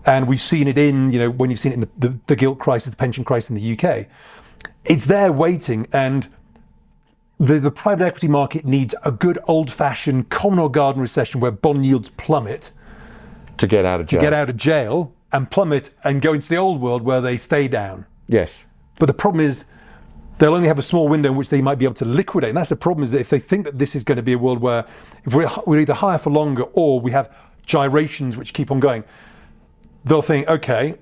And 0.06 0.28
we've 0.28 0.42
seen 0.42 0.68
it 0.68 0.78
in, 0.80 1.12
you 1.12 1.20
know, 1.20 1.30
when 1.30 1.50
you've 1.52 1.60
seen 1.60 1.72
it 1.72 1.76
in 1.76 1.82
the, 1.82 1.90
the, 2.10 2.20
the 2.28 2.36
gilt 2.36 2.58
crisis, 2.60 2.90
the 2.90 2.96
pension 2.98 3.24
crisis 3.24 3.52
in 3.52 3.56
the 3.56 3.78
UK. 3.78 4.08
It's 4.86 5.06
there 5.06 5.32
waiting. 5.32 5.88
And 5.94 6.28
the, 7.40 7.60
the 7.60 7.72
private 7.72 8.06
equity 8.06 8.28
market 8.28 8.66
needs 8.66 8.94
a 9.04 9.12
good 9.12 9.40
old 9.48 9.70
fashioned 9.70 10.30
common 10.30 10.60
or 10.60 10.70
garden 10.70 11.02
recession 11.02 11.42
where 11.42 11.52
bond 11.52 11.86
yields 11.86 12.10
plummet, 12.10 12.72
To 13.58 13.68
get 13.68 13.86
out 13.86 14.00
of 14.02 14.08
jail. 14.08 14.22
get 14.22 14.34
out 14.34 14.50
of 14.50 14.58
jail, 14.58 15.14
and 15.34 15.50
plummet 15.50 15.92
and 16.04 16.22
go 16.22 16.34
into 16.34 16.50
the 16.50 16.58
old 16.58 16.82
world 16.82 17.02
where 17.04 17.22
they 17.22 17.38
stay 17.38 17.68
down. 17.68 18.06
Yes. 18.28 18.64
But 19.00 19.06
the 19.06 19.14
problem 19.14 19.44
is 19.44 19.66
they'll 20.38 20.54
only 20.54 20.68
have 20.68 20.80
a 20.80 20.84
small 20.84 21.08
window 21.08 21.32
in 21.32 21.38
which 21.38 21.50
they 21.50 21.62
might 21.62 21.76
be 21.76 21.86
able 21.86 21.96
to 21.96 22.06
liquidate. 22.06 22.50
And 22.50 22.58
that's 22.58 22.70
the 22.70 22.76
problem 22.76 23.04
is 23.04 23.12
that 23.12 23.20
if 23.20 23.30
they 23.30 23.40
think 23.40 23.66
that 23.66 23.80
this 23.80 23.96
is 23.96 24.04
going 24.04 24.18
to 24.18 24.24
be 24.24 24.34
a 24.34 24.38
world 24.38 24.60
where 24.60 24.86
if 25.24 25.34
we're, 25.34 25.50
we're 25.66 25.80
either 25.80 25.94
higher 25.94 26.18
for 26.18 26.30
longer 26.30 26.64
or 26.74 27.00
we 27.00 27.12
have 27.12 27.34
gyrations 27.66 28.38
which 28.38 28.54
keep 28.54 28.72
on 28.72 28.80
going, 28.80 29.04
they'll 30.04 30.22
think, 30.22 30.48
okay, 30.48 30.96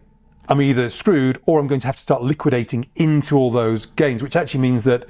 I'm 0.49 0.61
either 0.61 0.89
screwed 0.89 1.39
or 1.45 1.59
I'm 1.59 1.67
going 1.67 1.79
to 1.81 1.87
have 1.87 1.95
to 1.95 2.01
start 2.01 2.23
liquidating 2.23 2.89
into 2.95 3.37
all 3.37 3.51
those 3.51 3.85
gains, 3.85 4.23
which 4.23 4.35
actually 4.35 4.61
means 4.61 4.83
that 4.85 5.05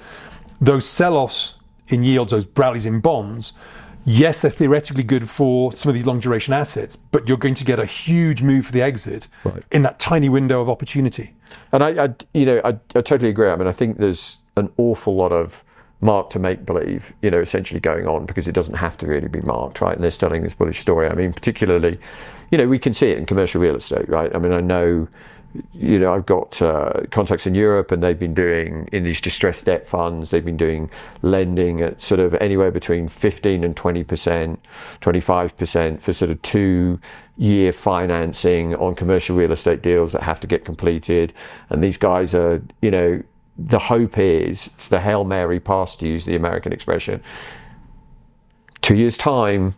those 0.60 0.88
sell-offs 0.88 1.56
in 1.88 2.04
yields, 2.04 2.32
those 2.32 2.46
rallies 2.56 2.86
in 2.86 3.00
bonds, 3.00 3.54
yes, 4.04 4.42
they're 4.42 4.52
theoretically 4.52 5.04
good 5.04 5.30
for 5.30 5.72
some 5.76 5.90
of 5.90 5.96
these 5.96 6.06
long 6.06 6.20
duration 6.20 6.54
assets, 6.54 6.96
but 6.96 7.28
you're 7.28 7.38
going 7.38 7.54
to 7.56 7.66
get 7.66 7.80
a 7.80 7.86
huge 7.86 8.42
move 8.42 8.66
for 8.66 8.72
the 8.72 8.82
exit 8.82 9.28
Right. 9.44 9.64
in 9.72 9.82
that 9.84 10.00
tiny 10.00 10.30
window 10.30 10.62
of 10.62 10.70
opportunity. 10.70 11.34
And 11.72 11.84
I, 11.84 12.06
I 12.06 12.10
you 12.34 12.46
know, 12.46 12.62
I, 12.64 12.70
I 12.96 13.02
totally 13.02 13.30
agree. 13.30 13.50
I 13.50 13.56
mean, 13.56 13.68
I 13.68 13.72
think 13.72 13.98
there's 13.98 14.38
an 14.58 14.70
awful 14.78 15.16
lot 15.16 15.32
of 15.32 15.64
mark 16.02 16.30
to 16.32 16.40
make 16.40 16.66
believe, 16.66 17.12
you 17.22 17.30
know, 17.30 17.40
essentially 17.40 17.80
going 17.80 18.08
on 18.08 18.26
because 18.26 18.48
it 18.48 18.54
doesn't 18.54 18.76
have 18.76 18.98
to 18.98 19.08
really 19.08 19.28
be 19.28 19.42
marked, 19.42 19.82
right? 19.82 19.96
And 19.96 20.04
they're 20.04 20.12
telling 20.12 20.44
this 20.44 20.54
bullish 20.54 20.80
story. 20.80 21.08
I 21.10 21.14
mean, 21.14 21.34
particularly, 21.34 22.00
you 22.52 22.58
know, 22.58 22.68
we 22.68 22.80
can 22.80 22.94
see 22.94 23.10
it 23.10 23.18
in 23.18 23.26
commercial 23.26 23.62
real 23.62 23.76
estate, 23.76 24.10
right? 24.10 24.34
I 24.36 24.40
mean, 24.40 24.52
I 24.52 24.62
know, 24.62 25.08
you 25.74 26.00
know, 26.00 26.14
I've 26.14 26.26
got 26.26 26.62
uh, 26.62 27.02
contacts 27.12 27.46
in 27.46 27.56
Europe 27.56 27.92
and 27.92 28.02
they've 28.04 28.18
been 28.18 28.34
doing, 28.34 28.88
in 28.92 29.04
these 29.04 29.22
distressed 29.22 29.66
debt 29.66 29.88
funds, 29.88 30.30
they've 30.30 30.46
been 30.46 30.58
doing 30.58 30.90
lending 31.22 31.82
at 31.82 32.02
sort 32.02 32.20
of 32.20 32.34
anywhere 32.36 32.72
between 32.72 33.08
15 33.08 33.64
and 33.64 33.76
20%, 33.76 34.58
25% 35.02 36.02
for 36.02 36.14
sort 36.14 36.32
of 36.32 36.42
two 36.42 37.00
year 37.38 37.72
financing 37.72 38.76
on 38.76 38.96
commercial 38.96 39.36
real 39.36 39.52
estate 39.52 39.82
deals 39.82 40.12
that 40.12 40.24
have 40.24 40.40
to 40.42 40.48
get 40.48 40.66
completed. 40.66 41.34
And 41.70 41.84
these 41.84 41.98
guys 41.98 42.36
are, 42.36 42.62
you 42.82 42.92
know, 42.92 43.24
the 43.58 43.80
hope 43.80 44.18
is 44.18 44.68
it's 44.68 44.88
the 44.88 45.02
Hail 45.02 45.24
Mary 45.24 45.60
pass 45.60 45.96
to 45.98 46.08
use 46.08 46.26
the 46.26 46.36
American 46.36 46.72
expression. 46.72 47.22
Two 48.82 48.96
years' 48.96 49.18
time, 49.18 49.76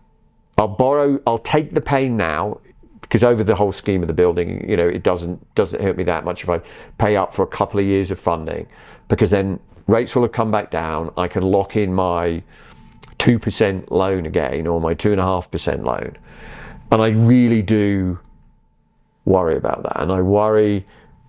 I'll 0.61 0.67
borrow, 0.67 1.19
I'll 1.25 1.39
take 1.39 1.73
the 1.73 1.81
pain 1.81 2.15
now 2.15 2.61
because 3.01 3.23
over 3.23 3.43
the 3.43 3.55
whole 3.55 3.71
scheme 3.71 4.03
of 4.03 4.07
the 4.07 4.13
building, 4.13 4.69
you 4.69 4.77
know, 4.77 4.87
it 4.87 5.01
doesn't 5.01 5.55
doesn't 5.55 5.81
hurt 5.81 5.97
me 5.97 6.03
that 6.03 6.23
much 6.23 6.43
if 6.43 6.49
I 6.49 6.61
pay 6.99 7.15
up 7.15 7.33
for 7.33 7.41
a 7.41 7.47
couple 7.47 7.79
of 7.79 7.85
years 7.87 8.11
of 8.11 8.19
funding 8.19 8.67
because 9.07 9.31
then 9.31 9.59
rates 9.87 10.15
will 10.15 10.21
have 10.21 10.33
come 10.33 10.51
back 10.51 10.69
down. 10.69 11.11
I 11.17 11.27
can 11.27 11.41
lock 11.41 11.75
in 11.75 11.95
my 11.95 12.43
two 13.17 13.39
percent 13.39 13.91
loan 13.91 14.27
again 14.27 14.67
or 14.67 14.79
my 14.79 14.93
two 14.93 15.11
and 15.11 15.19
a 15.19 15.23
half 15.23 15.49
percent 15.49 15.83
loan. 15.83 16.15
And 16.91 17.01
I 17.01 17.07
really 17.07 17.63
do 17.63 18.19
worry 19.25 19.57
about 19.57 19.81
that. 19.81 19.99
And 19.99 20.11
I 20.11 20.21
worry, 20.21 20.85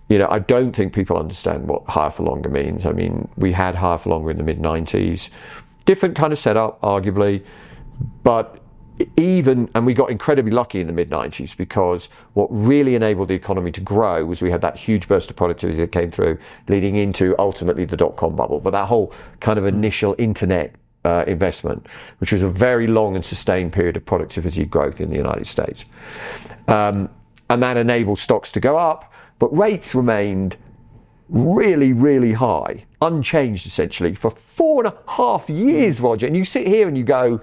you 0.09 0.19
know, 0.19 0.27
I 0.29 0.39
don't 0.39 0.75
think 0.75 0.93
people 0.93 1.17
understand 1.17 1.67
what 1.67 1.83
higher 1.87 2.11
for 2.11 2.21
longer 2.21 2.49
means. 2.49 2.85
I 2.85 2.91
mean, 2.91 3.27
we 3.35 3.51
had 3.51 3.73
higher 3.73 3.97
for 3.97 4.09
longer 4.09 4.29
in 4.29 4.37
the 4.37 4.43
mid 4.43 4.59
90s, 4.59 5.31
different 5.85 6.15
kind 6.15 6.31
of 6.31 6.37
setup, 6.37 6.79
arguably, 6.81 7.43
but 8.21 8.62
even, 9.17 9.69
and 9.73 9.85
we 9.85 9.93
got 9.93 10.11
incredibly 10.11 10.51
lucky 10.51 10.79
in 10.79 10.87
the 10.87 10.93
mid 10.93 11.09
90s 11.09 11.55
because 11.57 12.09
what 12.33 12.47
really 12.51 12.95
enabled 12.95 13.27
the 13.27 13.33
economy 13.33 13.71
to 13.71 13.81
grow 13.81 14.23
was 14.25 14.41
we 14.41 14.51
had 14.51 14.61
that 14.61 14.77
huge 14.77 15.07
burst 15.07 15.29
of 15.29 15.35
productivity 15.35 15.79
that 15.79 15.91
came 15.91 16.11
through, 16.11 16.37
leading 16.67 16.95
into 16.95 17.35
ultimately 17.39 17.85
the 17.85 17.97
dot 17.97 18.15
com 18.15 18.35
bubble. 18.35 18.59
But 18.59 18.71
that 18.71 18.87
whole 18.87 19.13
kind 19.39 19.57
of 19.57 19.65
initial 19.65 20.15
internet 20.17 20.75
uh, 21.05 21.23
investment, 21.27 21.87
which 22.19 22.31
was 22.31 22.43
a 22.43 22.49
very 22.49 22.87
long 22.87 23.15
and 23.15 23.25
sustained 23.25 23.73
period 23.73 23.97
of 23.97 24.05
productivity 24.05 24.65
growth 24.65 25.01
in 25.01 25.09
the 25.09 25.17
United 25.17 25.47
States. 25.47 25.85
Um, 26.67 27.09
and 27.49 27.61
that 27.61 27.77
enabled 27.77 28.19
stocks 28.19 28.51
to 28.51 28.59
go 28.59 28.77
up, 28.77 29.11
but 29.39 29.55
rates 29.55 29.93
remained 29.93 30.55
really, 31.29 31.93
really 31.93 32.33
high, 32.33 32.85
unchanged 33.01 33.65
essentially 33.65 34.15
for 34.15 34.29
four 34.31 34.85
and 34.85 34.93
a 34.93 35.11
half 35.11 35.49
years, 35.49 35.99
Roger. 35.99 36.27
And 36.27 36.37
you 36.37 36.45
sit 36.45 36.67
here 36.67 36.87
and 36.87 36.97
you 36.97 37.03
go, 37.03 37.41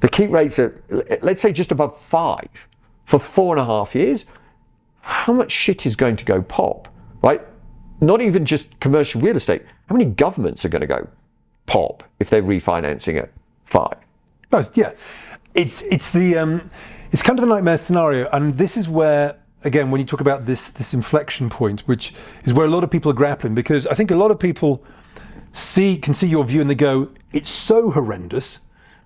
the 0.00 0.08
keep 0.08 0.30
rates 0.30 0.58
are, 0.58 0.82
let's 1.22 1.40
say, 1.40 1.52
just 1.52 1.72
above 1.72 1.98
five 2.00 2.48
for 3.04 3.18
four 3.18 3.56
and 3.56 3.62
a 3.62 3.64
half 3.64 3.94
years. 3.94 4.26
How 5.00 5.32
much 5.32 5.52
shit 5.52 5.86
is 5.86 5.96
going 5.96 6.16
to 6.16 6.24
go 6.24 6.42
pop, 6.42 6.88
right? 7.22 7.40
Not 8.00 8.20
even 8.20 8.44
just 8.44 8.78
commercial 8.80 9.20
real 9.20 9.36
estate. 9.36 9.62
How 9.88 9.94
many 9.94 10.10
governments 10.10 10.64
are 10.64 10.68
going 10.68 10.80
to 10.80 10.86
go 10.86 11.08
pop 11.66 12.02
if 12.18 12.28
they're 12.28 12.42
refinancing 12.42 13.16
at 13.20 13.30
five? 13.64 13.96
No, 14.52 14.62
yeah, 14.74 14.92
it's 15.54 15.82
it's 15.82 16.10
the 16.10 16.36
um, 16.36 16.70
it's 17.12 17.22
kind 17.22 17.38
of 17.38 17.44
a 17.44 17.48
nightmare 17.48 17.78
scenario, 17.78 18.28
and 18.32 18.56
this 18.58 18.76
is 18.76 18.88
where 18.88 19.36
again 19.64 19.90
when 19.90 20.00
you 20.00 20.06
talk 20.06 20.20
about 20.20 20.44
this 20.44 20.68
this 20.70 20.92
inflection 20.92 21.48
point, 21.48 21.80
which 21.82 22.12
is 22.44 22.52
where 22.52 22.66
a 22.66 22.70
lot 22.70 22.84
of 22.84 22.90
people 22.90 23.10
are 23.10 23.14
grappling, 23.14 23.54
because 23.54 23.86
I 23.86 23.94
think 23.94 24.10
a 24.10 24.16
lot 24.16 24.30
of 24.30 24.38
people 24.38 24.84
see 25.52 25.96
can 25.96 26.14
see 26.14 26.26
your 26.26 26.44
view 26.44 26.60
and 26.60 26.68
they 26.68 26.74
go, 26.74 27.10
it's 27.32 27.50
so 27.50 27.90
horrendous, 27.90 28.60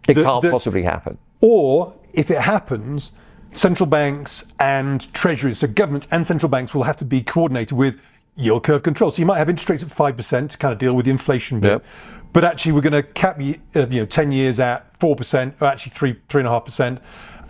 It 0.09 0.15
that- 0.15 0.25
can't 0.25 0.43
that- 0.43 0.53
possibly 0.53 0.83
happen. 0.83 1.19
or 1.41 1.95
if 2.13 2.31
it 2.31 2.41
happens, 2.41 3.13
central 3.53 3.87
banks 3.87 4.45
and 4.59 5.13
treasuries, 5.15 5.59
so 5.59 5.67
governments 5.67 6.07
and 6.11 6.27
central 6.27 6.51
banks 6.51 6.75
will 6.75 6.83
have 6.85 6.97
to 6.97 7.05
be 7.05 7.21
coordinated 7.21 7.77
with 7.77 7.97
yield 8.37 8.63
curve 8.63 8.83
control. 8.83 9.11
So 9.11 9.21
you 9.21 9.27
might 9.27 9.39
have 9.39 9.49
interest 9.49 9.69
rates 9.71 9.83
at 9.83 9.91
five 9.91 10.17
percent 10.17 10.53
to 10.53 10.59
kind 10.59 10.73
of 10.73 10.79
deal 10.79 10.95
with 10.95 11.05
the 11.05 11.11
inflation 11.11 11.61
bit, 11.61 11.69
Yep. 11.73 11.85
but 12.33 12.45
actually 12.45 12.73
we're 12.73 12.81
going 12.81 12.93
to 12.95 13.03
cap 13.03 13.39
uh, 13.41 13.43
you 13.43 14.01
know 14.01 14.07
ten 14.07 14.33
years 14.33 14.59
at 14.61 14.87
four 15.01 15.15
percent, 15.17 15.55
or 15.61 15.67
actually 15.69 15.91
three 15.91 16.17
three 16.29 16.41
and 16.41 16.49
a 16.49 16.51
half 16.51 16.65
percent, 16.65 17.01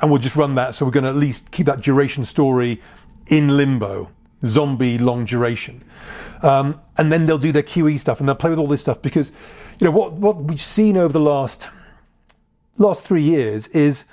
and 0.01 0.11
we'll 0.11 0.21
just 0.21 0.37
run 0.37 0.55
that. 0.57 0.75
So 0.75 0.85
we're 0.85 0.91
going 0.93 1.05
to 1.05 1.11
at 1.11 1.17
least 1.17 1.51
keep 1.51 1.67
that 1.67 1.81
duration 1.81 2.25
story 2.25 2.81
in 3.29 3.57
limbo, 3.57 4.11
zombie 4.45 4.99
long 4.99 5.25
duration. 5.25 5.83
Um, 6.43 6.81
and 6.97 7.13
then 7.13 7.27
they'll 7.27 7.39
do 7.39 7.53
their 7.53 7.63
QE 7.63 7.99
stuff 7.99 8.19
and 8.21 8.29
they'll 8.29 8.35
play 8.35 8.49
with 8.51 8.59
all 8.59 8.67
this 8.67 8.81
stuff 8.81 9.03
because, 9.03 9.31
you 9.79 9.85
know, 9.85 9.91
what, 9.91 10.15
what 10.15 10.37
we've 10.37 10.59
seen 10.61 10.97
over 10.97 11.13
the 11.13 11.21
last 11.21 11.69
last 12.79 13.05
three 13.05 13.23
years 13.23 13.67
is 13.69 14.05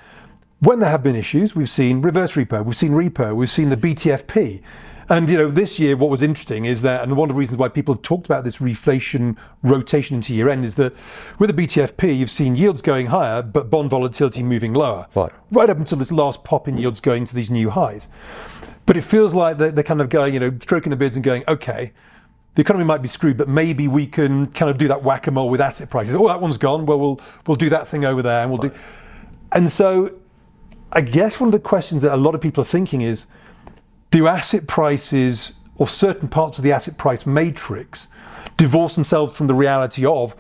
when 0.60 0.80
there 0.80 0.89
have 0.89 1.04
been 1.04 1.15
issues, 1.15 1.56
we've 1.56 1.70
seen 1.70 2.02
reverse 2.02 2.34
repo, 2.34 2.63
we've 2.65 2.76
seen 2.76 2.91
repo, 2.91 3.36
we've 3.36 3.50
seen 3.50 3.70
the 3.70 3.78
BTFP. 3.78 4.62
And 5.10 5.30
you 5.30 5.38
know, 5.38 5.50
this 5.50 5.80
year, 5.80 5.96
what 5.96 6.10
was 6.10 6.22
interesting 6.22 6.65
is 6.65 6.82
that, 6.82 7.02
and 7.04 7.15
one 7.15 7.30
of 7.30 7.36
the 7.36 7.39
reasons 7.39 7.58
why 7.60 7.70
people 7.70 7.93
have 7.93 8.02
talked 8.02 8.26
about 8.26 8.43
this 8.43 8.58
reflation 8.58 9.38
rotation 9.63 10.17
into 10.17 10.34
year 10.34 10.50
end 10.50 10.65
is 10.65 10.76
that 10.76 10.93
with 11.39 11.56
the 11.56 11.65
BTFP, 11.65 12.17
you've 12.17 12.30
seen 12.30 12.58
yields 12.58 12.82
going 12.82 13.06
higher, 13.06 13.41
but 13.41 13.70
bond 13.70 13.89
volatility 13.89 14.43
moving 14.43 14.74
lower, 14.74 15.08
Right. 15.15 15.32
right 15.52 15.70
up 15.70 15.78
until 15.78 15.98
this 15.98 16.12
last 16.12 16.43
pop 16.43 16.67
in 16.67 16.78
yields 16.78 17.00
going 17.00 17.24
to 17.24 17.36
these 17.36 17.50
new 17.50 17.70
highs. 17.70 18.10
But 18.86 18.98
it 18.98 19.02
feels 19.02 19.34
like 19.34 19.58
they're, 19.58 19.72
they're 19.72 19.84
kind 19.84 20.02
of 20.02 20.10
going, 20.10 20.34
you 20.34 20.41
know, 20.41 20.52
stroking 20.62 20.89
the 20.89 20.98
beards 20.98 21.15
and 21.15 21.24
going, 21.24 21.43
okay, 21.48 21.93
the 22.58 22.62
economy 22.62 22.86
might 22.86 23.04
be 23.04 23.08
screwed, 23.08 23.38
but 23.38 23.48
maybe 23.48 23.88
we 23.88 24.08
can 24.08 24.48
kind 24.48 24.72
of 24.72 24.80
do 24.80 24.88
that 24.88 25.04
whack-a-mole 25.04 25.48
with 25.48 25.62
asset 25.62 25.91
prices. 25.91 26.15
Oh, 26.15 26.28
that 26.28 26.41
one's 26.41 26.58
gone. 26.58 26.88
Well, 26.88 26.98
we'll 26.98 27.22
we'll 27.46 27.56
do 27.56 27.70
that 27.70 27.88
thing 27.88 28.04
over 28.04 28.24
there, 28.24 28.41
and 28.41 28.50
we'll 28.50 28.60
do. 28.60 28.72
And 29.52 29.70
so, 29.70 30.15
I 30.91 31.02
guess 31.02 31.39
one 31.39 31.50
of 31.50 31.52
the 31.52 31.60
questions 31.60 32.02
that 32.02 32.15
a 32.15 32.17
lot 32.17 32.34
of 32.34 32.41
people 32.41 32.63
are 32.63 32.65
thinking 32.65 33.02
is, 33.02 33.28
do 34.10 34.26
asset 34.26 34.65
prices 34.65 35.58
or 35.76 35.88
certain 35.88 36.28
parts 36.28 36.58
of 36.58 36.63
the 36.63 36.72
asset 36.72 36.98
price 36.98 37.28
matrix 37.28 38.08
divorce 38.58 38.96
themselves 38.96 39.38
from 39.38 39.46
the 39.46 39.54
reality 39.54 40.04
of 40.04 40.36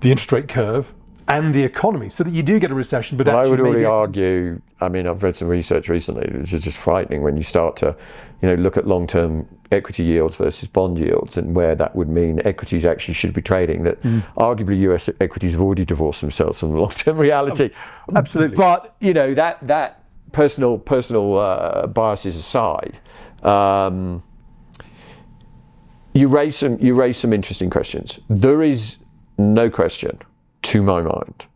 the 0.00 0.08
interest 0.08 0.32
rate 0.32 0.48
curve 0.48 0.94
and 1.28 1.52
the 1.52 1.62
economy, 1.62 2.08
so 2.08 2.24
that 2.24 2.32
you 2.32 2.42
do 2.42 2.58
get 2.58 2.70
a 2.70 2.74
recession, 2.74 3.18
but 3.18 3.28
I 3.28 3.46
would 3.46 3.60
already 3.60 3.84
argue. 3.84 4.62
I 4.80 4.88
mean, 4.88 5.06
I've 5.06 5.22
read 5.22 5.36
some 5.36 5.48
research 5.48 5.90
recently, 5.90 6.34
which 6.38 6.54
is 6.54 6.62
just 6.62 6.78
frightening 6.78 7.20
when 7.20 7.36
you 7.36 7.42
start 7.42 7.76
to, 7.78 7.94
you 8.40 8.48
know, 8.48 8.54
look 8.54 8.78
at 8.78 8.86
long-term 8.86 9.46
equity 9.70 10.02
yields 10.04 10.36
versus 10.36 10.68
bond 10.68 10.98
yields, 10.98 11.36
and 11.36 11.54
where 11.54 11.74
that 11.74 11.94
would 11.94 12.08
mean 12.08 12.40
equities 12.44 12.84
actually 12.86 13.14
should 13.14 13.34
be 13.34 13.42
trading. 13.42 13.84
That 13.84 14.00
Mm. 14.02 14.24
arguably 14.36 14.78
U.S. 14.80 15.08
equities 15.20 15.52
have 15.52 15.60
already 15.60 15.84
divorced 15.84 16.20
themselves 16.22 16.58
from 16.58 16.72
the 16.72 16.78
long-term 16.80 17.18
reality. 17.28 17.70
absolutely. 18.14 18.56
But 18.56 18.94
you 19.00 19.12
know 19.14 19.34
that 19.34 19.58
that 19.66 20.04
personal 20.32 20.78
personal 20.78 21.38
uh, 21.38 21.86
biases 21.88 22.36
aside. 22.36 22.98
Um, 23.42 24.22
you 26.14 26.28
raise 26.28 26.56
some 26.56 26.78
you 26.80 26.94
raise 26.94 27.16
some 27.16 27.32
interesting 27.32 27.70
questions. 27.70 28.18
There 28.28 28.62
is 28.62 28.98
no 29.38 29.70
question, 29.70 30.18
to 30.62 30.82
my 30.82 31.00
mind, 31.02 31.46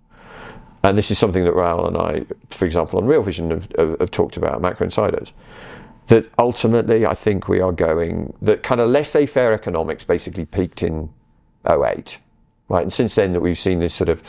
and 0.85 0.96
this 0.96 1.11
is 1.11 1.18
something 1.18 1.44
that 1.44 1.53
Raoul 1.55 1.87
and 1.88 1.96
I, 1.96 2.25
for 2.51 2.64
example, 2.66 2.98
on 3.01 3.07
Real 3.07 3.22
Vision 3.22 3.51
have, 3.51 3.66
have, 3.77 3.96
have 4.01 4.11
talked 4.11 4.37
about, 4.37 4.61
Macro 4.61 4.85
Insiders, 4.85 5.33
that 6.12 6.31
ultimately 6.38 7.07
I 7.07 7.14
think 7.14 7.48
we 7.48 7.62
are 7.62 7.72
going, 7.72 8.35
that 8.42 8.62
kind 8.62 8.83
of 8.83 8.90
laissez 8.90 9.25
faire 9.25 9.55
economics 9.55 10.05
basically 10.05 10.44
peaked 10.44 10.83
in 10.83 11.09
08. 11.66 12.18
Right, 12.68 12.83
and 12.83 12.92
since 12.92 13.14
then 13.14 13.33
that 13.33 13.40
we've 13.40 13.59
seen 13.59 13.79
this 13.79 13.94
sort 13.94 14.11
of, 14.11 14.22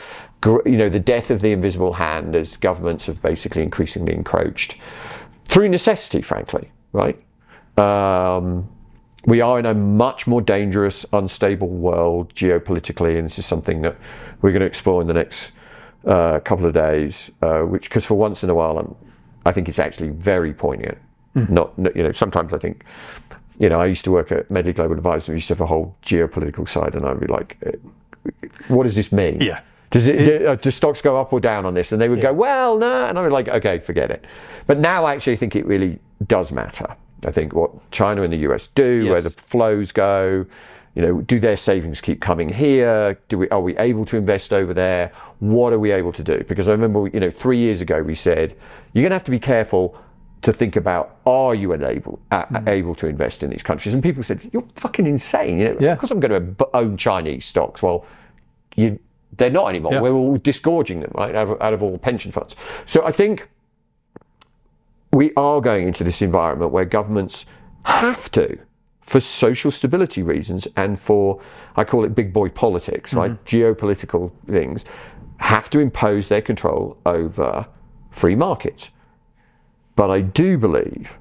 you 0.66 0.78
know, 0.78 0.88
the 0.88 1.00
death 1.00 1.30
of 1.30 1.42
the 1.42 1.52
invisible 1.52 1.92
hand 1.92 2.36
as 2.36 2.56
governments 2.56 3.06
have 3.08 3.22
basically 3.22 3.64
increasingly 3.64 4.14
encroached 4.14 4.78
through 5.50 5.68
necessity, 5.68 6.22
frankly. 6.22 6.72
Right, 6.94 7.22
um, 7.78 8.70
we 9.26 9.42
are 9.42 9.60
in 9.60 9.66
a 9.66 9.74
much 9.74 10.26
more 10.26 10.42
dangerous, 10.42 11.06
unstable 11.12 11.68
world 11.68 12.34
geopolitically, 12.34 13.18
and 13.18 13.26
this 13.26 13.40
is 13.40 13.46
something 13.46 13.82
that 13.82 13.98
we're 14.42 14.52
going 14.52 14.62
to 14.62 14.68
explore 14.68 15.02
in 15.02 15.08
the 15.08 15.14
next 15.14 15.52
uh, 16.06 16.40
couple 16.40 16.66
of 16.66 16.74
days. 16.74 17.30
Uh, 17.42 17.62
which, 17.64 17.84
because 17.84 18.06
for 18.06 18.16
once 18.16 18.42
in 18.42 18.50
a 18.50 18.56
while, 18.56 18.78
I'm, 18.78 18.96
I 19.46 19.52
think 19.52 19.68
it's 19.68 19.80
actually 19.80 20.12
very 20.12 20.54
poignant. 20.54 20.98
Not, 21.36 21.78
not, 21.78 21.96
you 21.96 22.04
know, 22.04 22.12
sometimes 22.12 22.54
I 22.54 22.58
think, 22.58 22.84
you 23.60 23.70
know, 23.70 23.80
I 23.80 23.86
used 23.86 24.04
to 24.06 24.12
work 24.12 24.32
at 24.32 24.50
Medley 24.52 24.74
Global 24.74 24.96
Advisors. 24.96 25.30
We 25.30 25.36
used 25.36 25.48
to 25.48 25.56
have 25.56 25.62
a 25.62 25.66
whole 25.66 25.96
geopolitical 26.06 26.68
side, 26.68 26.96
and 26.96 27.06
I'd 27.06 27.20
be 27.20 27.28
like, 27.28 27.58
uh, 27.66 27.72
what 28.68 28.84
does 28.84 28.96
this 28.96 29.12
mean? 29.12 29.42
Yeah. 29.42 29.62
Does 29.90 30.08
it, 30.08 30.26
do, 30.26 30.48
uh, 30.48 30.56
do 30.56 30.72
stocks 30.72 31.02
go 31.02 31.20
up 31.20 31.32
or 31.32 31.40
down 31.40 31.66
on 31.66 31.76
this? 31.76 31.92
And 31.92 32.02
they 32.02 32.10
would 32.10 32.22
go, 32.22 32.34
well, 32.34 32.78
no. 32.78 33.06
And 33.06 33.18
I 33.18 33.22
was 33.22 33.32
like, 33.32 33.48
okay, 33.48 33.78
forget 33.78 34.10
it. 34.10 34.26
But 34.66 34.80
now 34.80 35.06
I 35.06 35.14
actually 35.14 35.38
think 35.38 35.56
it 35.56 35.68
really 35.68 36.00
does 36.26 36.52
matter. 36.52 36.96
I 37.26 37.32
think 37.32 37.54
what 37.54 37.92
China 37.92 38.24
and 38.24 38.34
the 38.34 38.38
US 38.38 38.68
do, 38.68 39.10
where 39.10 39.22
the 39.22 39.30
flows 39.30 39.92
go, 39.92 40.46
you 40.96 41.02
know, 41.02 41.22
do 41.22 41.40
their 41.40 41.58
savings 41.58 42.02
keep 42.02 42.22
coming 42.22 42.50
here? 42.50 43.20
Do 43.30 43.38
we 43.38 43.50
are 43.50 43.62
we 43.62 43.78
able 43.78 44.06
to 44.06 44.18
invest 44.18 44.54
over 44.54 44.74
there? 44.74 45.12
What 45.40 45.74
are 45.74 45.80
we 45.80 45.92
able 45.92 46.14
to 46.14 46.24
do? 46.24 46.44
Because 46.48 46.68
I 46.68 46.72
remember, 46.72 47.08
you 47.08 47.20
know, 47.20 47.32
three 47.32 47.58
years 47.58 47.82
ago 47.82 48.02
we 48.02 48.16
said 48.16 48.56
you're 48.94 49.02
going 49.02 49.10
to 49.12 49.16
have 49.16 49.24
to 49.24 49.32
be 49.32 49.40
careful 49.40 49.98
to 50.44 50.54
think 50.54 50.76
about 50.76 51.18
are 51.26 51.56
you 51.56 51.74
able 51.74 52.20
uh, 52.32 52.46
able 52.68 52.96
to 52.96 53.08
invest 53.08 53.44
in 53.44 53.50
these 53.50 53.64
countries? 53.64 53.94
And 53.94 54.04
people 54.04 54.24
said 54.24 54.50
you're 54.54 54.68
fucking 54.76 55.08
insane. 55.08 55.60
You 55.60 55.70
know, 55.70 55.78
Yeah. 55.80 55.94
Of 55.94 56.00
course 56.00 56.12
I'm 56.12 56.20
going 56.20 56.56
to 56.56 56.70
own 56.74 56.98
Chinese 56.98 57.46
stocks. 57.46 57.82
Well, 57.82 58.06
you 58.76 59.00
they're 59.38 59.50
not 59.50 59.70
anymore. 59.70 59.94
Yeah. 59.94 60.02
We're 60.02 60.14
all 60.14 60.38
disgorging 60.38 61.00
them 61.00 61.12
right 61.16 61.34
out 61.36 61.50
of, 61.50 61.62
out 61.62 61.74
of 61.74 61.82
all 61.82 61.92
the 61.92 61.98
pension 61.98 62.32
funds. 62.32 62.56
So 62.86 63.04
I 63.06 63.12
think 63.12 63.48
we 65.12 65.32
are 65.36 65.62
going 65.62 65.88
into 65.88 66.04
this 66.04 66.22
environment 66.22 66.72
where 66.72 66.86
governments 66.86 67.46
have 67.84 68.32
to, 68.32 68.60
for 69.02 69.20
social 69.20 69.72
stability 69.72 70.24
reasons 70.24 70.68
and 70.76 71.00
for, 71.00 71.42
I 71.76 71.84
call 71.84 72.04
it 72.06 72.16
big 72.16 72.34
boy 72.34 72.50
politics, 72.50 73.14
right? 73.14 73.44
Geopolitical 73.46 74.32
things, 74.48 74.86
have 75.38 75.70
to 75.72 75.80
impose 75.80 76.28
their 76.30 76.42
control 76.42 76.98
over 77.06 77.68
free 78.12 78.36
markets. 78.36 78.90
But 79.96 80.10
I 80.10 80.22
do 80.22 80.58
believe 80.58 81.12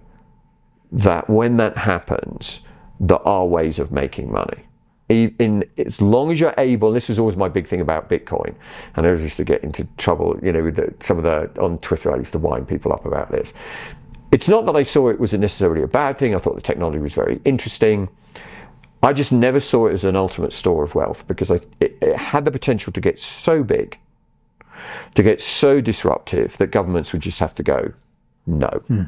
that 0.90 1.28
when 1.28 1.56
that 1.56 1.76
happens, 1.76 2.60
there 3.00 3.26
are 3.26 3.46
ways 3.46 3.78
of 3.78 3.92
making 3.92 4.30
money. 4.30 4.64
In 5.08 5.64
as 5.76 6.00
long 6.00 6.30
as 6.30 6.40
you're 6.40 6.54
able, 6.56 6.88
and 6.88 6.96
this 6.96 7.08
was 7.08 7.18
always 7.18 7.36
my 7.36 7.48
big 7.48 7.66
thing 7.66 7.82
about 7.82 8.08
Bitcoin, 8.08 8.54
and 8.96 9.06
I 9.06 9.10
was 9.10 9.22
used 9.22 9.36
to 9.38 9.44
get 9.44 9.62
into 9.62 9.86
trouble, 9.98 10.38
you 10.42 10.52
know, 10.52 10.62
with 10.62 11.02
some 11.02 11.18
of 11.18 11.24
the 11.24 11.60
on 11.60 11.78
Twitter. 11.78 12.14
I 12.14 12.16
used 12.16 12.32
to 12.32 12.38
wind 12.38 12.66
people 12.66 12.92
up 12.92 13.04
about 13.04 13.30
this. 13.30 13.52
It's 14.30 14.48
not 14.48 14.64
that 14.64 14.76
I 14.76 14.84
saw 14.84 15.10
it 15.10 15.20
was 15.20 15.34
necessarily 15.34 15.82
a 15.82 15.86
bad 15.86 16.18
thing. 16.18 16.34
I 16.34 16.38
thought 16.38 16.54
the 16.54 16.62
technology 16.62 16.98
was 16.98 17.12
very 17.12 17.40
interesting. 17.44 18.08
I 19.02 19.12
just 19.12 19.32
never 19.32 19.60
saw 19.60 19.88
it 19.88 19.94
as 19.94 20.04
an 20.04 20.16
ultimate 20.16 20.52
store 20.52 20.84
of 20.84 20.94
wealth 20.94 21.26
because 21.26 21.50
I, 21.50 21.56
it, 21.80 21.98
it 22.00 22.16
had 22.16 22.44
the 22.44 22.52
potential 22.52 22.92
to 22.92 23.00
get 23.00 23.18
so 23.18 23.62
big, 23.64 23.98
to 25.14 25.22
get 25.22 25.42
so 25.42 25.80
disruptive 25.80 26.56
that 26.58 26.68
governments 26.68 27.12
would 27.12 27.20
just 27.20 27.40
have 27.40 27.54
to 27.56 27.62
go, 27.62 27.92
no. 28.46 28.68
Hmm. 28.68 29.02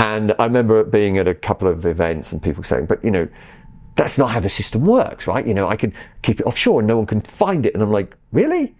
And 0.00 0.34
I 0.38 0.44
remember 0.44 0.84
being 0.84 1.18
at 1.18 1.28
a 1.28 1.34
couple 1.34 1.68
of 1.68 1.86
events 1.86 2.32
and 2.32 2.42
people 2.42 2.62
saying, 2.62 2.86
but 2.86 3.02
you 3.04 3.10
know, 3.10 3.28
that's 3.96 4.18
not 4.18 4.26
how 4.30 4.40
the 4.40 4.48
system 4.48 4.84
works, 4.84 5.26
right? 5.26 5.46
You 5.46 5.54
know, 5.54 5.68
I 5.68 5.76
can 5.76 5.94
keep 6.22 6.40
it 6.40 6.46
offshore 6.46 6.80
and 6.80 6.88
no 6.88 6.96
one 6.96 7.06
can 7.06 7.20
find 7.20 7.64
it. 7.64 7.74
And 7.74 7.82
I'm 7.82 7.90
like, 7.92 8.14
really? 8.32 8.74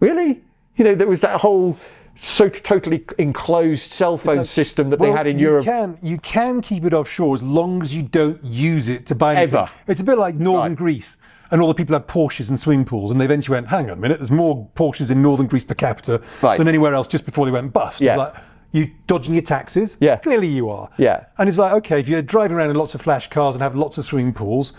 Really? 0.00 0.40
You 0.76 0.84
know, 0.84 0.94
there 0.94 1.08
was 1.08 1.20
that 1.22 1.40
whole 1.40 1.76
so 2.14 2.48
totally 2.48 3.04
enclosed 3.18 3.92
cell 3.92 4.16
phone 4.16 4.44
system 4.44 4.88
that 4.90 5.00
they 5.00 5.10
had 5.10 5.26
in 5.26 5.38
you 5.38 5.48
Europe. 5.48 5.64
Can, 5.64 5.98
you 6.02 6.18
can 6.18 6.60
keep 6.62 6.84
it 6.84 6.94
offshore 6.94 7.34
as 7.34 7.42
long 7.42 7.82
as 7.82 7.94
you 7.94 8.02
don't 8.02 8.42
use 8.44 8.88
it 8.88 9.04
to 9.06 9.14
buy 9.14 9.34
anything. 9.34 9.60
Ever. 9.60 9.70
It's 9.86 10.00
a 10.00 10.04
bit 10.04 10.16
like 10.16 10.36
northern 10.36 10.72
Right. 10.72 10.78
Greece. 10.78 11.16
And 11.50 11.60
all 11.60 11.68
the 11.68 11.74
people 11.74 11.94
had 11.94 12.08
Porsches 12.08 12.48
and 12.48 12.58
swimming 12.58 12.84
pools, 12.84 13.12
and 13.12 13.20
they 13.20 13.24
eventually 13.24 13.54
went, 13.54 13.68
hang 13.68 13.84
on 13.90 13.98
a 13.98 14.00
minute, 14.00 14.18
there's 14.18 14.32
more 14.32 14.68
Porsches 14.74 15.10
in 15.10 15.22
northern 15.22 15.46
Greece 15.46 15.62
per 15.62 15.74
capita 15.74 16.20
Right. 16.42 16.58
than 16.58 16.66
anywhere 16.66 16.94
else 16.94 17.06
just 17.06 17.24
before 17.24 17.46
they 17.46 17.52
went 17.52 17.72
bust. 17.72 18.00
Yeah. 18.00 18.32
You 18.76 18.90
dodging 19.06 19.34
your 19.34 19.42
taxes? 19.42 19.96
Yeah. 20.00 20.16
Clearly 20.16 20.48
you 20.48 20.68
are. 20.70 20.88
Yeah. 20.98 21.24
And 21.38 21.48
it's 21.48 21.58
like, 21.58 21.72
okay, 21.74 21.98
if 21.98 22.08
you're 22.08 22.22
driving 22.22 22.56
around 22.56 22.70
in 22.70 22.76
lots 22.76 22.94
of 22.94 23.00
flash 23.00 23.28
cars 23.28 23.54
and 23.54 23.62
have 23.62 23.74
lots 23.74 23.98
of 23.98 24.04
swimming 24.04 24.32
pools, 24.32 24.74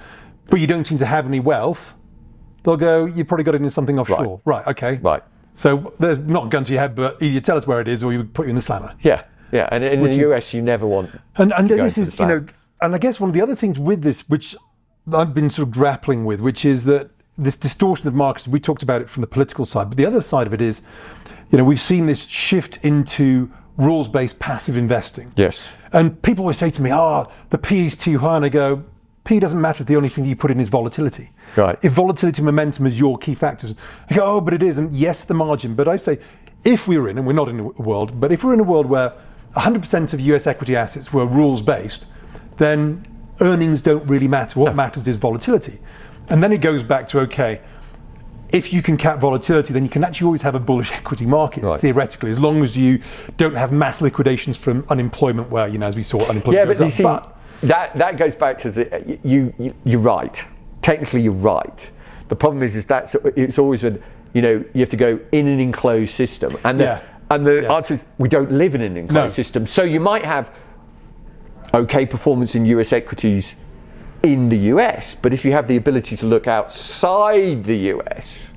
but 0.50 0.60
you 0.60 0.68
don't 0.68 0.86
seem 0.86 0.98
to 1.00 1.06
have 1.06 1.26
any 1.26 1.40
wealth, 1.40 1.96
they'll 2.64 2.78
go, 2.78 3.06
you've 3.06 3.28
probably 3.28 3.44
got 3.44 3.56
it 3.56 3.62
in 3.62 3.70
something 3.70 4.00
offshore. 4.00 4.42
Right, 4.46 4.66
okay. 4.68 4.98
Right. 5.02 5.24
So 5.56 5.94
there's 6.00 6.20
not 6.20 6.46
a 6.46 6.50
gun 6.50 6.64
to 6.66 6.72
your 6.72 6.82
head, 6.82 6.96
but 6.96 7.16
either 7.22 7.34
you 7.34 7.40
tell 7.40 7.58
us 7.58 7.66
where 7.66 7.82
it 7.82 7.88
is 7.88 8.04
or 8.04 8.14
you 8.14 8.24
put 8.24 8.46
you 8.46 8.52
in 8.52 8.56
the 8.56 8.62
slammer. 8.62 8.94
Yeah. 9.02 9.26
Yeah. 9.52 9.68
And 9.72 9.84
in 9.84 10.02
the 10.02 10.10
is- 10.10 10.18
US, 10.18 10.54
you 10.54 10.62
never 10.62 10.86
want. 10.86 11.10
And, 11.38 11.52
and 11.58 11.68
this 11.68 11.98
is, 11.98 12.16
the 12.16 12.24
you 12.24 12.30
know, 12.30 12.46
and 12.82 12.94
I 12.94 12.98
guess 13.00 13.20
one 13.20 13.30
of 13.30 13.34
the 13.34 13.42
other 13.42 13.56
things 13.56 13.80
with 13.80 14.04
this, 14.04 14.30
which 14.30 14.56
I've 15.12 15.34
been 15.34 15.50
sort 15.50 15.68
of 15.68 15.74
grappling 15.74 16.26
with, 16.26 16.42
which 16.42 16.66
is 16.66 16.86
that 16.86 17.10
this 17.38 17.58
distortion 17.58 18.08
of 18.08 18.14
markets, 18.14 18.48
we 18.48 18.60
talked 18.60 18.84
about 18.84 19.02
it 19.02 19.10
from 19.10 19.22
the 19.22 19.28
political 19.28 19.66
side, 19.66 19.90
but 19.90 19.98
the 19.98 20.06
other 20.06 20.22
side 20.22 20.48
of 20.48 20.54
it 20.54 20.62
is, 20.62 20.82
you 21.50 21.58
know, 21.58 21.64
we've 21.64 21.80
seen 21.80 22.06
this 22.06 22.26
shift 22.26 22.84
into 22.86 23.52
rules 23.78 24.10
based 24.10 24.40
passive 24.40 24.76
investing. 24.76 25.32
Yes. 25.36 25.62
And 25.94 26.22
people 26.22 26.44
always 26.44 26.58
say 26.58 26.70
to 26.72 26.82
me, 26.82 26.92
oh, 26.92 27.32
the 27.50 27.58
P 27.58 27.86
is 27.86 27.96
too 27.96 28.18
high. 28.18 28.36
And 28.36 28.46
I 28.46 28.50
go, 28.50 28.84
P 29.24 29.40
doesn't 29.40 29.60
matter 29.60 29.84
if 29.84 29.88
the 29.88 29.96
only 29.96 30.10
thing 30.10 30.26
you 30.26 30.36
put 30.36 30.52
in 30.52 30.60
is 30.60 30.70
volatility. 30.70 31.32
Right. 31.56 31.78
If 31.84 31.94
volatility 31.94 32.42
momentum 32.42 32.86
is 32.86 33.00
your 33.00 33.18
key 33.18 33.36
factors, 33.36 33.76
I 34.10 34.16
go, 34.16 34.24
oh, 34.26 34.42
but 34.42 34.54
it 34.54 34.64
is. 34.64 34.78
And 34.78 34.96
yes, 34.96 35.26
the 35.26 35.34
margin. 35.34 35.76
But 35.76 35.88
I 35.88 35.96
say, 35.96 36.20
if 36.64 36.88
we 36.88 36.98
were 36.98 37.10
in, 37.10 37.18
and 37.18 37.28
we're 37.28 37.34
not 37.34 37.50
in 37.50 37.60
a 37.60 37.64
world, 37.64 38.20
but 38.20 38.32
if 38.32 38.44
we're 38.44 38.54
in 38.54 38.60
a 38.60 38.64
world 38.64 38.88
where 38.88 39.14
100% 39.56 40.14
of 40.14 40.20
US 40.20 40.48
equity 40.48 40.76
assets 40.76 41.14
were 41.14 41.26
rules 41.26 41.62
based, 41.62 42.08
then 42.58 43.06
earnings 43.42 43.82
don't 43.82 44.06
really 44.08 44.28
matter. 44.28 44.60
What 44.60 44.76
matters 44.76 45.08
is 45.08 45.18
volatility. 45.18 45.80
And 46.30 46.44
then 46.44 46.52
it 46.52 46.62
goes 46.62 46.84
back 46.84 47.08
to, 47.08 47.20
okay, 47.22 47.62
if 48.52 48.72
you 48.72 48.82
can 48.82 48.98
cap 48.98 49.20
volatility, 49.20 49.74
then 49.74 49.84
you 49.84 49.90
can 49.90 50.04
actually 50.04 50.26
always 50.26 50.42
have 50.42 50.56
a 50.56 50.60
bullish 50.60 50.92
equity 50.92 51.26
market 51.26 51.64
Right. 51.64 51.80
theoretically, 51.80 52.32
as 52.32 52.40
long 52.40 52.64
as 52.64 52.78
you 52.78 53.00
don't 53.38 53.56
have 53.56 53.72
mass 53.72 54.02
liquidations 54.02 54.58
from 54.58 54.86
unemployment, 54.90 55.50
where 55.50 55.68
you 55.68 55.78
know, 55.78 55.88
as 55.88 55.96
we 55.96 56.04
saw, 56.04 56.20
unemployment 56.28 56.54
Yeah, 56.54 56.66
goes 56.66 56.78
but 56.78 56.84
you 56.84 56.88
up. 56.88 56.94
see, 56.94 57.04
But 57.04 57.38
that 57.62 57.98
that 57.98 58.18
goes 58.18 58.36
back 58.36 58.58
to 58.60 58.72
the 58.72 59.20
you, 59.24 59.54
you 59.58 59.74
you're 59.84 60.00
right. 60.00 60.42
Technically, 60.82 61.22
you're 61.22 61.34
right. 61.34 61.92
The 62.30 62.36
problem 62.36 62.64
is, 62.64 62.76
is 62.76 62.86
that 62.86 63.14
it's 63.36 63.58
always 63.58 63.84
when 63.84 64.02
you 64.34 64.42
know 64.42 64.64
you 64.74 64.80
have 64.82 64.90
to 64.90 64.98
go 64.98 65.20
in 65.32 65.48
an 65.48 65.60
enclosed 65.60 66.14
system, 66.14 66.56
and 66.64 66.80
the, 66.80 66.84
Yeah. 66.84 67.02
and 67.32 67.46
the 67.46 67.62
Yes. 67.64 67.72
answer 67.72 67.94
is 67.96 68.06
we 68.18 68.30
don't 68.30 68.52
live 68.52 68.76
in 68.76 68.82
an 68.82 68.96
enclosed 68.96 69.24
No. 69.24 69.30
system. 69.30 69.68
So 69.68 69.84
you 69.84 70.00
might 70.00 70.24
have 70.24 70.52
okay 71.74 72.06
performance 72.06 72.56
in 72.56 72.66
US 72.68 72.94
equities 72.94 73.56
in 74.24 74.50
the 74.50 74.58
US, 74.74 75.16
but 75.16 75.34
if 75.34 75.46
you 75.46 75.52
have 75.52 75.68
the 75.68 75.76
ability 75.76 76.18
to 76.18 76.26
look 76.26 76.48
outside 76.48 77.64
the 77.64 77.78
US, 77.94 78.48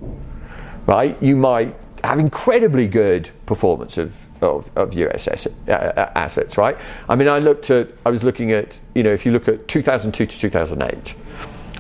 right, 0.87 1.17
you 1.23 1.37
might 1.37 1.75
have 2.03 2.19
incredibly 2.19 2.89
good 2.89 3.31
performance 3.47 3.99
of, 3.99 4.15
of, 4.41 4.71
of 4.77 4.95
US 4.95 5.29
uh, 5.29 5.73
uh, 5.73 6.13
assets, 6.15 6.57
right? 6.57 6.77
I 7.09 7.15
mean, 7.15 7.29
I 7.29 7.39
looked 7.39 7.71
at, 7.71 7.91
I 8.07 8.11
was 8.11 8.23
looking 8.23 8.53
at, 8.53 8.79
you 8.95 9.03
know, 9.03 9.13
if 9.13 9.27
you 9.27 9.33
look 9.33 9.49
at 9.49 9.69
2002 9.69 10.27
to 10.27 10.39
2008, 10.39 11.15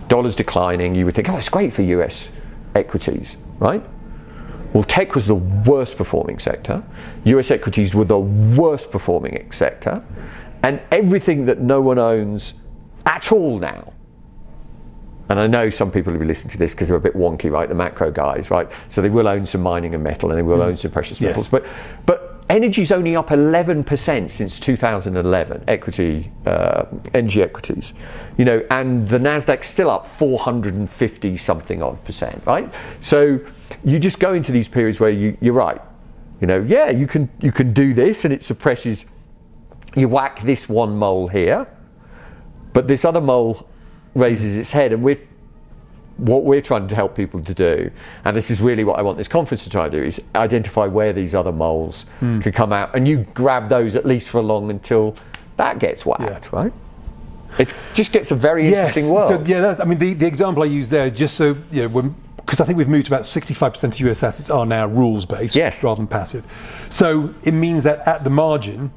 dollars 0.09 0.37
declining, 0.37 0.95
you 0.95 1.05
would 1.07 1.15
think, 1.15 1.29
oh, 1.29 1.37
it's 1.37 1.49
great 1.49 1.73
for 1.73 1.83
US 1.83 2.29
equities, 2.75 3.37
right? 3.59 3.83
Well, 4.73 4.85
tech 4.85 5.15
was 5.15 5.27
the 5.27 5.35
worst 5.35 5.97
performing 5.97 6.39
sector. 6.39 6.83
US 7.25 7.51
equities 7.51 7.95
were 7.95 8.05
the 8.05 8.19
worst 8.19 8.91
performing 8.91 9.51
sector. 9.53 10.05
And 10.63 10.81
everything 10.93 11.47
that 11.47 11.61
no 11.61 11.81
one 11.81 11.99
owns 11.99 12.53
at 13.07 13.33
all 13.33 13.59
now. 13.59 13.93
And 15.29 15.39
I 15.39 15.47
know 15.47 15.71
some 15.71 15.93
people 15.93 16.13
will 16.13 16.19
be 16.19 16.27
listening 16.27 16.51
to 16.53 16.59
this 16.59 16.73
because 16.73 16.89
they're 16.89 16.97
a 16.97 17.01
bit 17.01 17.15
wonky, 17.15 17.51
right? 17.53 17.69
The 17.69 17.75
macro 17.75 18.11
guys, 18.11 18.51
right? 18.51 18.69
So 18.89 19.01
they 19.01 19.11
will 19.11 19.29
own 19.29 19.47
some 19.47 19.61
mining 19.61 19.95
and 19.95 20.03
metal 20.03 20.31
and 20.31 20.39
they 20.39 20.43
will 20.43 20.59
mm. 20.59 20.67
own 20.67 20.77
some 20.77 20.91
precious 20.91 21.21
metals. 21.21 21.45
Yes. 21.45 21.51
But, 21.51 21.67
but 22.05 22.45
energy's 22.51 22.91
only 22.91 23.15
up 23.15 23.29
11% 23.29 24.29
since 24.29 24.59
2011, 24.59 25.65
equity, 25.69 26.33
uh, 26.47 26.85
energy 27.15 27.43
equities. 27.43 27.95
You 28.37 28.45
know, 28.45 28.67
and 28.73 29.09
the 29.09 29.19
Nasdaq's 29.19 29.69
still 29.69 29.89
up 29.89 30.09
450 30.09 31.37
something 31.37 31.81
odd 31.81 32.05
percent, 32.05 32.43
right? 32.45 32.69
So 33.01 33.39
you 33.85 34.01
just 34.01 34.19
go 34.19 34.35
into 34.35 34.51
these 34.51 34.67
periods 34.67 34.99
where 34.99 35.11
you, 35.11 35.37
you're 35.41 35.55
right. 35.55 35.81
You 36.41 36.49
know, 36.49 36.61
yeah, 36.67 36.91
you 36.91 37.07
can 37.07 37.29
you 37.41 37.53
can 37.53 37.75
do 37.75 37.93
this, 37.93 38.25
and 38.25 38.33
it 38.33 38.43
suppresses. 38.43 39.05
You 39.95 40.09
whack 40.09 40.43
this 40.43 40.69
one 40.69 40.97
mole 40.97 41.29
here, 41.29 41.67
but 42.73 42.89
this 42.89 43.05
other 43.05 43.21
mole 43.21 43.69
raises 44.15 44.57
its 44.57 44.71
head, 44.71 44.93
and 44.93 45.03
we're 45.03 45.19
what 46.17 46.45
we're 46.45 46.61
trying 46.61 46.87
to 46.87 46.95
help 46.95 47.17
people 47.17 47.43
to 47.43 47.55
do, 47.55 47.91
and 48.25 48.37
this 48.37 48.51
is 48.51 48.61
really 48.61 48.85
what 48.85 48.99
I 48.99 49.03
want 49.03 49.17
this 49.17 49.29
conference 49.29 49.65
to 49.65 49.71
try 49.71 49.89
to 49.89 50.01
do, 50.01 50.05
is 50.05 50.21
identify 50.35 50.87
where 50.87 51.13
these 51.13 51.35
other 51.35 51.53
moles 51.53 52.05
mm. 52.21 52.43
can 52.43 52.53
come 52.53 52.73
out, 52.73 52.95
and 52.95 53.09
you 53.09 53.27
grab 53.35 53.69
those 53.69 53.97
at 53.97 54.05
least 54.05 54.29
for 54.29 54.39
a 54.39 54.43
long 54.43 54.71
until 54.71 55.17
that 55.57 55.79
gets 55.79 56.05
whacked, 56.05 56.23
yeah. 56.45 56.49
right? 56.53 56.73
It 57.59 57.75
just 57.95 58.13
gets 58.13 58.31
a 58.31 58.37
very 58.37 58.65
yes. 58.65 58.97
interesting 58.97 59.13
world. 59.13 59.47
So 59.47 59.53
yeah, 59.53 59.77
I 59.79 59.85
mean 59.85 59.99
the, 59.99 60.15
the 60.15 60.27
example 60.27 60.63
I 60.63 60.67
use 60.67 60.89
there, 60.89 61.11
just 61.11 61.37
so 61.37 61.57
you 61.71 61.83
know, 61.83 61.89
when 61.89 62.15
because 62.37 62.61
I 62.61 62.65
think 62.65 62.79
we've 62.79 62.89
moved 62.89 63.07
to 63.07 63.13
about 63.13 63.23
65% 63.23 63.85
of 63.85 64.01
US 64.09 64.23
assets 64.25 64.51
are 64.51 64.67
now 64.67 64.89
rules 64.89 65.25
based 65.25 65.55
yes. 65.55 65.83
rather 65.85 65.99
than 65.99 66.09
passive. 66.09 66.45
So 66.89 67.33
it 67.45 67.53
means 67.53 67.85
that 67.85 68.07
at 68.09 68.25
the 68.25 68.31
margin, 68.31 68.93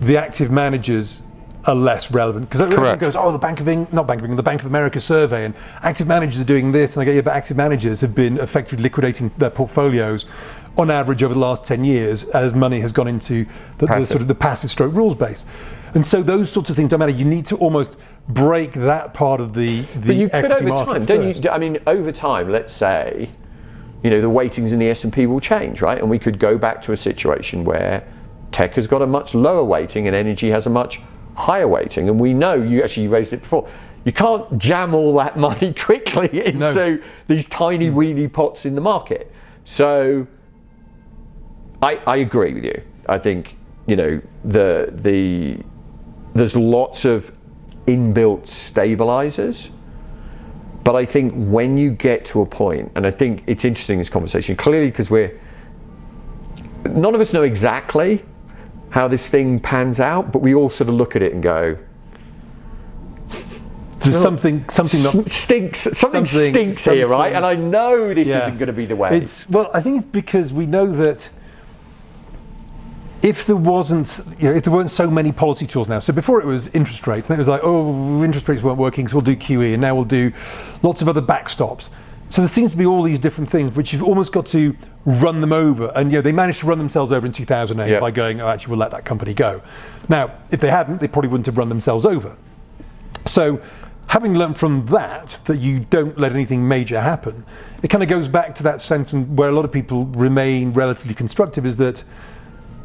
the 0.00 0.16
active 0.16 0.50
managers 0.50 1.22
are 1.66 1.74
less 1.74 2.10
relevant 2.10 2.48
because 2.48 2.60
everyone 2.60 2.98
goes, 2.98 3.14
oh, 3.14 3.30
the 3.30 3.38
Bank 3.38 3.60
of 3.60 3.68
England, 3.68 3.92
not 3.92 4.06
Bank 4.06 4.20
of 4.20 4.24
England, 4.24 4.38
the 4.38 4.42
Bank 4.42 4.60
of 4.60 4.66
America 4.66 5.00
survey, 5.00 5.44
and 5.44 5.54
active 5.82 6.06
managers 6.06 6.40
are 6.40 6.44
doing 6.44 6.72
this, 6.72 6.96
and 6.96 7.02
I 7.02 7.04
go, 7.04 7.12
yeah, 7.12 7.20
but 7.20 7.34
active 7.34 7.56
managers 7.56 8.00
have 8.00 8.14
been 8.14 8.38
effectively 8.38 8.82
liquidating 8.82 9.30
their 9.38 9.50
portfolios 9.50 10.26
on 10.76 10.90
average 10.90 11.22
over 11.22 11.34
the 11.34 11.40
last 11.40 11.64
10 11.64 11.84
years 11.84 12.24
as 12.30 12.54
money 12.54 12.80
has 12.80 12.92
gone 12.92 13.06
into 13.06 13.46
the, 13.78 13.86
the 13.86 14.04
sort 14.04 14.22
of 14.22 14.28
the 14.28 14.34
passive 14.34 14.70
stroke 14.70 14.94
rules 14.94 15.14
base. 15.14 15.44
And 15.94 16.06
so 16.06 16.22
those 16.22 16.50
sorts 16.50 16.70
of 16.70 16.76
things 16.76 16.88
don't 16.88 17.00
matter. 17.00 17.12
You 17.12 17.26
need 17.26 17.44
to 17.46 17.56
almost 17.56 17.98
break 18.28 18.72
that 18.72 19.12
part 19.12 19.40
of 19.40 19.52
the, 19.52 19.82
the 19.82 20.06
but 20.06 20.16
you 20.16 20.28
could 20.30 20.50
over 20.50 20.84
time, 20.84 21.04
don't 21.04 21.42
you? 21.42 21.50
I 21.50 21.58
mean, 21.58 21.78
over 21.86 22.10
time, 22.10 22.50
let's 22.50 22.72
say, 22.72 23.30
you 24.02 24.08
know, 24.08 24.20
the 24.22 24.30
weightings 24.30 24.72
in 24.72 24.78
the 24.78 24.88
S 24.88 25.04
and 25.04 25.12
P 25.12 25.26
will 25.26 25.40
change, 25.40 25.82
right? 25.82 25.98
And 25.98 26.08
we 26.08 26.18
could 26.18 26.38
go 26.38 26.56
back 26.56 26.80
to 26.82 26.92
a 26.92 26.96
situation 26.96 27.64
where 27.64 28.06
tech 28.52 28.74
has 28.74 28.86
got 28.86 29.02
a 29.02 29.06
much 29.06 29.34
lower 29.34 29.64
weighting 29.64 30.06
and 30.06 30.16
energy 30.16 30.50
has 30.50 30.66
a 30.66 30.70
much 30.70 31.00
higher 31.34 31.68
weighting. 31.68 32.08
And 32.08 32.20
we 32.20 32.34
know 32.34 32.54
you 32.54 32.82
actually 32.82 33.08
raised 33.08 33.32
it 33.32 33.42
before. 33.42 33.68
You 34.04 34.12
can't 34.12 34.58
jam 34.58 34.94
all 34.94 35.14
that 35.16 35.36
money 35.48 35.72
quickly 35.72 36.46
into 36.46 36.72
no. 36.74 36.98
these 37.28 37.48
tiny 37.48 37.90
mm. 37.90 37.94
weeny 37.94 38.28
pots 38.28 38.64
in 38.64 38.74
the 38.74 38.80
market. 38.80 39.32
So 39.64 40.26
I, 41.82 42.00
I 42.06 42.16
agree 42.16 42.54
with 42.54 42.64
you. 42.64 42.82
I 43.08 43.18
think 43.18 43.56
you 43.86 43.96
know 43.96 44.22
the 44.44 44.90
the 44.92 45.58
there's 46.34 46.56
lots 46.56 47.04
of 47.04 47.32
inbuilt 47.86 48.46
stabilizers. 48.46 49.70
But 50.84 50.96
I 50.96 51.04
think 51.04 51.32
when 51.34 51.78
you 51.78 51.92
get 51.92 52.24
to 52.26 52.40
a 52.40 52.46
point, 52.46 52.90
and 52.96 53.06
I 53.06 53.12
think 53.12 53.44
it's 53.46 53.64
interesting 53.64 53.98
this 53.98 54.08
conversation, 54.08 54.56
clearly 54.56 54.90
because 54.90 55.10
we're 55.10 55.38
none 56.86 57.14
of 57.14 57.20
us 57.20 57.32
know 57.32 57.42
exactly 57.42 58.24
how 58.92 59.08
this 59.08 59.28
thing 59.28 59.58
pans 59.58 60.00
out, 60.00 60.30
but 60.30 60.40
we 60.40 60.54
all 60.54 60.68
sort 60.68 60.88
of 60.88 60.94
look 60.94 61.16
at 61.16 61.22
it 61.22 61.32
and 61.32 61.42
go, 61.42 61.78
there's 64.00 64.20
something 64.20 64.68
something 64.68 65.02
that 65.02 65.30
stinks 65.30 65.80
something, 65.80 66.26
something 66.26 66.26
stinks 66.26 66.82
something, 66.82 66.98
here 66.98 67.06
right 67.06 67.34
and 67.34 67.46
i 67.46 67.54
know 67.54 68.12
this 68.12 68.26
isn't 68.26 68.58
going 68.58 68.66
to 68.66 68.72
be 68.72 68.84
the 68.84 68.96
way 68.96 69.16
it's 69.16 69.48
well 69.48 69.70
i 69.74 69.80
think 69.80 69.98
it's 69.98 70.10
because 70.10 70.52
we 70.52 70.66
know 70.66 70.86
that 70.86 71.30
if 73.22 73.46
there 73.46 73.56
wasn't, 73.56 74.20
you 74.38 74.48
know, 74.48 74.56
if 74.56 74.64
there 74.64 74.72
weren't 74.72 74.90
so 74.90 75.08
many 75.08 75.30
policy 75.30 75.64
tools 75.64 75.86
now. 75.86 76.00
So 76.00 76.12
before 76.12 76.40
it 76.40 76.44
was 76.44 76.66
interest 76.74 77.06
rates, 77.06 77.30
and 77.30 77.36
it 77.36 77.38
was 77.38 77.46
like, 77.46 77.60
oh, 77.62 78.20
interest 78.24 78.48
rates 78.48 78.64
weren't 78.64 78.78
working, 78.78 79.06
so 79.06 79.16
we'll 79.16 79.22
do 79.22 79.36
QE, 79.36 79.74
and 79.74 79.80
now 79.80 79.94
we'll 79.94 80.04
do 80.04 80.32
lots 80.82 81.02
of 81.02 81.08
other 81.08 81.22
backstops. 81.22 81.90
So 82.32 82.40
there 82.40 82.48
seems 82.48 82.70
to 82.70 82.78
be 82.78 82.86
all 82.86 83.02
these 83.02 83.18
different 83.18 83.50
things, 83.50 83.76
which 83.76 83.92
you've 83.92 84.02
almost 84.02 84.32
got 84.32 84.46
to 84.46 84.74
run 85.04 85.42
them 85.42 85.52
over. 85.52 85.92
And 85.94 86.10
you 86.10 86.16
know, 86.16 86.22
they 86.22 86.32
managed 86.32 86.60
to 86.60 86.66
run 86.66 86.78
themselves 86.78 87.12
over 87.12 87.26
in 87.26 87.30
2008 87.32 87.90
yep. 87.90 88.00
by 88.00 88.10
going, 88.10 88.40
oh, 88.40 88.48
actually, 88.48 88.70
we'll 88.70 88.78
let 88.78 88.90
that 88.92 89.04
company 89.04 89.34
go. 89.34 89.60
Now, 90.08 90.32
if 90.50 90.58
they 90.58 90.70
hadn't, 90.70 91.02
they 91.02 91.08
probably 91.08 91.28
wouldn't 91.28 91.44
have 91.44 91.58
run 91.58 91.68
themselves 91.68 92.06
over. 92.06 92.34
So 93.26 93.60
having 94.06 94.32
learned 94.32 94.56
from 94.56 94.86
that 94.86 95.40
that 95.44 95.58
you 95.58 95.80
don't 95.80 96.16
let 96.16 96.32
anything 96.32 96.66
major 96.66 97.02
happen, 97.02 97.44
it 97.82 97.88
kind 97.88 98.02
of 98.02 98.08
goes 98.08 98.28
back 98.28 98.54
to 98.54 98.62
that 98.62 98.80
sentence 98.80 99.28
where 99.28 99.50
a 99.50 99.52
lot 99.52 99.66
of 99.66 99.70
people 99.70 100.06
remain 100.06 100.72
relatively 100.72 101.12
constructive 101.12 101.66
is 101.66 101.76
that 101.76 102.02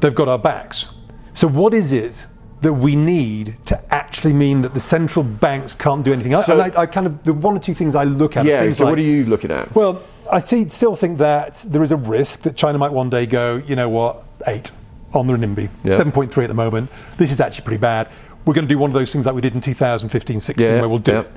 they've 0.01 0.13
got 0.13 0.27
our 0.27 0.39
backs. 0.39 0.89
So, 1.31 1.47
what 1.47 1.73
is 1.73 1.93
it 1.93 2.27
that 2.61 2.73
we 2.73 2.95
need 2.95 3.55
to 3.65 3.93
actually 3.93 4.33
mean 4.33 4.61
that 4.61 4.73
the 4.73 4.79
central 4.79 5.23
banks 5.23 5.75
can't 5.75 6.03
do 6.03 6.13
anything? 6.13 6.31
So, 6.41 6.59
I, 6.59 6.81
I, 6.81 6.85
kind 6.85 7.05
of 7.05 7.23
the 7.23 7.33
one 7.33 7.55
or 7.55 7.59
two 7.59 7.73
things 7.73 7.95
I 7.95 8.03
look 8.03 8.35
at. 8.37 8.45
Yeah. 8.45 8.71
so, 8.73 8.85
like, 8.85 8.91
what 8.91 8.99
are 8.99 9.03
you 9.03 9.25
looking 9.25 9.51
at? 9.51 9.73
Well, 9.75 10.01
I 10.31 10.39
see, 10.39 10.67
still 10.67 10.95
think 10.95 11.17
that 11.19 11.65
there 11.67 11.83
is 11.83 11.91
a 11.91 11.97
risk 11.97 12.41
that 12.41 12.55
China 12.55 12.77
might 12.77 12.91
one 12.91 13.09
day 13.09 13.25
go, 13.25 13.57
you 13.65 13.75
know 13.75 13.89
what, 13.89 14.23
eight 14.47 14.71
on 15.13 15.27
the 15.27 15.33
renminbi, 15.33 15.69
yeah. 15.83 15.93
7.3 15.93 16.43
at 16.43 16.47
the 16.47 16.53
moment. 16.53 16.89
This 17.17 17.31
is 17.31 17.39
actually 17.39 17.63
pretty 17.63 17.79
bad. 17.79 18.09
We're 18.45 18.53
going 18.53 18.67
to 18.67 18.73
do 18.73 18.77
one 18.77 18.89
of 18.89 18.93
those 18.93 19.11
things 19.11 19.25
like 19.25 19.35
we 19.35 19.41
did 19.41 19.55
in 19.55 19.61
2015 19.61 20.39
16, 20.39 20.65
yeah. 20.65 20.79
where 20.79 20.89
we'll 20.89 20.99
do 20.99 21.13
yeah. 21.13 21.21
it. 21.21 21.31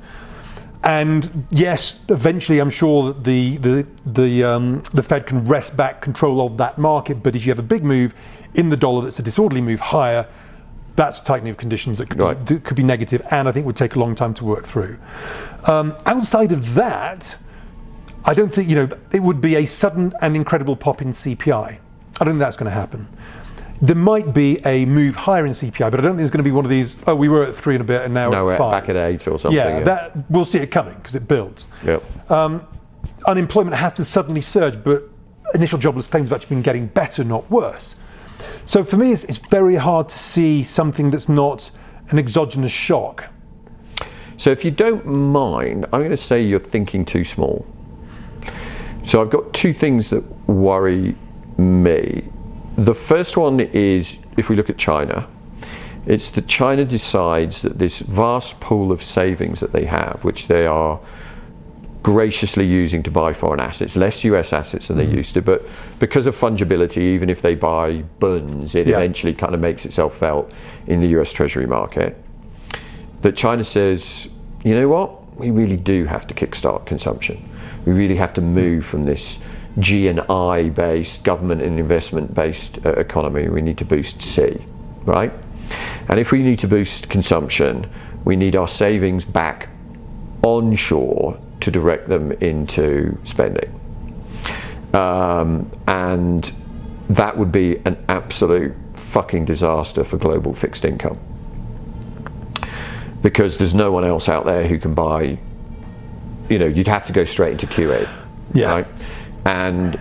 And 0.82 1.46
yes, 1.50 2.00
eventually, 2.08 2.58
I'm 2.58 2.70
sure 2.70 3.12
that 3.12 3.24
the 3.24 3.58
the 3.58 3.86
the 4.06 4.44
um, 4.44 4.82
the 4.94 5.02
Fed 5.02 5.26
can 5.26 5.44
wrest 5.44 5.76
back 5.76 6.00
control 6.00 6.46
of 6.46 6.56
that 6.56 6.78
market. 6.78 7.22
But 7.22 7.36
if 7.36 7.44
you 7.44 7.50
have 7.50 7.58
a 7.58 7.62
big 7.62 7.84
move 7.84 8.14
in 8.54 8.70
the 8.70 8.78
dollar 8.78 9.02
that's 9.02 9.18
a 9.18 9.22
disorderly 9.22 9.60
move 9.60 9.78
higher, 9.78 10.26
that's 11.00 11.18
a 11.18 11.24
tightening 11.24 11.50
of 11.50 11.56
conditions 11.56 11.96
that 11.96 12.10
could, 12.10 12.20
right. 12.20 12.44
be, 12.44 12.58
could 12.58 12.76
be 12.76 12.82
negative, 12.82 13.22
and 13.30 13.48
I 13.48 13.52
think 13.52 13.64
would 13.64 13.76
take 13.76 13.96
a 13.96 13.98
long 13.98 14.14
time 14.14 14.34
to 14.34 14.44
work 14.44 14.66
through. 14.66 14.98
Um, 15.66 15.96
outside 16.04 16.52
of 16.52 16.74
that, 16.74 17.36
I 18.26 18.34
don't 18.34 18.52
think 18.52 18.68
you 18.68 18.76
know 18.76 18.88
it 19.12 19.22
would 19.22 19.40
be 19.40 19.56
a 19.56 19.66
sudden 19.66 20.12
and 20.20 20.36
incredible 20.36 20.76
pop 20.76 21.00
in 21.00 21.08
CPI. 21.08 21.56
I 21.56 21.78
don't 22.18 22.34
think 22.34 22.38
that's 22.38 22.58
going 22.58 22.70
to 22.70 22.74
happen. 22.76 23.08
There 23.80 23.96
might 23.96 24.34
be 24.34 24.58
a 24.66 24.84
move 24.84 25.16
higher 25.16 25.46
in 25.46 25.52
CPI, 25.52 25.90
but 25.90 26.00
I 26.00 26.02
don't 26.02 26.10
think 26.10 26.18
there's 26.18 26.30
going 26.30 26.44
to 26.44 26.50
be 26.50 26.50
one 26.50 26.66
of 26.66 26.70
these. 26.70 26.98
Oh, 27.06 27.16
we 27.16 27.30
were 27.30 27.44
at 27.44 27.56
three 27.56 27.76
and 27.76 27.80
a 27.80 27.84
bit, 27.84 28.02
and 28.02 28.12
now 28.12 28.28
no, 28.28 28.44
we're 28.44 28.52
at 28.52 28.58
five. 28.58 28.82
back 28.82 28.90
at 28.90 28.96
eight 28.96 29.26
or 29.26 29.38
something. 29.38 29.56
Yeah, 29.56 29.78
yeah. 29.78 29.84
That, 29.84 30.30
we'll 30.30 30.44
see 30.44 30.58
it 30.58 30.70
coming 30.70 30.96
because 30.96 31.14
it 31.14 31.26
builds. 31.26 31.66
Yep. 31.86 32.30
Um, 32.30 32.66
unemployment 33.26 33.74
has 33.74 33.94
to 33.94 34.04
suddenly 34.04 34.42
surge, 34.42 34.84
but 34.84 35.08
initial 35.54 35.78
jobless 35.78 36.06
claims 36.06 36.28
have 36.28 36.36
actually 36.36 36.56
been 36.56 36.62
getting 36.62 36.88
better, 36.88 37.24
not 37.24 37.50
worse. 37.50 37.96
So 38.70 38.84
for 38.84 38.98
me, 38.98 39.10
it's, 39.10 39.24
it's 39.24 39.38
very 39.38 39.74
hard 39.74 40.08
to 40.10 40.16
see 40.16 40.62
something 40.62 41.10
that's 41.10 41.28
not 41.28 41.72
an 42.10 42.20
exogenous 42.20 42.70
shock. 42.70 43.24
So 44.36 44.50
if 44.50 44.64
you 44.64 44.70
don't 44.70 45.04
mind, 45.04 45.86
I'm 45.86 46.02
going 46.02 46.10
to 46.10 46.16
say 46.16 46.40
you're 46.40 46.60
thinking 46.60 47.04
too 47.04 47.24
small. 47.24 47.66
So 49.04 49.20
I've 49.20 49.30
got 49.30 49.52
two 49.52 49.74
things 49.74 50.10
that 50.10 50.22
worry 50.48 51.16
me. 51.58 52.28
The 52.76 52.94
first 52.94 53.36
one 53.36 53.58
is 53.58 54.18
if 54.36 54.48
we 54.48 54.54
look 54.54 54.70
at 54.70 54.78
China, 54.78 55.26
it's 56.06 56.30
that 56.30 56.46
China 56.46 56.84
decides 56.84 57.62
that 57.62 57.80
this 57.80 57.98
vast 57.98 58.60
pool 58.60 58.92
of 58.92 59.02
savings 59.02 59.58
that 59.58 59.72
they 59.72 59.86
have, 59.86 60.22
which 60.22 60.46
they 60.46 60.64
are 60.64 61.00
graciously 62.02 62.66
using 62.66 63.02
to 63.02 63.10
buy 63.10 63.32
foreign 63.32 63.60
assets, 63.60 63.96
less 63.96 64.24
US 64.24 64.52
assets 64.52 64.88
than 64.88 64.96
they 64.96 65.06
mm. 65.06 65.16
used 65.16 65.34
to, 65.34 65.42
but 65.42 65.66
because 65.98 66.26
of 66.26 66.34
fungibility, 66.34 66.98
even 66.98 67.28
if 67.28 67.42
they 67.42 67.54
buy 67.54 68.02
bunds, 68.18 68.74
it 68.74 68.86
yeah. 68.86 68.96
eventually 68.96 69.34
kind 69.34 69.54
of 69.54 69.60
makes 69.60 69.84
itself 69.84 70.16
felt 70.16 70.50
in 70.86 71.00
the 71.00 71.08
US 71.20 71.32
Treasury 71.32 71.66
market. 71.66 72.16
That 73.20 73.36
China 73.36 73.64
says, 73.64 74.30
you 74.64 74.74
know 74.74 74.88
what, 74.88 75.36
we 75.36 75.50
really 75.50 75.76
do 75.76 76.06
have 76.06 76.26
to 76.28 76.34
kickstart 76.34 76.86
consumption. 76.86 77.46
We 77.84 77.92
really 77.92 78.16
have 78.16 78.32
to 78.34 78.40
move 78.40 78.86
from 78.86 79.04
this 79.04 79.38
G 79.78 80.08
and 80.08 80.20
I 80.20 80.70
based, 80.70 81.22
government 81.22 81.62
and 81.62 81.78
investment 81.78 82.34
based 82.34 82.84
uh, 82.84 82.92
economy. 82.92 83.48
We 83.48 83.60
need 83.60 83.78
to 83.78 83.84
boost 83.84 84.22
C, 84.22 84.58
right? 85.04 85.32
And 86.08 86.18
if 86.18 86.32
we 86.32 86.42
need 86.42 86.58
to 86.60 86.66
boost 86.66 87.08
consumption, 87.08 87.88
we 88.24 88.36
need 88.36 88.56
our 88.56 88.68
savings 88.68 89.24
back 89.24 89.68
onshore 90.42 91.38
to 91.60 91.70
direct 91.70 92.08
them 92.08 92.32
into 92.32 93.18
spending. 93.24 93.78
Um, 94.92 95.70
and 95.86 96.50
that 97.08 97.36
would 97.36 97.52
be 97.52 97.76
an 97.84 98.02
absolute 98.08 98.74
fucking 98.94 99.44
disaster 99.44 100.04
for 100.04 100.16
global 100.16 100.54
fixed 100.54 100.84
income. 100.84 101.18
Because 103.22 103.58
there's 103.58 103.74
no 103.74 103.92
one 103.92 104.04
else 104.04 104.28
out 104.28 104.46
there 104.46 104.66
who 104.66 104.78
can 104.78 104.94
buy, 104.94 105.38
you 106.48 106.58
know, 106.58 106.66
you'd 106.66 106.88
have 106.88 107.06
to 107.06 107.12
go 107.12 107.24
straight 107.24 107.52
into 107.52 107.66
QE. 107.66 108.08
Yeah. 108.54 108.72
Right? 108.72 108.86
And 109.44 109.98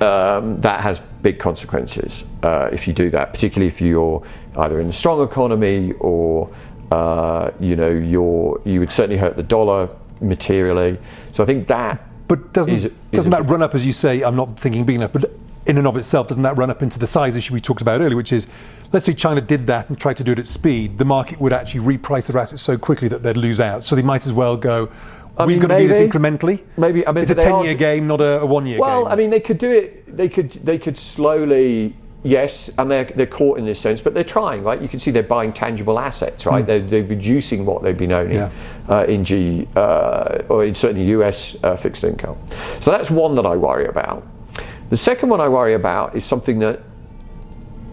um, 0.00 0.60
that 0.60 0.80
has 0.80 1.00
big 1.22 1.38
consequences 1.38 2.24
uh, 2.42 2.68
if 2.72 2.86
you 2.86 2.92
do 2.92 3.10
that, 3.10 3.32
particularly 3.32 3.68
if 3.68 3.80
you're 3.80 4.22
either 4.56 4.80
in 4.80 4.88
a 4.88 4.92
strong 4.92 5.22
economy 5.22 5.92
or 6.00 6.50
uh, 6.90 7.50
you 7.58 7.74
know 7.76 7.90
you're 7.90 8.60
you 8.64 8.78
would 8.80 8.92
certainly 8.92 9.16
hurt 9.16 9.36
the 9.36 9.42
dollar 9.42 9.88
materially. 10.20 10.98
So 11.32 11.42
I 11.42 11.46
think 11.46 11.66
that. 11.68 12.02
But 12.28 12.52
doesn't 12.52 12.74
is- 12.74 12.90
doesn't 13.12 13.30
that 13.30 13.48
run 13.48 13.62
up 13.62 13.74
as 13.74 13.86
you 13.86 13.92
say? 13.92 14.22
I'm 14.22 14.36
not 14.36 14.58
thinking 14.58 14.84
big 14.84 14.96
enough, 14.96 15.12
but 15.12 15.24
in 15.66 15.78
and 15.78 15.86
of 15.86 15.96
itself, 15.96 16.28
doesn't 16.28 16.42
that 16.44 16.56
run 16.56 16.70
up 16.70 16.82
into 16.82 16.98
the 16.98 17.06
size 17.06 17.34
issue 17.36 17.52
we 17.54 17.60
talked 17.60 17.82
about 17.82 18.00
earlier, 18.00 18.16
which 18.16 18.32
is, 18.32 18.46
let's 18.92 19.04
say 19.04 19.12
China 19.12 19.40
did 19.40 19.66
that 19.66 19.88
and 19.88 19.98
tried 19.98 20.16
to 20.16 20.24
do 20.24 20.32
it 20.32 20.38
at 20.38 20.46
speed, 20.46 20.96
the 20.98 21.04
market 21.04 21.40
would 21.40 21.52
actually 21.52 21.80
reprice 21.80 22.30
their 22.30 22.40
assets 22.40 22.62
so 22.62 22.78
quickly 22.78 23.08
that 23.08 23.22
they'd 23.22 23.36
lose 23.36 23.58
out. 23.58 23.82
So 23.82 23.96
they 23.96 24.02
might 24.02 24.26
as 24.26 24.32
well 24.32 24.56
go. 24.56 24.88
We've 25.38 25.48
mean, 25.48 25.58
got 25.58 25.68
to 25.68 25.78
do 25.78 25.88
this 25.88 26.00
incrementally. 26.00 26.62
Maybe, 26.76 27.06
I 27.06 27.12
mean, 27.12 27.22
it's 27.22 27.30
a 27.30 27.34
but 27.34 27.42
they 27.42 27.50
are- 27.50 27.56
ten-year 27.58 27.74
game, 27.74 28.06
not 28.06 28.20
a, 28.20 28.40
a 28.40 28.46
one-year 28.46 28.76
game. 28.76 28.80
Well, 28.80 29.06
I 29.08 29.16
mean, 29.16 29.30
they 29.30 29.40
could 29.40 29.58
do 29.58 29.70
it. 29.70 30.16
They 30.16 30.28
could. 30.28 30.50
They 30.52 30.78
could 30.78 30.96
slowly. 30.96 31.94
Yes, 32.22 32.70
and 32.78 32.90
they're, 32.90 33.04
they're 33.04 33.26
caught 33.26 33.58
in 33.58 33.64
this 33.64 33.78
sense, 33.78 34.00
but 34.00 34.12
they're 34.12 34.24
trying, 34.24 34.64
right? 34.64 34.80
You 34.82 34.88
can 34.88 34.98
see 34.98 35.12
they're 35.12 35.22
buying 35.22 35.52
tangible 35.52 35.98
assets, 35.98 36.44
right? 36.44 36.66
They're, 36.66 36.80
they're 36.80 37.04
reducing 37.04 37.64
what 37.64 37.82
they've 37.84 37.96
been 37.96 38.10
owning 38.10 38.38
Yeah. 38.38 38.50
uh, 38.88 39.04
in 39.04 39.22
G 39.24 39.68
uh, 39.76 40.42
or 40.48 40.64
in 40.64 40.74
certainly 40.74 41.06
US 41.10 41.56
uh, 41.62 41.76
fixed 41.76 42.02
income. 42.02 42.36
So 42.80 42.90
that's 42.90 43.10
one 43.10 43.36
that 43.36 43.46
I 43.46 43.54
worry 43.54 43.86
about. 43.86 44.26
The 44.90 44.96
second 44.96 45.28
one 45.28 45.40
I 45.40 45.48
worry 45.48 45.74
about 45.74 46.16
is 46.16 46.24
something 46.24 46.58
that 46.60 46.82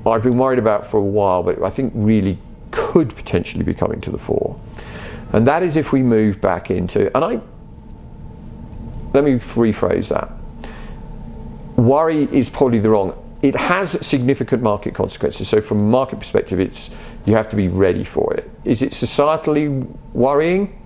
I've 0.05 0.23
been 0.23 0.37
worried 0.37 0.59
about 0.59 0.87
for 0.87 0.97
a 0.97 1.01
while, 1.03 1.43
but 1.43 1.61
I 1.61 1.69
think 1.69 1.93
really 1.95 2.39
could 2.71 3.15
potentially 3.15 3.63
be 3.63 3.73
coming 3.73 4.01
to 4.01 4.09
the 4.11 4.17
fore. 4.17 4.59
And 5.31 5.47
that 5.47 5.61
is 5.63 5.77
if 5.77 5.91
we 5.91 6.01
move 6.01 6.41
back 6.41 6.71
into, 6.71 7.15
and 7.15 7.23
I, 7.23 7.39
let 9.13 9.23
me 9.23 9.33
rephrase 9.37 10.09
that. 10.09 10.31
Worry 11.77 12.27
is 12.31 12.49
probably 12.49 12.79
the 12.79 12.89
wrong. 12.89 13.19
It 13.43 13.55
has 13.55 13.91
significant 14.05 14.63
market 14.63 14.95
consequences. 14.95 15.49
So 15.49 15.61
from 15.61 15.79
a 15.79 15.89
market 15.89 16.17
perspective, 16.17 16.59
it's 16.59 16.89
you 17.25 17.35
have 17.35 17.49
to 17.49 17.55
be 17.55 17.67
ready 17.67 18.05
for 18.05 18.33
it. 18.33 18.49
Is 18.63 18.81
it 18.81 18.91
societally 18.91 19.85
worrying? 20.13 20.79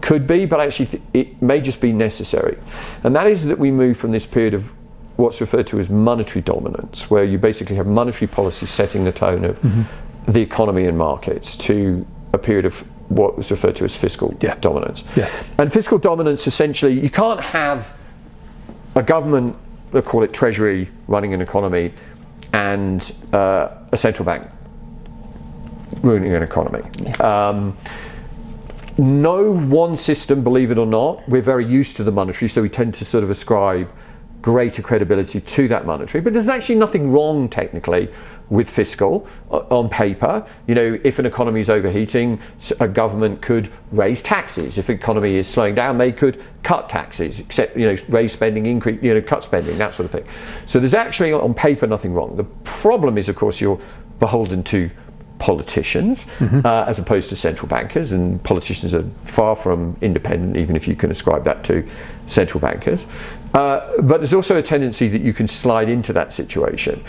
Could 0.00 0.26
be, 0.26 0.44
but 0.44 0.60
actually 0.60 0.86
th- 0.86 1.02
it 1.14 1.40
may 1.40 1.60
just 1.60 1.80
be 1.80 1.92
necessary. 1.92 2.58
And 3.04 3.14
that 3.14 3.26
is 3.26 3.44
that 3.44 3.58
we 3.58 3.70
move 3.70 3.96
from 3.96 4.10
this 4.10 4.26
period 4.26 4.54
of 4.54 4.70
what's 5.16 5.40
referred 5.40 5.66
to 5.68 5.78
as 5.78 5.88
monetary 5.88 6.40
dominance, 6.40 7.10
where 7.10 7.24
you 7.24 7.38
basically 7.38 7.76
have 7.76 7.86
monetary 7.86 8.26
policy 8.26 8.66
setting 8.66 9.04
the 9.04 9.12
tone 9.12 9.44
of 9.44 9.60
mm-hmm. 9.60 10.32
the 10.32 10.40
economy 10.40 10.86
and 10.86 10.98
markets, 10.98 11.56
to 11.58 12.04
a 12.32 12.38
period 12.38 12.64
of 12.66 12.82
what 13.10 13.36
was 13.36 13.50
referred 13.50 13.76
to 13.76 13.84
as 13.84 13.94
fiscal 13.94 14.34
Yeah. 14.40 14.56
dominance. 14.60 15.04
Yeah. 15.16 15.28
And 15.58 15.72
fiscal 15.72 15.98
dominance 15.98 16.46
essentially, 16.46 16.98
you 16.98 17.10
can't 17.10 17.40
have 17.40 17.94
a 18.96 19.02
government, 19.02 19.56
call 20.04 20.22
it 20.22 20.32
treasury, 20.32 20.88
running 21.08 21.34
an 21.34 21.40
economy, 21.40 21.92
and 22.52 23.12
uh, 23.32 23.68
a 23.92 23.96
central 23.96 24.24
bank 24.24 24.48
ruining 26.02 26.34
an 26.34 26.42
economy. 26.42 26.82
Um, 27.20 27.76
no 28.98 29.52
one 29.52 29.96
system, 29.96 30.44
believe 30.44 30.70
it 30.70 30.78
or 30.78 30.86
not, 30.86 31.26
we're 31.28 31.42
very 31.42 31.66
used 31.66 31.96
to 31.96 32.04
the 32.04 32.12
monetary, 32.12 32.48
so 32.48 32.62
we 32.62 32.68
tend 32.68 32.94
to 32.94 33.04
sort 33.04 33.24
of 33.24 33.30
ascribe 33.30 33.90
greater 34.42 34.82
credibility 34.82 35.40
to 35.40 35.68
that 35.68 35.86
monetary. 35.86 36.22
But 36.22 36.32
there's 36.32 36.48
actually 36.48 36.76
nothing 36.76 37.12
wrong 37.12 37.48
technically 37.48 38.08
with 38.48 38.68
fiscal 38.68 39.26
uh, 39.50 39.58
on 39.70 39.88
paper. 39.88 40.44
You 40.66 40.74
know, 40.74 40.98
if 41.04 41.18
an 41.18 41.26
economy 41.26 41.60
is 41.60 41.70
overheating, 41.70 42.40
a 42.80 42.88
government 42.88 43.40
could 43.40 43.70
raise 43.92 44.22
taxes. 44.22 44.76
If 44.76 44.88
the 44.88 44.92
economy 44.92 45.36
is 45.36 45.48
slowing 45.48 45.74
down, 45.74 45.98
they 45.98 46.12
could 46.12 46.42
cut 46.62 46.88
taxes, 46.88 47.38
except 47.38 47.76
you 47.76 47.86
know, 47.86 48.02
raise 48.08 48.32
spending, 48.32 48.66
increase, 48.66 49.00
you 49.02 49.14
know, 49.14 49.22
cut 49.22 49.44
spending, 49.44 49.78
that 49.78 49.94
sort 49.94 50.06
of 50.06 50.10
thing. 50.10 50.24
So 50.66 50.80
there's 50.80 50.94
actually 50.94 51.32
on 51.32 51.54
paper 51.54 51.86
nothing 51.86 52.12
wrong. 52.12 52.36
The 52.36 52.44
problem 52.64 53.16
is, 53.18 53.28
of 53.28 53.36
course, 53.36 53.60
you're 53.60 53.80
beholden 54.18 54.62
to 54.64 54.90
politicians 55.38 56.26
uh, 56.64 56.84
as 56.86 56.98
opposed 56.98 57.30
to 57.30 57.36
central 57.36 57.66
bankers, 57.66 58.12
and 58.12 58.42
politicians 58.44 58.92
are 58.92 59.04
far 59.24 59.56
from 59.56 59.96
independent, 60.02 60.56
even 60.56 60.76
if 60.76 60.86
you 60.86 60.94
can 60.94 61.10
ascribe 61.10 61.44
that 61.44 61.64
to 61.64 61.88
central 62.26 62.60
bankers. 62.60 63.06
Uh, 63.54 64.00
but 64.02 64.18
there's 64.18 64.34
also 64.34 64.56
a 64.56 64.62
tendency 64.62 65.08
that 65.08 65.22
you 65.22 65.32
can 65.32 65.46
slide 65.46 65.88
into 65.88 66.12
that 66.12 66.32
situation. 66.32 67.02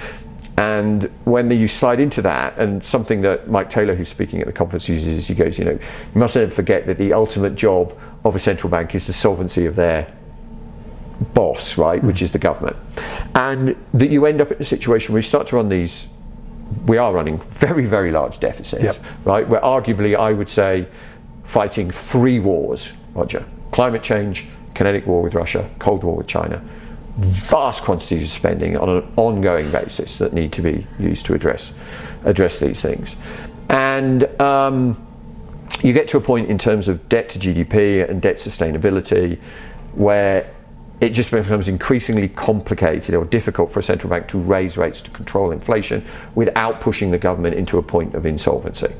And 0.57 1.03
when 1.23 1.49
you 1.49 1.67
slide 1.67 1.99
into 1.99 2.21
that, 2.23 2.57
and 2.57 2.83
something 2.83 3.21
that 3.21 3.49
Mike 3.49 3.69
Taylor, 3.69 3.95
who's 3.95 4.09
speaking 4.09 4.41
at 4.41 4.47
the 4.47 4.53
conference, 4.53 4.87
uses, 4.89 5.07
is 5.17 5.27
he 5.27 5.33
goes, 5.33 5.57
you 5.57 5.65
know, 5.65 5.71
you 5.71 6.19
must 6.19 6.35
never 6.35 6.51
forget 6.51 6.85
that 6.87 6.97
the 6.97 7.13
ultimate 7.13 7.55
job 7.55 7.97
of 8.25 8.35
a 8.35 8.39
central 8.39 8.69
bank 8.69 8.93
is 8.93 9.07
the 9.07 9.13
solvency 9.13 9.65
of 9.65 9.75
their 9.75 10.11
boss, 11.33 11.77
right, 11.77 12.03
which 12.03 12.21
is 12.21 12.31
the 12.31 12.39
government. 12.39 12.75
And 13.35 13.75
that 13.93 14.09
you 14.09 14.25
end 14.25 14.41
up 14.41 14.51
in 14.51 14.57
a 14.59 14.63
situation 14.65 15.13
where 15.13 15.19
you 15.19 15.23
start 15.23 15.47
to 15.47 15.55
run 15.55 15.69
these, 15.69 16.07
we 16.85 16.97
are 16.97 17.13
running 17.13 17.39
very, 17.39 17.85
very 17.85 18.11
large 18.11 18.39
deficits, 18.39 18.83
Yep. 18.83 18.95
right? 19.25 19.47
We're 19.47 19.61
arguably, 19.61 20.15
I 20.17 20.31
would 20.31 20.49
say, 20.49 20.87
fighting 21.43 21.91
three 21.91 22.39
wars, 22.39 22.91
Roger. 23.13 23.45
Climate 23.71 24.03
change, 24.03 24.47
kinetic 24.73 25.05
war 25.05 25.21
with 25.21 25.33
Russia, 25.33 25.69
Cold 25.79 26.03
War 26.03 26.15
with 26.15 26.27
China. 26.27 26.63
Vast 27.17 27.83
quantities 27.83 28.23
of 28.23 28.29
spending 28.29 28.77
on 28.77 28.89
an 28.89 29.13
ongoing 29.17 29.69
basis 29.71 30.17
that 30.17 30.33
need 30.33 30.53
to 30.53 30.61
be 30.61 30.87
used 30.97 31.25
to 31.25 31.33
address 31.33 31.73
address 32.23 32.59
these 32.59 32.81
things. 32.81 33.15
And 33.69 34.23
um, 34.39 35.07
you 35.81 35.93
get 35.93 36.07
to 36.09 36.17
a 36.17 36.21
point 36.21 36.49
in 36.49 36.57
terms 36.57 36.87
of 36.87 37.07
debt 37.09 37.29
to 37.29 37.39
GDP 37.39 38.07
and 38.07 38.21
debt 38.21 38.35
sustainability 38.35 39.39
where 39.93 40.53
it 41.01 41.09
just 41.09 41.31
becomes 41.31 41.67
increasingly 41.67 42.29
complicated 42.29 43.15
or 43.15 43.25
difficult 43.25 43.71
for 43.71 43.79
a 43.79 43.83
central 43.83 44.09
bank 44.09 44.27
to 44.27 44.37
raise 44.37 44.77
rates 44.77 45.01
to 45.01 45.09
control 45.09 45.51
inflation 45.51 46.05
without 46.35 46.79
pushing 46.79 47.09
the 47.09 47.17
government 47.17 47.55
into 47.55 47.79
a 47.79 47.83
point 47.83 48.13
of 48.13 48.25
insolvency. 48.25 48.93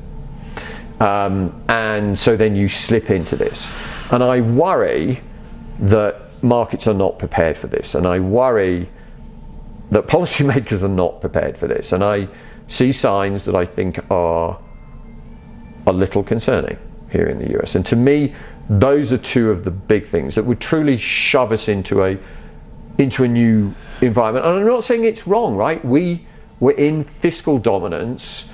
Um, 0.98 1.62
and 1.68 2.18
so 2.18 2.36
then 2.36 2.56
you 2.56 2.68
slip 2.68 3.10
into 3.10 3.36
this. 3.36 3.68
And 4.12 4.22
I 4.22 4.40
worry 4.40 5.20
that 5.82 6.42
markets 6.42 6.86
are 6.86 6.94
not 6.94 7.18
prepared 7.18 7.58
for 7.58 7.66
this. 7.66 7.94
And 7.94 8.06
I 8.06 8.20
worry 8.20 8.88
that 9.90 10.06
policymakers 10.06 10.82
are 10.82 10.88
not 10.88 11.20
prepared 11.20 11.58
for 11.58 11.66
this. 11.66 11.92
And 11.92 12.02
I 12.02 12.28
see 12.68 12.92
signs 12.92 13.44
that 13.44 13.54
I 13.54 13.66
think 13.66 13.98
are 14.10 14.58
a 15.86 15.92
little 15.92 16.22
concerning 16.22 16.78
here 17.10 17.26
in 17.26 17.38
the 17.38 17.58
US. 17.60 17.74
And 17.74 17.84
to 17.86 17.96
me, 17.96 18.34
those 18.70 19.12
are 19.12 19.18
two 19.18 19.50
of 19.50 19.64
the 19.64 19.70
big 19.70 20.06
things 20.06 20.36
that 20.36 20.44
would 20.44 20.60
truly 20.60 20.96
shove 20.96 21.52
us 21.52 21.68
into 21.68 22.02
a 22.02 22.16
into 22.98 23.24
a 23.24 23.28
new 23.28 23.74
environment. 24.02 24.44
And 24.46 24.54
I'm 24.54 24.66
not 24.66 24.84
saying 24.84 25.04
it's 25.04 25.26
wrong, 25.26 25.56
right? 25.56 25.82
We 25.82 26.26
were 26.60 26.72
in 26.72 27.04
fiscal 27.04 27.58
dominance 27.58 28.50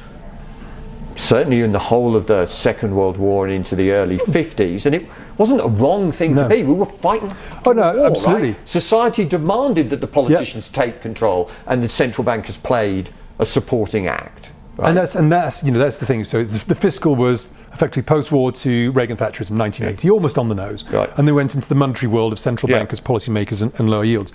certainly 1.19 1.61
in 1.61 1.73
the 1.73 1.79
whole 1.79 2.15
of 2.15 2.27
the 2.27 2.47
Second 2.47 2.95
World 2.95 3.17
War 3.17 3.45
and 3.45 3.55
into 3.55 3.75
the 3.75 3.91
early 3.91 4.19
50s, 4.19 4.87
and 4.87 4.95
it 4.95 5.09
wasn't 5.39 5.61
a 5.61 5.69
wrong 5.69 6.13
thing 6.13 6.35
to 6.37 6.43
No. 6.43 6.49
be. 6.49 6.63
We 6.65 6.75
were 6.75 6.85
fighting. 6.85 7.33
Oh, 7.65 7.73
no, 7.73 7.83
war, 7.83 7.95
right? 8.03 8.11
absolutely. 8.13 8.57
Society 8.65 9.25
demanded 9.25 9.89
that 9.91 10.01
the 10.01 10.07
politicians 10.07 10.69
take 10.69 11.01
control, 11.01 11.51
and 11.67 11.83
the 11.83 11.89
central 11.89 12.25
bankers 12.25 12.57
played 12.57 13.11
a 13.39 13.47
supporting 13.47 14.07
act. 14.09 14.51
right? 14.77 14.89
And 14.89 14.97
that's 14.99 15.15
and 15.15 15.31
that's 15.33 15.63
you 15.63 15.71
know 15.71 15.79
that's 15.79 15.99
the 15.99 16.07
thing. 16.07 16.25
So 16.25 16.43
the, 16.45 16.65
the 16.67 16.75
fiscal 16.75 17.15
was 17.17 17.47
effectively 17.73 18.03
post-war 18.03 18.51
to 18.51 18.91
Reagan 18.93 19.17
Thatcherism, 19.17 19.57
1980, 19.57 20.11
almost 20.11 20.37
on 20.39 20.49
the 20.49 20.55
nose. 20.55 20.85
Right. 20.91 21.11
And 21.17 21.29
they 21.29 21.33
went 21.33 21.55
into 21.55 21.69
the 21.69 21.75
monetary 21.77 22.11
world 22.11 22.33
of 22.33 22.39
central 22.39 22.69
Yeah. 22.71 22.79
bankers, 22.79 23.01
policymakers, 23.01 23.63
and, 23.63 23.73
and 23.79 23.89
lower 23.89 24.05
yields. 24.05 24.33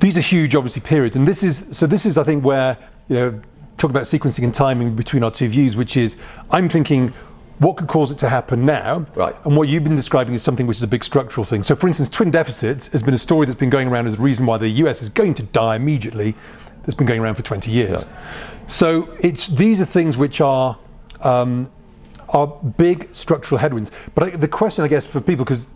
These 0.00 0.16
are 0.16 0.20
huge, 0.20 0.54
obviously, 0.56 0.82
periods. 0.82 1.16
And 1.16 1.26
this 1.26 1.42
is 1.42 1.66
so. 1.70 1.86
This 1.86 2.06
is, 2.06 2.18
I 2.18 2.24
think, 2.24 2.44
where 2.44 2.76
you 3.08 3.16
know 3.16 3.40
talk 3.76 3.90
about 3.90 4.02
sequencing 4.04 4.42
and 4.42 4.52
timing 4.54 4.96
between 4.96 5.22
our 5.22 5.30
two 5.30 5.48
views, 5.48 5.76
which 5.76 5.96
is 5.96 6.16
I'm 6.50 6.68
thinking. 6.68 7.12
What 7.58 7.76
could 7.76 7.88
cause 7.88 8.10
it 8.10 8.18
to 8.18 8.28
happen 8.28 8.64
now? 8.64 9.06
Right. 9.14 9.34
And 9.44 9.56
what 9.56 9.68
you've 9.68 9.84
been 9.84 9.96
describing 9.96 10.34
is 10.34 10.42
something 10.42 10.66
which 10.66 10.76
is 10.76 10.82
a 10.82 10.88
big 10.88 11.02
structural 11.02 11.44
thing. 11.44 11.62
So, 11.62 11.74
for 11.74 11.88
instance, 11.88 12.08
twin 12.08 12.30
deficits 12.30 12.86
has 12.92 13.02
been 13.02 13.14
a 13.14 13.18
story 13.18 13.46
that's 13.46 13.58
been 13.58 13.70
going 13.70 13.88
around 13.88 14.06
as 14.06 14.18
a 14.18 14.22
reason 14.22 14.46
why 14.46 14.58
the 14.58 14.68
US 14.68 15.02
is 15.02 15.08
going 15.08 15.34
to 15.34 15.42
die 15.42 15.76
immediately. 15.76 16.34
That's 16.82 16.94
been 16.94 17.06
going 17.06 17.20
around 17.20 17.34
for 17.34 17.42
20 17.42 17.70
years. 17.70 18.06
So, 18.66 19.14
it's 19.20 19.48
these 19.48 19.80
are 19.80 19.84
things 19.84 20.16
which 20.16 20.40
are 20.40 20.78
um, 21.22 21.70
are 22.28 22.46
big 22.46 23.14
structural 23.14 23.58
headwinds. 23.58 23.90
But 24.14 24.24
I, 24.24 24.30
the 24.36 24.48
question, 24.48 24.84
I 24.84 24.88
guess, 24.88 25.06
for 25.06 25.20
people, 25.20 25.44
because 25.44 25.66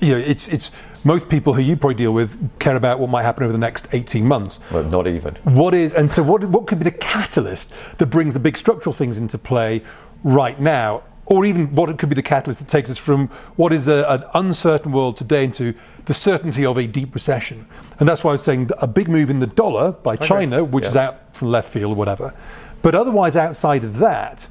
you 0.00 0.14
know, 0.14 0.18
it's 0.18 0.48
it's 0.48 0.70
most 1.04 1.28
people 1.28 1.54
who 1.54 1.62
you 1.62 1.76
probably 1.76 1.94
deal 1.94 2.12
with 2.12 2.58
care 2.58 2.76
about 2.76 2.98
what 3.00 3.10
might 3.10 3.22
happen 3.22 3.44
over 3.44 3.52
the 3.52 3.58
next 3.58 3.94
18 3.94 4.26
months. 4.26 4.60
Well, 4.70 4.84
not 4.84 5.06
even. 5.06 5.34
What 5.44 5.74
is 5.74 5.94
and 5.94 6.10
so 6.10 6.22
what 6.22 6.44
what 6.44 6.66
could 6.66 6.78
be 6.78 6.84
the 6.84 6.90
catalyst 6.90 7.72
that 7.98 8.06
brings 8.06 8.34
the 8.34 8.40
big 8.40 8.56
structural 8.56 8.92
things 8.92 9.18
into 9.18 9.38
play 9.38 9.82
right 10.22 10.58
now? 10.60 11.04
Or 11.26 11.46
even 11.46 11.74
what 11.74 11.88
it 11.88 11.98
could 11.98 12.10
be 12.10 12.14
the 12.14 12.22
catalyst 12.22 12.60
that 12.60 12.68
takes 12.68 12.90
us 12.90 12.98
from 12.98 13.28
what 13.56 13.72
is 13.72 13.88
a, 13.88 14.04
an 14.08 14.24
uncertain 14.34 14.92
world 14.92 15.16
today 15.16 15.44
into 15.44 15.74
the 16.04 16.12
certainty 16.12 16.66
of 16.66 16.76
a 16.76 16.86
deep 16.86 17.14
recession. 17.14 17.66
And 17.98 18.06
that's 18.08 18.22
why 18.22 18.30
I 18.30 18.32
was 18.32 18.42
saying 18.42 18.68
a 18.82 18.86
big 18.86 19.08
move 19.08 19.30
in 19.30 19.38
the 19.38 19.46
dollar 19.46 19.92
by 19.92 20.16
China, 20.16 20.62
which 20.62 20.86
is 20.86 20.96
out 20.96 21.34
from 21.34 21.48
left 21.48 21.72
field 21.72 21.92
or 21.92 21.96
whatever. 21.96 22.34
But 22.82 22.94
otherwise, 22.94 23.36
outside 23.36 23.84
of 23.84 23.96
that, 23.98 24.46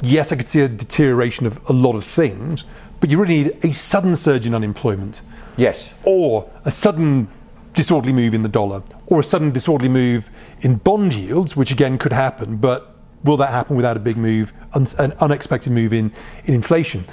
yes, 0.00 0.30
I 0.30 0.36
could 0.36 0.46
see 0.46 0.60
a 0.60 0.68
deterioration 0.68 1.46
of 1.46 1.58
a 1.68 1.72
lot 1.72 1.96
of 1.96 2.04
things, 2.04 2.64
but 3.00 3.10
you 3.10 3.20
really 3.20 3.44
need 3.44 3.64
a 3.64 3.72
sudden 3.72 4.14
surge 4.14 4.46
in 4.46 4.54
unemployment 4.54 5.22
Yes. 5.56 5.90
or 6.04 6.48
a 6.64 6.70
sudden 6.70 7.28
disorderly 7.74 8.12
move 8.12 8.32
in 8.32 8.42
the 8.42 8.48
dollar, 8.48 8.82
or 9.06 9.20
a 9.20 9.24
sudden 9.24 9.50
disorderly 9.50 9.88
move 9.88 10.30
in 10.60 10.76
bond 10.76 11.12
yields, 11.14 11.56
which 11.56 11.72
again 11.72 11.98
could 11.98 12.12
happen, 12.12 12.56
but 12.56 12.95
will 13.26 13.36
that 13.38 13.50
happen 13.50 13.76
without 13.76 13.96
a 13.96 14.00
big 14.00 14.16
move, 14.16 14.52
un- 14.72 14.86
an 14.98 15.12
unexpected 15.20 15.72
move 15.72 15.92
in, 15.92 16.12
in 16.44 16.54
inflation? 16.54 17.04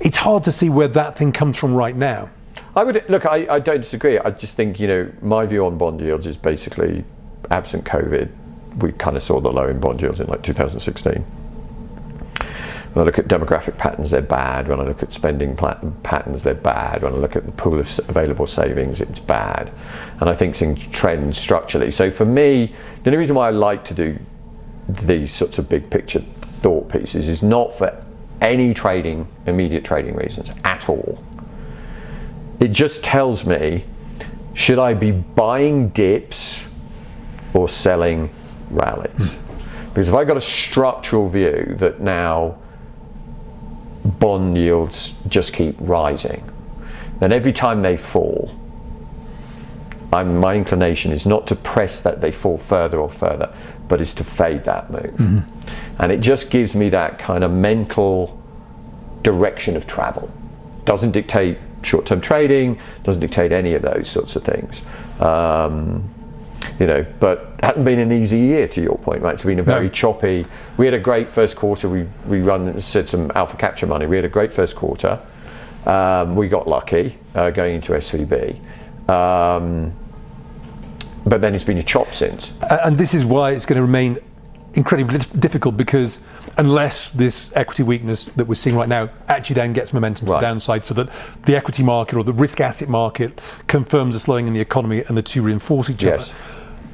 It's 0.00 0.16
hard 0.16 0.42
to 0.44 0.52
see 0.52 0.68
where 0.68 0.88
that 0.88 1.16
thing 1.16 1.32
comes 1.32 1.56
from 1.56 1.74
right 1.74 1.96
now. 1.96 2.28
I 2.74 2.84
would 2.84 3.02
look. 3.08 3.24
I, 3.24 3.46
I 3.48 3.58
don't 3.58 3.80
disagree. 3.80 4.18
I 4.18 4.30
just 4.30 4.54
think 4.54 4.78
you 4.78 4.86
know 4.86 5.10
my 5.22 5.46
view 5.46 5.64
on 5.64 5.78
bond 5.78 6.00
yields 6.00 6.26
is 6.26 6.36
basically 6.36 7.04
absent 7.50 7.84
COVID. 7.84 8.30
We 8.78 8.92
kind 8.92 9.16
of 9.16 9.22
saw 9.22 9.40
the 9.40 9.50
low 9.50 9.66
in 9.68 9.80
bond 9.80 10.02
yields 10.02 10.20
in 10.20 10.26
like 10.26 10.42
2016. 10.42 11.24
When 12.92 13.02
I 13.02 13.06
look 13.06 13.18
at 13.18 13.28
demographic 13.28 13.78
patterns, 13.78 14.10
they're 14.10 14.22
bad. 14.22 14.68
When 14.68 14.80
I 14.80 14.84
look 14.84 15.02
at 15.02 15.12
spending 15.12 15.56
pla- 15.56 15.78
patterns, 16.02 16.42
they're 16.42 16.54
bad. 16.54 17.02
When 17.02 17.12
I 17.12 17.16
look 17.16 17.36
at 17.36 17.44
the 17.46 17.52
pool 17.52 17.78
of 17.78 17.98
available 18.08 18.46
savings, 18.46 19.00
it's 19.00 19.18
bad. 19.18 19.70
And 20.20 20.28
I 20.30 20.34
think 20.34 20.56
things 20.56 20.86
trend 20.88 21.36
structurally. 21.36 21.90
So 21.90 22.10
for 22.10 22.24
me, 22.24 22.74
the 23.02 23.10
only 23.10 23.18
reason 23.18 23.36
why 23.36 23.48
I 23.48 23.50
like 23.50 23.84
to 23.86 23.94
do 23.94 24.18
these 24.88 25.32
sorts 25.32 25.58
of 25.58 25.68
big 25.68 25.90
picture 25.90 26.20
thought 26.60 26.88
pieces 26.88 27.28
is 27.28 27.42
not 27.42 27.76
for 27.76 28.04
any 28.40 28.74
trading, 28.74 29.26
immediate 29.46 29.84
trading 29.84 30.14
reasons 30.14 30.50
at 30.64 30.88
all 30.88 31.22
it 32.60 32.68
just 32.68 33.04
tells 33.04 33.44
me 33.44 33.84
should 34.54 34.78
I 34.78 34.94
be 34.94 35.10
buying 35.12 35.90
dips 35.90 36.64
or 37.52 37.68
selling 37.68 38.30
rallies? 38.70 39.36
Because 39.88 40.08
if 40.08 40.14
I 40.14 40.24
got 40.24 40.36
a 40.36 40.42
structural 40.42 41.28
view 41.28 41.74
that 41.78 42.00
now 42.00 42.58
bond 44.04 44.56
yields 44.56 45.14
just 45.28 45.52
keep 45.52 45.76
rising, 45.78 46.42
then 47.20 47.32
every 47.32 47.52
time 47.52 47.82
they 47.82 47.96
fall, 47.96 48.50
I'm, 50.12 50.38
my 50.38 50.54
inclination 50.54 51.12
is 51.12 51.26
not 51.26 51.46
to 51.48 51.56
press 51.56 52.00
that 52.00 52.20
they 52.20 52.32
fall 52.32 52.56
further 52.56 52.98
or 52.98 53.10
further, 53.10 53.54
but 53.88 54.00
is 54.00 54.14
to 54.14 54.24
fade 54.24 54.64
that 54.64 54.90
move. 54.90 55.42
And 55.98 56.12
it 56.12 56.20
just 56.20 56.50
gives 56.50 56.74
me 56.74 56.88
that 56.90 57.18
kind 57.18 57.44
of 57.44 57.50
mental 57.50 58.40
direction 59.22 59.76
of 59.76 59.86
travel. 59.86 60.30
Doesn't 60.84 61.12
dictate 61.12 61.58
short 61.82 62.06
term 62.06 62.20
trading, 62.20 62.78
doesn't 63.04 63.20
dictate 63.20 63.52
any 63.52 63.74
of 63.74 63.82
those 63.82 64.08
sorts 64.08 64.36
of 64.36 64.42
things. 64.44 64.82
Um, 65.20 66.08
you 66.80 66.86
know, 66.86 67.06
but 67.20 67.54
hadn't 67.62 67.84
been 67.84 67.98
an 68.00 68.10
easy 68.12 68.38
year 68.38 68.66
to 68.68 68.80
your 68.82 68.98
point, 68.98 69.22
right? 69.22 69.34
It's 69.34 69.44
been 69.44 69.60
a 69.60 69.62
very 69.62 69.86
No. 69.86 69.92
choppy. 69.92 70.46
We 70.76 70.84
had 70.84 70.94
a 70.94 70.98
great 70.98 71.30
first 71.30 71.56
quarter. 71.56 71.88
We 71.88 72.06
we 72.26 72.40
run 72.40 72.80
said 72.80 73.08
some 73.08 73.30
alpha 73.34 73.56
capture 73.56 73.86
money. 73.86 74.06
We 74.06 74.16
had 74.16 74.24
a 74.24 74.28
great 74.28 74.52
first 74.52 74.74
quarter. 74.74 75.18
Um, 75.86 76.34
we 76.34 76.48
got 76.48 76.66
lucky 76.66 77.16
uh, 77.36 77.50
going 77.50 77.76
into 77.76 77.92
SVB. 77.92 78.56
Um, 79.08 79.92
but 81.26 81.40
then 81.40 81.54
it's 81.54 81.64
been 81.64 81.78
a 81.78 81.82
chop 81.82 82.14
since. 82.14 82.52
And 82.84 82.96
this 82.96 83.12
is 83.12 83.24
why 83.24 83.50
it's 83.52 83.66
going 83.66 83.76
to 83.76 83.82
remain 83.82 84.16
incredibly 84.74 85.18
difficult 85.38 85.76
because 85.76 86.20
unless 86.58 87.10
this 87.10 87.50
equity 87.56 87.82
weakness 87.82 88.26
that 88.36 88.46
we're 88.46 88.54
seeing 88.54 88.76
right 88.76 88.88
now 88.88 89.08
actually 89.28 89.54
then 89.54 89.72
gets 89.72 89.92
momentum 89.92 90.26
to 90.26 90.32
Right. 90.32 90.40
the 90.40 90.46
downside 90.46 90.84
so 90.86 90.94
that 90.94 91.08
the 91.44 91.56
equity 91.56 91.82
market 91.82 92.16
or 92.16 92.24
the 92.24 92.32
risk 92.32 92.60
asset 92.60 92.88
market 92.88 93.40
confirms 93.66 94.14
a 94.14 94.20
slowing 94.20 94.46
in 94.46 94.52
the 94.52 94.60
economy 94.60 95.02
and 95.08 95.16
the 95.16 95.22
two 95.22 95.42
reinforce 95.42 95.90
each 95.90 96.02
Yes. 96.02 96.20
other. 96.28 96.32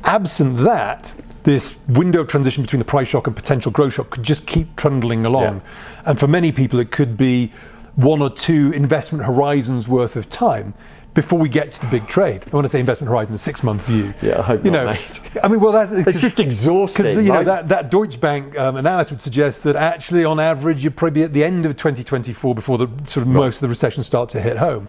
Absent 0.04 0.58
that, 0.58 1.12
this 1.42 1.76
window 1.88 2.20
of 2.20 2.28
transition 2.28 2.62
between 2.62 2.78
the 2.78 2.84
price 2.84 3.08
shock 3.08 3.26
and 3.26 3.34
potential 3.36 3.70
growth 3.72 3.94
shock 3.94 4.10
could 4.10 4.22
just 4.22 4.46
keep 4.46 4.74
trundling 4.76 5.26
along. 5.26 5.60
And 6.06 6.18
for 6.18 6.28
many 6.28 6.52
people, 6.52 6.78
it 6.78 6.90
could 6.92 7.16
be 7.16 7.52
one 7.96 8.22
or 8.22 8.30
two 8.30 8.72
investment 8.72 9.24
horizons 9.24 9.86
worth 9.88 10.16
of 10.16 10.28
time 10.28 10.72
before 11.14 11.38
we 11.38 11.48
get 11.48 11.72
to 11.72 11.80
the 11.80 11.86
big 11.88 12.06
trade. 12.06 12.42
I 12.46 12.56
want 12.56 12.64
to 12.64 12.68
say 12.68 12.80
investment 12.80 13.10
horizon, 13.10 13.34
a 13.34 13.38
six 13.38 13.62
month 13.62 13.86
view. 13.86 14.14
Yeah, 14.22 14.38
I 14.38 14.42
hope 14.42 14.64
you 14.64 14.70
not, 14.70 14.84
know, 14.84 14.92
mate. 14.92 15.20
I 15.42 15.48
mean, 15.48 15.60
well, 15.60 15.72
that's 15.72 15.92
It's 15.92 16.20
just 16.20 16.40
exhausting. 16.40 17.04
because 17.04 17.24
you 17.24 17.32
know 17.32 17.44
that, 17.44 17.68
that 17.68 17.90
Deutsche 17.90 18.18
Bank 18.18 18.58
um, 18.58 18.76
analysis 18.76 19.12
would 19.12 19.22
suggest 19.22 19.64
that 19.64 19.76
actually, 19.76 20.24
on 20.24 20.40
average, 20.40 20.82
you're 20.82 20.90
probably 20.90 21.22
at 21.22 21.32
the 21.32 21.44
end 21.44 21.66
of 21.66 21.76
2024 21.76 22.54
before 22.54 22.78
the 22.78 22.88
sort 23.04 23.26
of 23.26 23.28
most 23.28 23.56
of 23.56 23.60
the 23.62 23.68
recession 23.68 24.02
start 24.02 24.28
to 24.30 24.40
hit 24.40 24.56
home. 24.56 24.88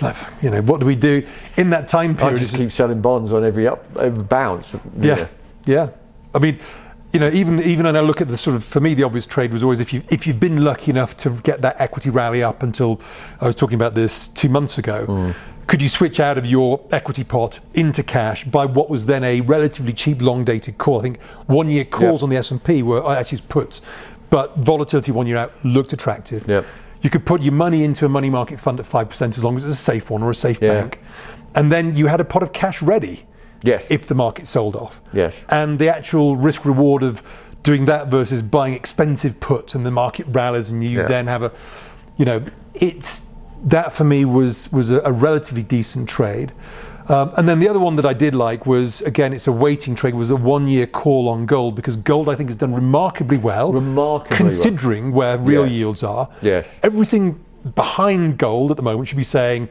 Like, 0.00 0.16
you 0.42 0.50
know, 0.50 0.62
what 0.62 0.80
do 0.80 0.86
we 0.86 0.96
do 0.96 1.26
in 1.56 1.70
that 1.70 1.88
time 1.88 2.16
period? 2.16 2.36
I 2.36 2.38
just 2.38 2.56
keep 2.56 2.72
selling 2.72 3.00
bonds 3.00 3.32
on 3.32 3.44
every 3.44 3.66
up 3.66 3.84
every 3.96 4.24
bounce. 4.24 4.72
you 4.72 4.80
yeah, 5.00 5.28
yeah. 5.66 5.90
I 6.34 6.40
mean, 6.40 6.58
you 7.12 7.20
know, 7.20 7.28
even 7.28 7.62
even 7.62 7.86
when 7.86 7.96
I 7.96 8.00
look 8.00 8.20
at 8.20 8.26
the 8.26 8.36
sort 8.36 8.56
of 8.56 8.64
for 8.64 8.80
me, 8.80 8.94
the 8.94 9.04
obvious 9.04 9.24
trade 9.24 9.52
was 9.52 9.62
always 9.62 9.78
if 9.78 9.92
you 9.92 10.02
if 10.10 10.26
you've 10.26 10.40
been 10.40 10.64
lucky 10.64 10.90
enough 10.90 11.16
to 11.18 11.30
get 11.42 11.62
that 11.62 11.80
equity 11.80 12.10
rally 12.10 12.42
up 12.42 12.64
until 12.64 13.00
I 13.40 13.46
was 13.46 13.54
talking 13.54 13.76
about 13.76 13.94
this 13.94 14.28
two 14.28 14.48
months 14.48 14.78
ago. 14.78 15.06
Mm. 15.06 15.34
Could 15.66 15.80
you 15.80 15.88
switch 15.88 16.20
out 16.20 16.36
of 16.36 16.44
your 16.46 16.80
equity 16.92 17.24
pot 17.24 17.60
into 17.74 18.02
cash 18.02 18.44
by 18.44 18.66
what 18.66 18.90
was 18.90 19.06
then 19.06 19.24
a 19.24 19.40
relatively 19.42 19.92
cheap, 19.92 20.20
long-dated 20.20 20.76
call? 20.78 20.98
I 20.98 21.02
think 21.02 21.22
one-year 21.46 21.84
calls 21.86 22.20
Yep. 22.20 22.22
on 22.24 22.30
the 22.30 22.36
S 22.36 22.50
and 22.50 22.62
P 22.62 22.82
were 22.82 23.10
actually 23.10 23.40
puts, 23.48 23.80
but 24.30 24.56
volatility 24.58 25.10
one 25.12 25.26
year 25.26 25.36
out 25.38 25.52
looked 25.64 25.92
attractive. 25.92 26.46
Yep. 26.46 26.64
You 27.02 27.10
could 27.10 27.24
put 27.24 27.42
your 27.42 27.52
money 27.52 27.84
into 27.84 28.04
a 28.04 28.08
money 28.08 28.30
market 28.30 28.60
fund 28.60 28.78
at 28.80 28.86
five 28.86 29.08
percent 29.08 29.36
as 29.36 29.44
long 29.44 29.56
as 29.56 29.64
it's 29.64 29.74
a 29.74 29.76
safe 29.76 30.10
one 30.10 30.22
or 30.22 30.30
a 30.30 30.34
safe 30.34 30.58
Yeah. 30.60 30.68
bank, 30.80 31.00
and 31.54 31.70
then 31.72 31.96
you 31.96 32.06
had 32.08 32.20
a 32.20 32.24
pot 32.24 32.42
of 32.42 32.52
cash 32.52 32.82
ready 32.82 33.24
Yes. 33.62 33.86
if 33.90 34.06
the 34.06 34.14
market 34.14 34.46
sold 34.46 34.76
off. 34.76 35.00
Yes. 35.12 35.40
And 35.48 35.78
the 35.78 35.88
actual 35.94 36.36
risk 36.36 36.64
reward 36.64 37.02
of 37.02 37.22
doing 37.62 37.86
that 37.86 38.08
versus 38.08 38.42
buying 38.42 38.74
expensive 38.74 39.40
puts 39.40 39.74
and 39.74 39.86
the 39.86 39.90
market 39.90 40.26
rallies 40.30 40.70
and 40.70 40.84
you 40.84 41.00
Yeah. 41.00 41.06
then 41.06 41.26
have 41.26 41.42
a, 41.42 41.52
you 42.18 42.26
know, 42.26 42.42
it's 42.74 43.22
that 43.64 43.92
for 43.92 44.04
me 44.04 44.24
was 44.24 44.70
was 44.72 44.90
a, 44.90 45.00
a 45.00 45.12
relatively 45.12 45.62
decent 45.62 46.08
trade. 46.08 46.52
Um, 47.06 47.32
and 47.36 47.46
then 47.46 47.58
the 47.60 47.68
other 47.68 47.80
one 47.80 47.96
that 47.96 48.06
I 48.06 48.14
did 48.14 48.34
like 48.34 48.64
was 48.64 49.02
again, 49.02 49.34
it's 49.34 49.46
a 49.46 49.52
waiting 49.52 49.94
trade, 49.94 50.14
was 50.14 50.30
a 50.30 50.36
one 50.36 50.66
year 50.68 50.86
call 50.86 51.28
on 51.28 51.44
gold 51.44 51.74
because 51.74 51.96
gold 51.96 52.28
I 52.30 52.34
think 52.34 52.48
has 52.48 52.56
done 52.56 52.72
remarkably 52.74 53.36
well, 53.36 53.72
Remarkably 53.74 54.30
well. 54.30 54.38
considering 54.38 55.12
where 55.12 55.36
real 55.38 55.66
Yes. 55.66 55.72
yields 55.74 56.02
are. 56.02 56.28
Yes. 56.40 56.80
everything 56.82 57.38
behind 57.74 58.38
gold 58.38 58.70
at 58.70 58.76
the 58.78 58.82
moment 58.82 59.08
should 59.08 59.16
be 59.18 59.22
saying 59.22 59.68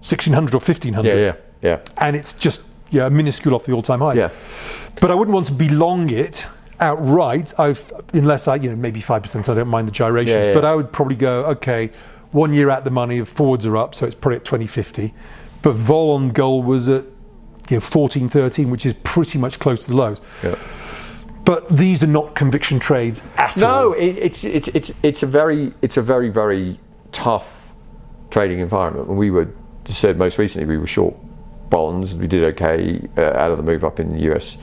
1600 0.00 0.54
or 0.54 0.58
1500 0.60 1.14
Yeah, 1.14 1.20
yeah, 1.20 1.32
yeah. 1.62 1.78
and 1.98 2.14
it's 2.16 2.34
just 2.34 2.60
yeah 2.90 3.08
minuscule 3.08 3.54
off 3.54 3.64
the 3.64 3.72
all-time 3.72 4.00
highs. 4.00 4.18
Yeah. 4.18 4.30
But 5.00 5.10
I 5.10 5.14
wouldn't 5.14 5.34
want 5.34 5.46
to 5.46 5.52
be 5.54 5.68
long 5.70 6.10
it 6.10 6.46
outright. 6.80 7.58
I've 7.58 7.90
unless 8.12 8.48
I 8.48 8.56
you 8.56 8.68
know 8.70 8.76
maybe 8.76 9.00
five 9.00 9.22
percent. 9.22 9.48
I 9.48 9.54
don't 9.54 9.68
mind 9.68 9.88
the 9.88 9.92
gyrations, 9.92 10.44
Yeah, 10.44 10.48
yeah. 10.48 10.54
but 10.54 10.64
I 10.66 10.74
would 10.74 10.92
probably 10.92 11.16
go 11.16 11.44
okay. 11.46 11.90
One 12.36 12.52
year 12.52 12.68
at 12.68 12.84
the 12.84 12.90
money, 12.90 13.20
the 13.20 13.24
forwards 13.24 13.64
are 13.64 13.78
up, 13.78 13.94
so 13.94 14.04
it's 14.04 14.14
probably 14.14 14.36
at 14.36 14.44
2050. 14.44 15.14
But 15.62 15.72
vol 15.72 16.10
on 16.10 16.28
gold 16.28 16.66
was 16.66 16.86
at 16.86 17.06
you 17.70 17.78
know 17.78 17.80
14, 17.80 18.28
13, 18.28 18.68
which 18.68 18.84
is 18.84 18.92
pretty 19.04 19.38
much 19.38 19.58
close 19.58 19.86
to 19.86 19.88
the 19.88 19.96
lows. 19.96 20.20
Yeah. 20.44 20.54
But 21.46 21.74
these 21.74 22.02
are 22.02 22.06
not 22.08 22.34
conviction 22.34 22.78
trades 22.78 23.22
at 23.38 23.62
all. 23.62 23.70
No, 23.70 23.92
it, 23.94 24.18
it's 24.18 24.44
it's 24.44 24.68
it's 24.68 24.92
it's 25.02 25.22
a 25.22 25.26
very 25.26 25.72
it's 25.80 25.96
a 25.96 26.02
very 26.02 26.28
very 26.28 26.78
tough 27.10 27.48
trading 28.28 28.58
environment. 28.58 29.08
And 29.08 29.16
we 29.16 29.30
were 29.30 29.48
just 29.86 29.98
said 29.98 30.18
most 30.18 30.36
recently 30.36 30.66
we 30.66 30.76
were 30.76 30.86
short 30.86 31.16
bonds. 31.70 32.14
We 32.14 32.26
did 32.26 32.44
okay 32.52 33.00
uh, 33.16 33.22
out 33.22 33.50
of 33.50 33.56
the 33.56 33.62
move 33.62 33.82
up 33.82 33.98
in 33.98 34.10
the 34.12 34.34
US 34.34 34.58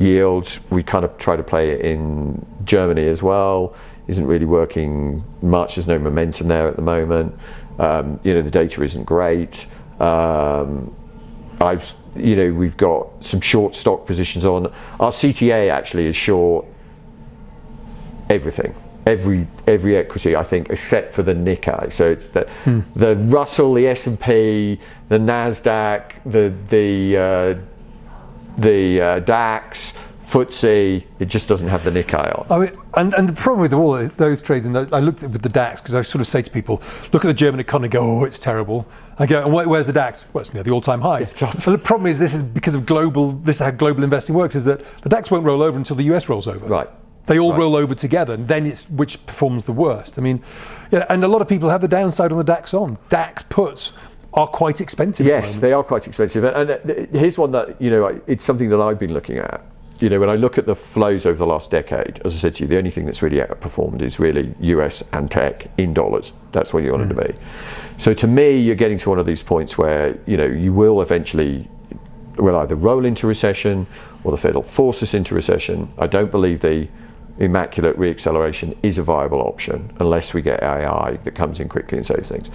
yields. 0.00 0.58
We 0.70 0.82
kind 0.82 1.04
of 1.04 1.16
tried 1.18 1.36
to 1.36 1.44
play 1.44 1.70
it 1.70 1.82
in 1.82 2.44
Germany 2.64 3.06
as 3.06 3.22
well. 3.22 3.76
Isn't 4.08 4.26
really 4.26 4.46
working 4.46 5.24
much. 5.42 5.76
There's 5.76 5.86
no 5.86 5.98
momentum 5.98 6.48
there 6.48 6.66
at 6.68 6.76
the 6.76 6.82
moment. 6.82 7.34
Um, 7.78 8.20
you 8.22 8.34
know 8.34 8.42
the 8.42 8.50
data 8.50 8.82
isn't 8.82 9.04
great. 9.04 9.66
Um, 10.00 10.94
I've, 11.60 11.94
you 12.16 12.34
know, 12.34 12.52
we've 12.52 12.76
got 12.76 13.24
some 13.24 13.40
short 13.40 13.74
stock 13.74 14.06
positions 14.06 14.44
on. 14.44 14.66
Our 14.98 15.10
CTA 15.10 15.70
actually 15.70 16.06
is 16.06 16.16
short 16.16 16.66
everything, 18.28 18.74
every 19.06 19.46
every 19.66 19.96
equity 19.96 20.34
I 20.34 20.42
think, 20.42 20.70
except 20.70 21.12
for 21.12 21.22
the 21.22 21.34
Nikkei. 21.34 21.92
So 21.92 22.10
it's 22.10 22.26
the 22.26 22.48
the 22.96 23.16
Russell, 23.16 23.74
the 23.74 23.86
S 23.86 24.06
and 24.06 24.18
P, 24.18 24.80
the 25.08 25.18
Nasdaq, 25.18 26.12
the 26.26 26.52
the 26.68 27.16
uh, 27.16 27.60
the 28.58 29.00
uh, 29.00 29.18
DAX, 29.20 29.94
FTSE, 30.32 31.04
it 31.18 31.26
just 31.26 31.46
doesn't 31.46 31.68
have 31.68 31.84
the 31.84 31.90
Nikkei 31.90 32.38
on. 32.38 32.46
I 32.50 32.58
mean, 32.66 32.78
and, 32.94 33.12
and 33.14 33.28
the 33.28 33.34
problem 33.34 33.60
with 33.60 33.74
all 33.74 34.08
those 34.16 34.40
trades, 34.40 34.64
and 34.64 34.76
I 34.76 34.98
looked 35.00 35.18
at 35.18 35.24
it 35.24 35.32
with 35.32 35.42
the 35.42 35.48
DAX 35.50 35.80
because 35.82 35.94
I 35.94 36.00
sort 36.00 36.20
of 36.20 36.26
say 36.26 36.40
to 36.40 36.50
people, 36.50 36.80
look 37.12 37.24
at 37.24 37.28
the 37.28 37.34
German 37.34 37.60
economy, 37.60 37.88
go, 37.90 38.00
oh, 38.00 38.24
it's 38.24 38.38
terrible. 38.38 38.86
I 39.18 39.26
go, 39.26 39.44
and 39.44 39.52
where's 39.52 39.86
the 39.86 39.92
DAX? 39.92 40.26
Well, 40.32 40.40
it's 40.40 40.54
near 40.54 40.62
the 40.62 40.70
all-time 40.70 41.02
highs. 41.02 41.32
But 41.38 41.60
the 41.64 41.78
problem 41.78 42.06
is, 42.06 42.18
this 42.18 42.32
is 42.32 42.42
because 42.42 42.74
of 42.74 42.86
global. 42.86 43.32
This 43.32 43.56
is 43.56 43.60
how 43.60 43.70
global 43.70 44.04
investing 44.04 44.34
works: 44.34 44.54
is 44.54 44.64
that 44.64 44.80
the 45.02 45.10
DAX 45.10 45.30
won't 45.30 45.44
roll 45.44 45.62
over 45.62 45.76
until 45.76 45.96
the 45.96 46.04
US 46.14 46.28
rolls 46.30 46.48
over. 46.48 46.66
Right. 46.66 46.88
They 47.26 47.38
all 47.38 47.50
Right. 47.50 47.58
roll 47.60 47.76
over 47.76 47.94
together, 47.94 48.32
and 48.34 48.48
then 48.48 48.66
it's 48.66 48.88
which 48.90 49.24
performs 49.26 49.64
the 49.64 49.72
worst. 49.72 50.18
I 50.18 50.22
mean, 50.22 50.42
yeah, 50.90 51.04
and 51.10 51.22
a 51.22 51.28
lot 51.28 51.42
of 51.42 51.46
people 51.48 51.68
have 51.68 51.82
the 51.82 51.88
downside 51.88 52.32
on 52.32 52.38
the 52.38 52.44
DAX 52.44 52.72
on. 52.72 52.96
DAX 53.10 53.42
puts 53.42 53.92
are 54.34 54.46
quite 54.46 54.80
expensive. 54.80 55.26
at 55.28 55.42
the 55.42 55.48
Yes, 55.48 55.56
they 55.60 55.72
are 55.72 55.82
quite 55.84 56.06
expensive. 56.06 56.42
And, 56.42 56.70
and 56.70 56.90
uh, 56.90 57.18
here's 57.18 57.36
one 57.36 57.52
that, 57.52 57.80
you 57.80 57.90
know, 57.90 58.18
it's 58.26 58.44
something 58.44 58.70
that 58.70 58.80
I've 58.80 58.98
been 58.98 59.12
looking 59.12 59.36
at. 59.36 59.60
You 60.02 60.10
know, 60.10 60.18
when 60.18 60.28
I 60.28 60.34
look 60.34 60.58
at 60.58 60.66
the 60.66 60.74
flows 60.74 61.24
over 61.24 61.38
the 61.38 61.46
last 61.46 61.70
decade, 61.70 62.20
as 62.24 62.34
I 62.34 62.38
said 62.38 62.56
to 62.56 62.64
you, 62.64 62.66
the 62.66 62.76
only 62.76 62.90
thing 62.90 63.06
that's 63.06 63.22
really 63.22 63.36
outperformed 63.36 64.02
is 64.02 64.18
really 64.18 64.52
US 64.58 65.04
and 65.12 65.30
tech 65.30 65.68
in 65.78 65.94
dollars. 65.94 66.32
That's 66.50 66.72
where 66.72 66.82
you 66.82 66.90
want 66.90 67.04
it 67.04 67.14
to 67.14 67.14
be. 67.14 67.32
Mm. 67.32 68.00
So 68.00 68.12
to 68.12 68.26
me, 68.26 68.58
you're 68.58 68.74
getting 68.74 68.98
to 68.98 69.10
one 69.10 69.20
of 69.20 69.26
these 69.26 69.44
points 69.44 69.78
where, 69.78 70.18
you 70.26 70.36
know, 70.36 70.46
you 70.46 70.72
will 70.72 71.02
eventually 71.02 71.70
will 72.36 72.56
either 72.56 72.74
roll 72.74 73.04
into 73.04 73.28
recession 73.28 73.86
or 74.24 74.32
the 74.32 74.36
Fed 74.36 74.56
will 74.56 74.64
force 74.64 75.04
us 75.04 75.14
into 75.14 75.36
recession. 75.36 75.92
I 75.96 76.08
don't 76.08 76.32
believe 76.32 76.62
the 76.62 76.88
immaculate 77.38 77.98
reacceleration 77.98 78.76
is 78.82 78.98
a 78.98 79.02
viable 79.02 79.40
option 79.40 79.92
unless 79.98 80.34
we 80.34 80.42
get 80.42 80.62
AI 80.62 81.18
that 81.24 81.34
comes 81.34 81.58
in 81.60 81.68
quickly 81.68 81.98
and 81.98 82.06
saves 82.06 82.28
things. 82.28 82.50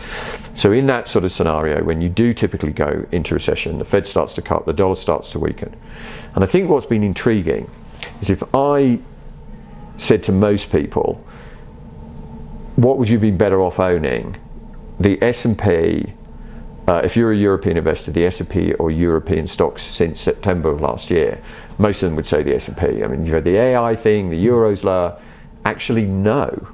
So 0.55 0.71
in 0.71 0.87
that 0.87 1.07
sort 1.07 1.25
of 1.25 1.31
scenario, 1.31 1.83
when 1.83 2.01
you 2.01 2.09
do 2.09 2.33
typically 2.33 2.71
go 2.71 3.05
into 3.11 3.33
recession, 3.33 3.79
the 3.79 3.85
Fed 3.85 4.07
starts 4.07 4.33
to 4.35 4.41
cut, 4.41 4.65
the 4.65 4.73
dollar 4.73 4.95
starts 4.95 5.31
to 5.31 5.39
weaken. 5.39 5.75
And 6.35 6.43
I 6.43 6.47
think 6.47 6.69
what's 6.69 6.85
been 6.85 7.03
intriguing 7.03 7.69
is 8.21 8.29
if 8.29 8.43
I 8.53 8.99
said 9.97 10.23
to 10.23 10.31
most 10.31 10.71
people, 10.71 11.25
what 12.75 12.99
would 12.99 13.09
you 13.09 13.17
be 13.17 13.31
better 13.31 13.61
off 13.61 13.79
owning? 13.79 14.37
The 14.99 15.21
S&P 15.23 16.13
uh, 16.87 17.01
if 17.03 17.17
you're 17.17 17.33
a 17.33 17.37
European 17.37 17.75
investor, 17.75 18.11
the 18.11 18.25
S&P 18.25 18.73
or 18.75 18.89
European 18.89 19.45
stocks 19.45 19.81
since 19.81 20.21
September 20.21 20.71
of 20.71 20.79
last 20.79 21.11
year, 21.11 21.43
most 21.77 22.01
of 22.01 22.09
them 22.09 22.15
would 22.15 22.25
say 22.25 22.43
the 22.43 22.55
S&P. 22.55 23.03
I 23.03 23.07
mean, 23.07 23.23
you've 23.23 23.33
had 23.33 23.43
the 23.43 23.57
AI 23.57 23.95
thing, 23.95 24.29
the 24.29 24.37
Euro's 24.37 24.83
lower. 24.83 25.19
Actually, 25.65 26.05
no. 26.05 26.67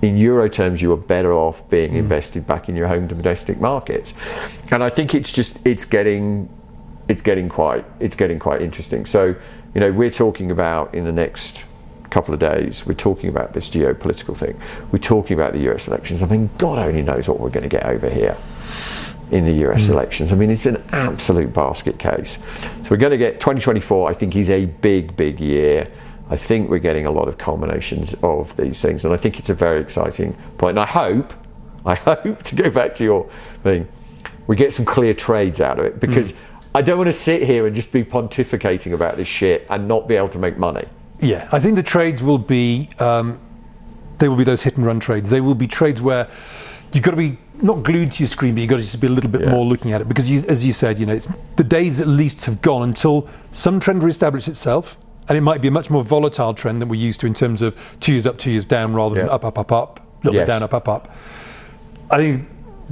In 0.00 0.16
euro 0.16 0.48
terms, 0.48 0.80
you 0.80 0.92
are 0.92 0.96
better 0.96 1.32
off 1.32 1.68
being 1.70 1.90
hmm. 1.90 1.96
invested 1.96 2.46
back 2.46 2.68
in 2.68 2.76
your 2.76 2.86
home 2.86 3.08
domestic 3.08 3.60
markets, 3.60 4.14
and 4.70 4.84
I 4.84 4.90
think 4.90 5.12
it's 5.12 5.32
just 5.32 5.58
it's 5.64 5.84
getting 5.84 6.48
it's 7.08 7.20
getting 7.20 7.48
quite 7.48 7.84
it's 7.98 8.14
getting 8.14 8.38
quite 8.38 8.62
interesting. 8.62 9.06
So, 9.06 9.34
you 9.74 9.80
know, 9.80 9.90
we're 9.90 10.12
talking 10.12 10.52
about 10.52 10.94
in 10.94 11.04
the 11.04 11.12
next 11.12 11.64
couple 12.10 12.32
of 12.32 12.38
days, 12.38 12.86
we're 12.86 12.94
talking 12.94 13.28
about 13.28 13.54
this 13.54 13.68
geopolitical 13.68 14.36
thing. 14.36 14.58
We're 14.92 15.00
talking 15.00 15.36
about 15.36 15.52
the 15.52 15.68
US 15.72 15.88
elections. 15.88 16.22
I 16.22 16.26
mean, 16.26 16.48
God 16.58 16.78
only 16.78 17.02
knows 17.02 17.26
what 17.26 17.40
we're 17.40 17.50
going 17.50 17.64
to 17.64 17.68
get 17.68 17.84
over 17.84 18.08
here 18.08 18.36
in 19.30 19.44
the 19.44 19.68
US 19.68 19.88
elections. 19.88 20.32
I 20.32 20.34
mean, 20.34 20.50
it's 20.50 20.66
an 20.66 20.82
absolute 20.92 21.52
basket 21.52 21.98
case. 21.98 22.38
So 22.82 22.90
we're 22.90 22.96
going 22.96 23.10
to 23.10 23.18
get 23.18 23.40
2024, 23.40 24.10
I 24.10 24.14
think, 24.14 24.36
is 24.36 24.50
a 24.50 24.66
big, 24.66 25.16
big 25.16 25.40
year. 25.40 25.90
I 26.30 26.36
think 26.36 26.70
we're 26.70 26.78
getting 26.78 27.06
a 27.06 27.10
lot 27.10 27.28
of 27.28 27.38
culminations 27.38 28.14
of 28.22 28.54
these 28.56 28.80
things, 28.80 29.04
and 29.04 29.14
I 29.14 29.16
think 29.16 29.38
it's 29.38 29.48
a 29.48 29.54
very 29.54 29.80
exciting 29.80 30.36
point. 30.58 30.78
And 30.78 30.80
I 30.80 30.86
hope, 30.86 31.32
I 31.86 31.94
hope 32.10 32.42
to 32.44 32.54
go 32.54 32.70
back 32.70 32.94
to 32.96 33.04
your 33.04 33.30
thing, 33.62 33.88
we 34.46 34.56
get 34.56 34.72
some 34.72 34.84
clear 34.84 35.14
trades 35.14 35.60
out 35.60 35.78
of 35.78 35.84
it 35.84 36.00
because 36.00 36.34
I 36.74 36.82
don't 36.82 36.96
want 36.96 37.08
to 37.08 37.12
sit 37.12 37.42
here 37.42 37.66
and 37.66 37.74
just 37.74 37.92
be 37.92 38.04
pontificating 38.04 38.92
about 38.92 39.16
this 39.16 39.28
shit 39.28 39.66
and 39.68 39.86
not 39.86 40.08
be 40.08 40.14
able 40.16 40.28
to 40.30 40.38
make 40.38 40.58
money. 40.58 40.86
Yeah, 41.20 41.48
I 41.52 41.58
think 41.58 41.76
the 41.76 41.82
trades 41.82 42.22
will 42.22 42.38
be 42.38 42.88
um, 42.98 43.40
they 44.18 44.28
will 44.28 44.36
be 44.36 44.44
those 44.44 44.62
hit 44.62 44.76
and 44.76 44.86
run 44.86 45.00
trades. 45.00 45.30
They 45.30 45.40
will 45.40 45.54
be 45.54 45.66
trades 45.66 46.02
where 46.02 46.28
you've 46.92 47.04
got 47.04 47.12
to 47.12 47.16
be 47.16 47.38
not 47.60 47.82
glued 47.82 48.12
to 48.12 48.22
your 48.22 48.28
screen, 48.28 48.54
but 48.54 48.60
you've 48.60 48.70
got 48.70 48.76
to 48.76 48.82
just 48.82 49.00
be 49.00 49.06
a 49.08 49.10
little 49.10 49.30
bit 49.30 49.42
Yeah. 49.42 49.50
more 49.50 49.64
looking 49.64 49.92
at 49.92 50.00
it 50.00 50.08
because, 50.08 50.30
you, 50.30 50.42
as 50.48 50.64
you 50.64 50.72
said, 50.72 50.98
you 50.98 51.06
know, 51.06 51.12
it's, 51.14 51.28
the 51.56 51.64
days 51.64 52.00
at 52.00 52.06
least 52.06 52.44
have 52.46 52.60
gone 52.62 52.82
until 52.82 53.28
some 53.50 53.80
trend 53.80 54.02
reestablishes 54.02 54.48
itself, 54.48 54.96
and 55.28 55.36
it 55.36 55.40
might 55.42 55.60
be 55.60 55.68
a 55.68 55.70
much 55.70 55.90
more 55.90 56.02
volatile 56.04 56.54
trend 56.54 56.80
than 56.80 56.88
we're 56.88 57.00
used 57.00 57.20
to 57.20 57.26
in 57.26 57.34
terms 57.34 57.60
of 57.62 57.76
two 58.00 58.12
years 58.12 58.26
up, 58.26 58.38
two 58.38 58.50
years 58.50 58.64
down, 58.64 58.94
rather 58.94 59.16
than 59.16 59.28
up, 59.28 59.44
up, 59.44 59.58
up, 59.58 59.72
up, 59.72 59.98
a 60.00 60.26
little 60.26 60.34
Yes. 60.34 60.42
bit 60.42 60.46
down, 60.52 60.62
up, 60.62 60.72
up, 60.72 60.88
up. 60.88 61.14
I 62.10 62.16
think 62.18 62.48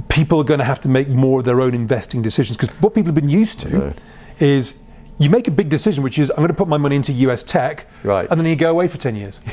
people 0.09 0.39
are 0.39 0.43
going 0.43 0.59
to 0.59 0.65
have 0.65 0.79
to 0.81 0.89
make 0.89 1.07
more 1.07 1.39
of 1.39 1.45
their 1.45 1.61
own 1.61 1.73
investing 1.73 2.21
decisions 2.21 2.57
because 2.57 2.69
what 2.81 2.93
people 2.93 3.07
have 3.07 3.15
been 3.15 3.29
used 3.29 3.59
to 3.61 3.91
is 4.39 4.75
you 5.17 5.29
make 5.31 5.47
a 5.47 5.51
big 5.51 5.69
decision, 5.69 6.03
which 6.03 6.19
is 6.19 6.29
I'm 6.29 6.35
going 6.37 6.49
to 6.49 6.53
put 6.53 6.67
my 6.67 6.77
money 6.77 6.95
into 6.97 7.11
US 7.13 7.41
tech, 7.41 7.87
Right. 8.03 8.27
and 8.29 8.39
then 8.39 8.45
you 8.45 8.55
go 8.55 8.69
away 8.69 8.87
for 8.89 8.97
ten 8.97 9.15
years. 9.15 9.39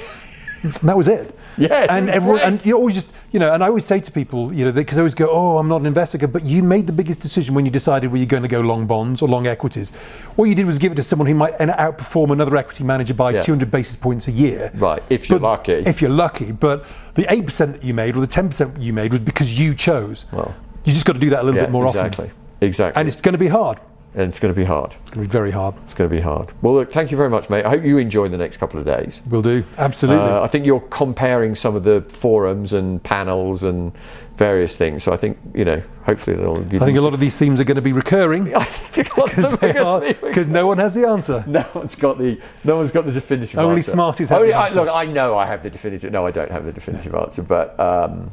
and 0.65 0.73
that 0.89 0.97
was 0.97 1.09
it. 1.09 1.39
Yeah, 1.57 1.87
and 1.89 2.09
everyone, 2.11 2.39
great. 2.39 2.47
and 2.49 2.67
you 2.67 2.75
always 2.77 2.95
just, 2.95 3.13
you 3.31 3.39
know, 3.39 3.53
and 3.53 3.63
I 3.63 3.69
always 3.69 3.85
say 3.85 4.01
to 4.01 4.11
people, 4.11 4.53
you 4.53 4.65
know, 4.65 4.73
because 4.73 4.99
I 4.99 5.03
always 5.03 5.15
go, 5.15 5.29
oh, 5.31 5.59
I'm 5.59 5.69
not 5.69 5.81
an 5.81 5.87
investor, 5.87 6.27
but 6.27 6.43
you 6.45 6.63
made 6.63 6.87
the 6.87 6.93
biggest 6.93 7.21
decision 7.21 7.55
when 7.55 7.65
you 7.65 7.71
decided 7.71 8.11
were 8.11 8.17
you 8.19 8.27
going 8.27 8.43
to 8.43 8.49
go 8.49 8.61
long 8.61 8.87
bonds 8.87 9.23
or 9.23 9.29
long 9.29 9.47
equities. 9.47 9.91
What 10.37 10.47
you 10.47 10.55
did 10.55 10.67
was 10.67 10.79
give 10.79 10.91
it 10.93 10.95
to 10.97 11.03
someone 11.03 11.29
who 11.29 11.35
might 11.35 11.55
outperform 11.59 12.33
another 12.33 12.57
equity 12.57 12.83
manager 12.83 13.15
by 13.15 13.31
Yeah. 13.33 13.43
200 13.43 13.71
basis 13.71 13.95
points 13.95 14.27
a 14.27 14.33
year. 14.33 14.73
Right, 14.75 15.03
if 15.11 15.29
you're 15.29 15.39
But- 15.39 15.47
lucky. 15.47 15.73
If 15.75 16.01
you're 16.01 16.11
lucky, 16.11 16.51
but 16.51 16.87
the 17.15 17.27
8% 17.31 17.75
that 17.75 17.85
you 17.85 17.95
made 17.95 18.17
or 18.17 18.21
the 18.21 18.27
10% 18.27 18.81
you 18.81 18.93
made 18.93 19.13
was 19.13 19.21
because 19.21 19.59
you 19.59 19.75
chose. 19.75 20.25
Well, 20.33 20.55
you 20.85 20.93
just 20.93 21.05
got 21.07 21.13
to 21.13 21.21
do 21.21 21.31
that 21.31 21.43
a 21.43 21.45
little 21.45 21.59
Yeah, 21.61 21.67
bit 21.67 21.73
more 21.73 21.87
exactly. 21.87 22.25
often. 22.25 22.25
Exactly, 22.25 22.67
exactly. 22.69 23.01
And 23.01 23.09
it's 23.09 23.21
going 23.21 23.33
to 23.35 23.39
be 23.39 23.49
hard. 23.49 23.79
And 24.15 24.29
it's 24.29 24.39
going 24.39 24.55
to 24.55 24.59
be 24.59 24.65
hard. 24.65 24.95
It's 25.03 25.11
going 25.11 25.27
to 25.27 25.29
be 25.29 25.33
very 25.33 25.51
hard. 25.51 25.75
It's 25.83 25.95
going 25.95 26.09
to 26.09 26.15
be 26.17 26.23
hard. 26.23 26.53
Well, 26.63 26.75
look, 26.75 26.93
thank 26.93 27.11
you 27.11 27.17
very 27.17 27.31
much, 27.31 27.51
mate. 27.51 27.65
I 27.65 27.71
hope 27.71 27.83
you 27.85 27.99
enjoy 27.99 28.29
the 28.29 28.37
next 28.37 28.59
couple 28.59 28.79
of 28.79 28.87
days. 28.87 29.21
We'll 29.29 29.43
do. 29.43 29.65
Absolutely. 29.77 30.25
Uh, 30.25 30.43
I 30.43 30.47
think 30.47 30.67
you're 30.67 30.81
comparing 30.81 31.55
some 31.55 31.75
of 31.75 31.85
the 31.85 32.03
forums 32.09 32.73
and 32.73 33.03
panels 33.03 33.63
and 33.65 33.93
various 34.37 34.77
things. 34.77 35.03
So 35.05 35.13
I 35.13 35.17
think 35.17 35.39
you 35.55 35.65
know, 35.65 35.83
hopefully 36.05 36.37
they'll 36.37 36.61
give. 36.63 36.83
I 36.83 36.87
think 36.87 36.99
a 36.99 37.01
lot 37.01 37.15
of 37.15 37.21
these 37.21 37.37
themes 37.39 37.61
are 37.61 37.65
going 37.65 37.77
to 37.77 37.83
be 37.83 37.93
recurring 37.93 38.55
I 38.57 38.65
think 38.65 39.17
a 39.17 39.21
lot 39.21 39.31
of 39.31 39.37
because 39.37 39.59
them 39.59 39.59
they 39.61 39.79
are 39.79 39.85
are 39.85 40.01
gonna 40.01 40.15
be- 40.15 40.27
because 40.29 40.47
no 40.49 40.67
one 40.67 40.79
has 40.79 40.95
the 40.95 41.07
answer. 41.09 41.45
no 41.49 41.65
one's 41.75 41.97
got 41.97 42.19
the 42.19 42.41
no 42.65 42.77
one's 42.77 42.91
got 42.91 43.07
the 43.07 43.13
definitive 43.13 43.59
Only 43.59 43.77
answer. 43.77 43.93
smarties 43.93 44.29
have 44.29 44.39
Only- 44.41 44.51
the 44.53 44.57
I- 44.59 44.71
look, 44.71 44.89
I 44.89 45.07
know 45.07 45.37
I 45.39 45.47
have 45.47 45.63
the 45.63 45.71
definitive. 45.71 46.13
No, 46.13 46.27
I 46.27 46.31
don't 46.31 46.51
have 46.51 46.65
the 46.65 46.73
definitive 46.73 47.15
answer, 47.15 47.43
but 47.43 47.79
um, 47.79 48.33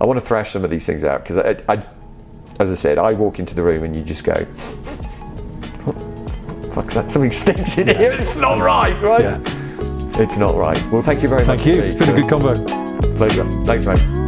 I 0.00 0.06
want 0.06 0.18
to 0.20 0.24
thrash 0.24 0.52
some 0.52 0.64
of 0.64 0.70
these 0.70 0.86
things 0.86 1.02
out 1.04 1.22
because 1.22 1.38
I, 1.38 1.72
I, 1.72 1.82
as 2.60 2.70
I 2.70 2.74
said, 2.74 2.98
I 2.98 3.12
walk 3.12 3.38
into 3.38 3.54
the 3.54 3.62
room 3.62 3.84
and 3.84 3.96
you 3.96 4.02
just 4.02 4.24
go, 4.24 4.46
"Fuck's? 6.82 7.12
Something 7.12 7.32
stinks 7.32 7.78
in 7.78 7.88
here. 7.88 8.12
It's 8.12 8.36
not 8.36 8.58
right, 8.58 9.00
right? 9.02 9.20
Yeah. 9.20 9.40
It's 10.20 10.36
not 10.36 10.56
right. 10.56 10.80
Well, 10.90 11.02
thank 11.02 11.22
you 11.22 11.28
very 11.28 11.44
much. 11.44 11.60
Thank 11.60 11.66
you. 11.76 11.82
It's 11.82 11.96
been 11.96 12.10
a 12.10 12.20
good 12.20 12.30
convo. 12.30 13.16
Pleasure. 13.16 13.44
Thanks, 13.64 13.86
mate. 13.86 14.27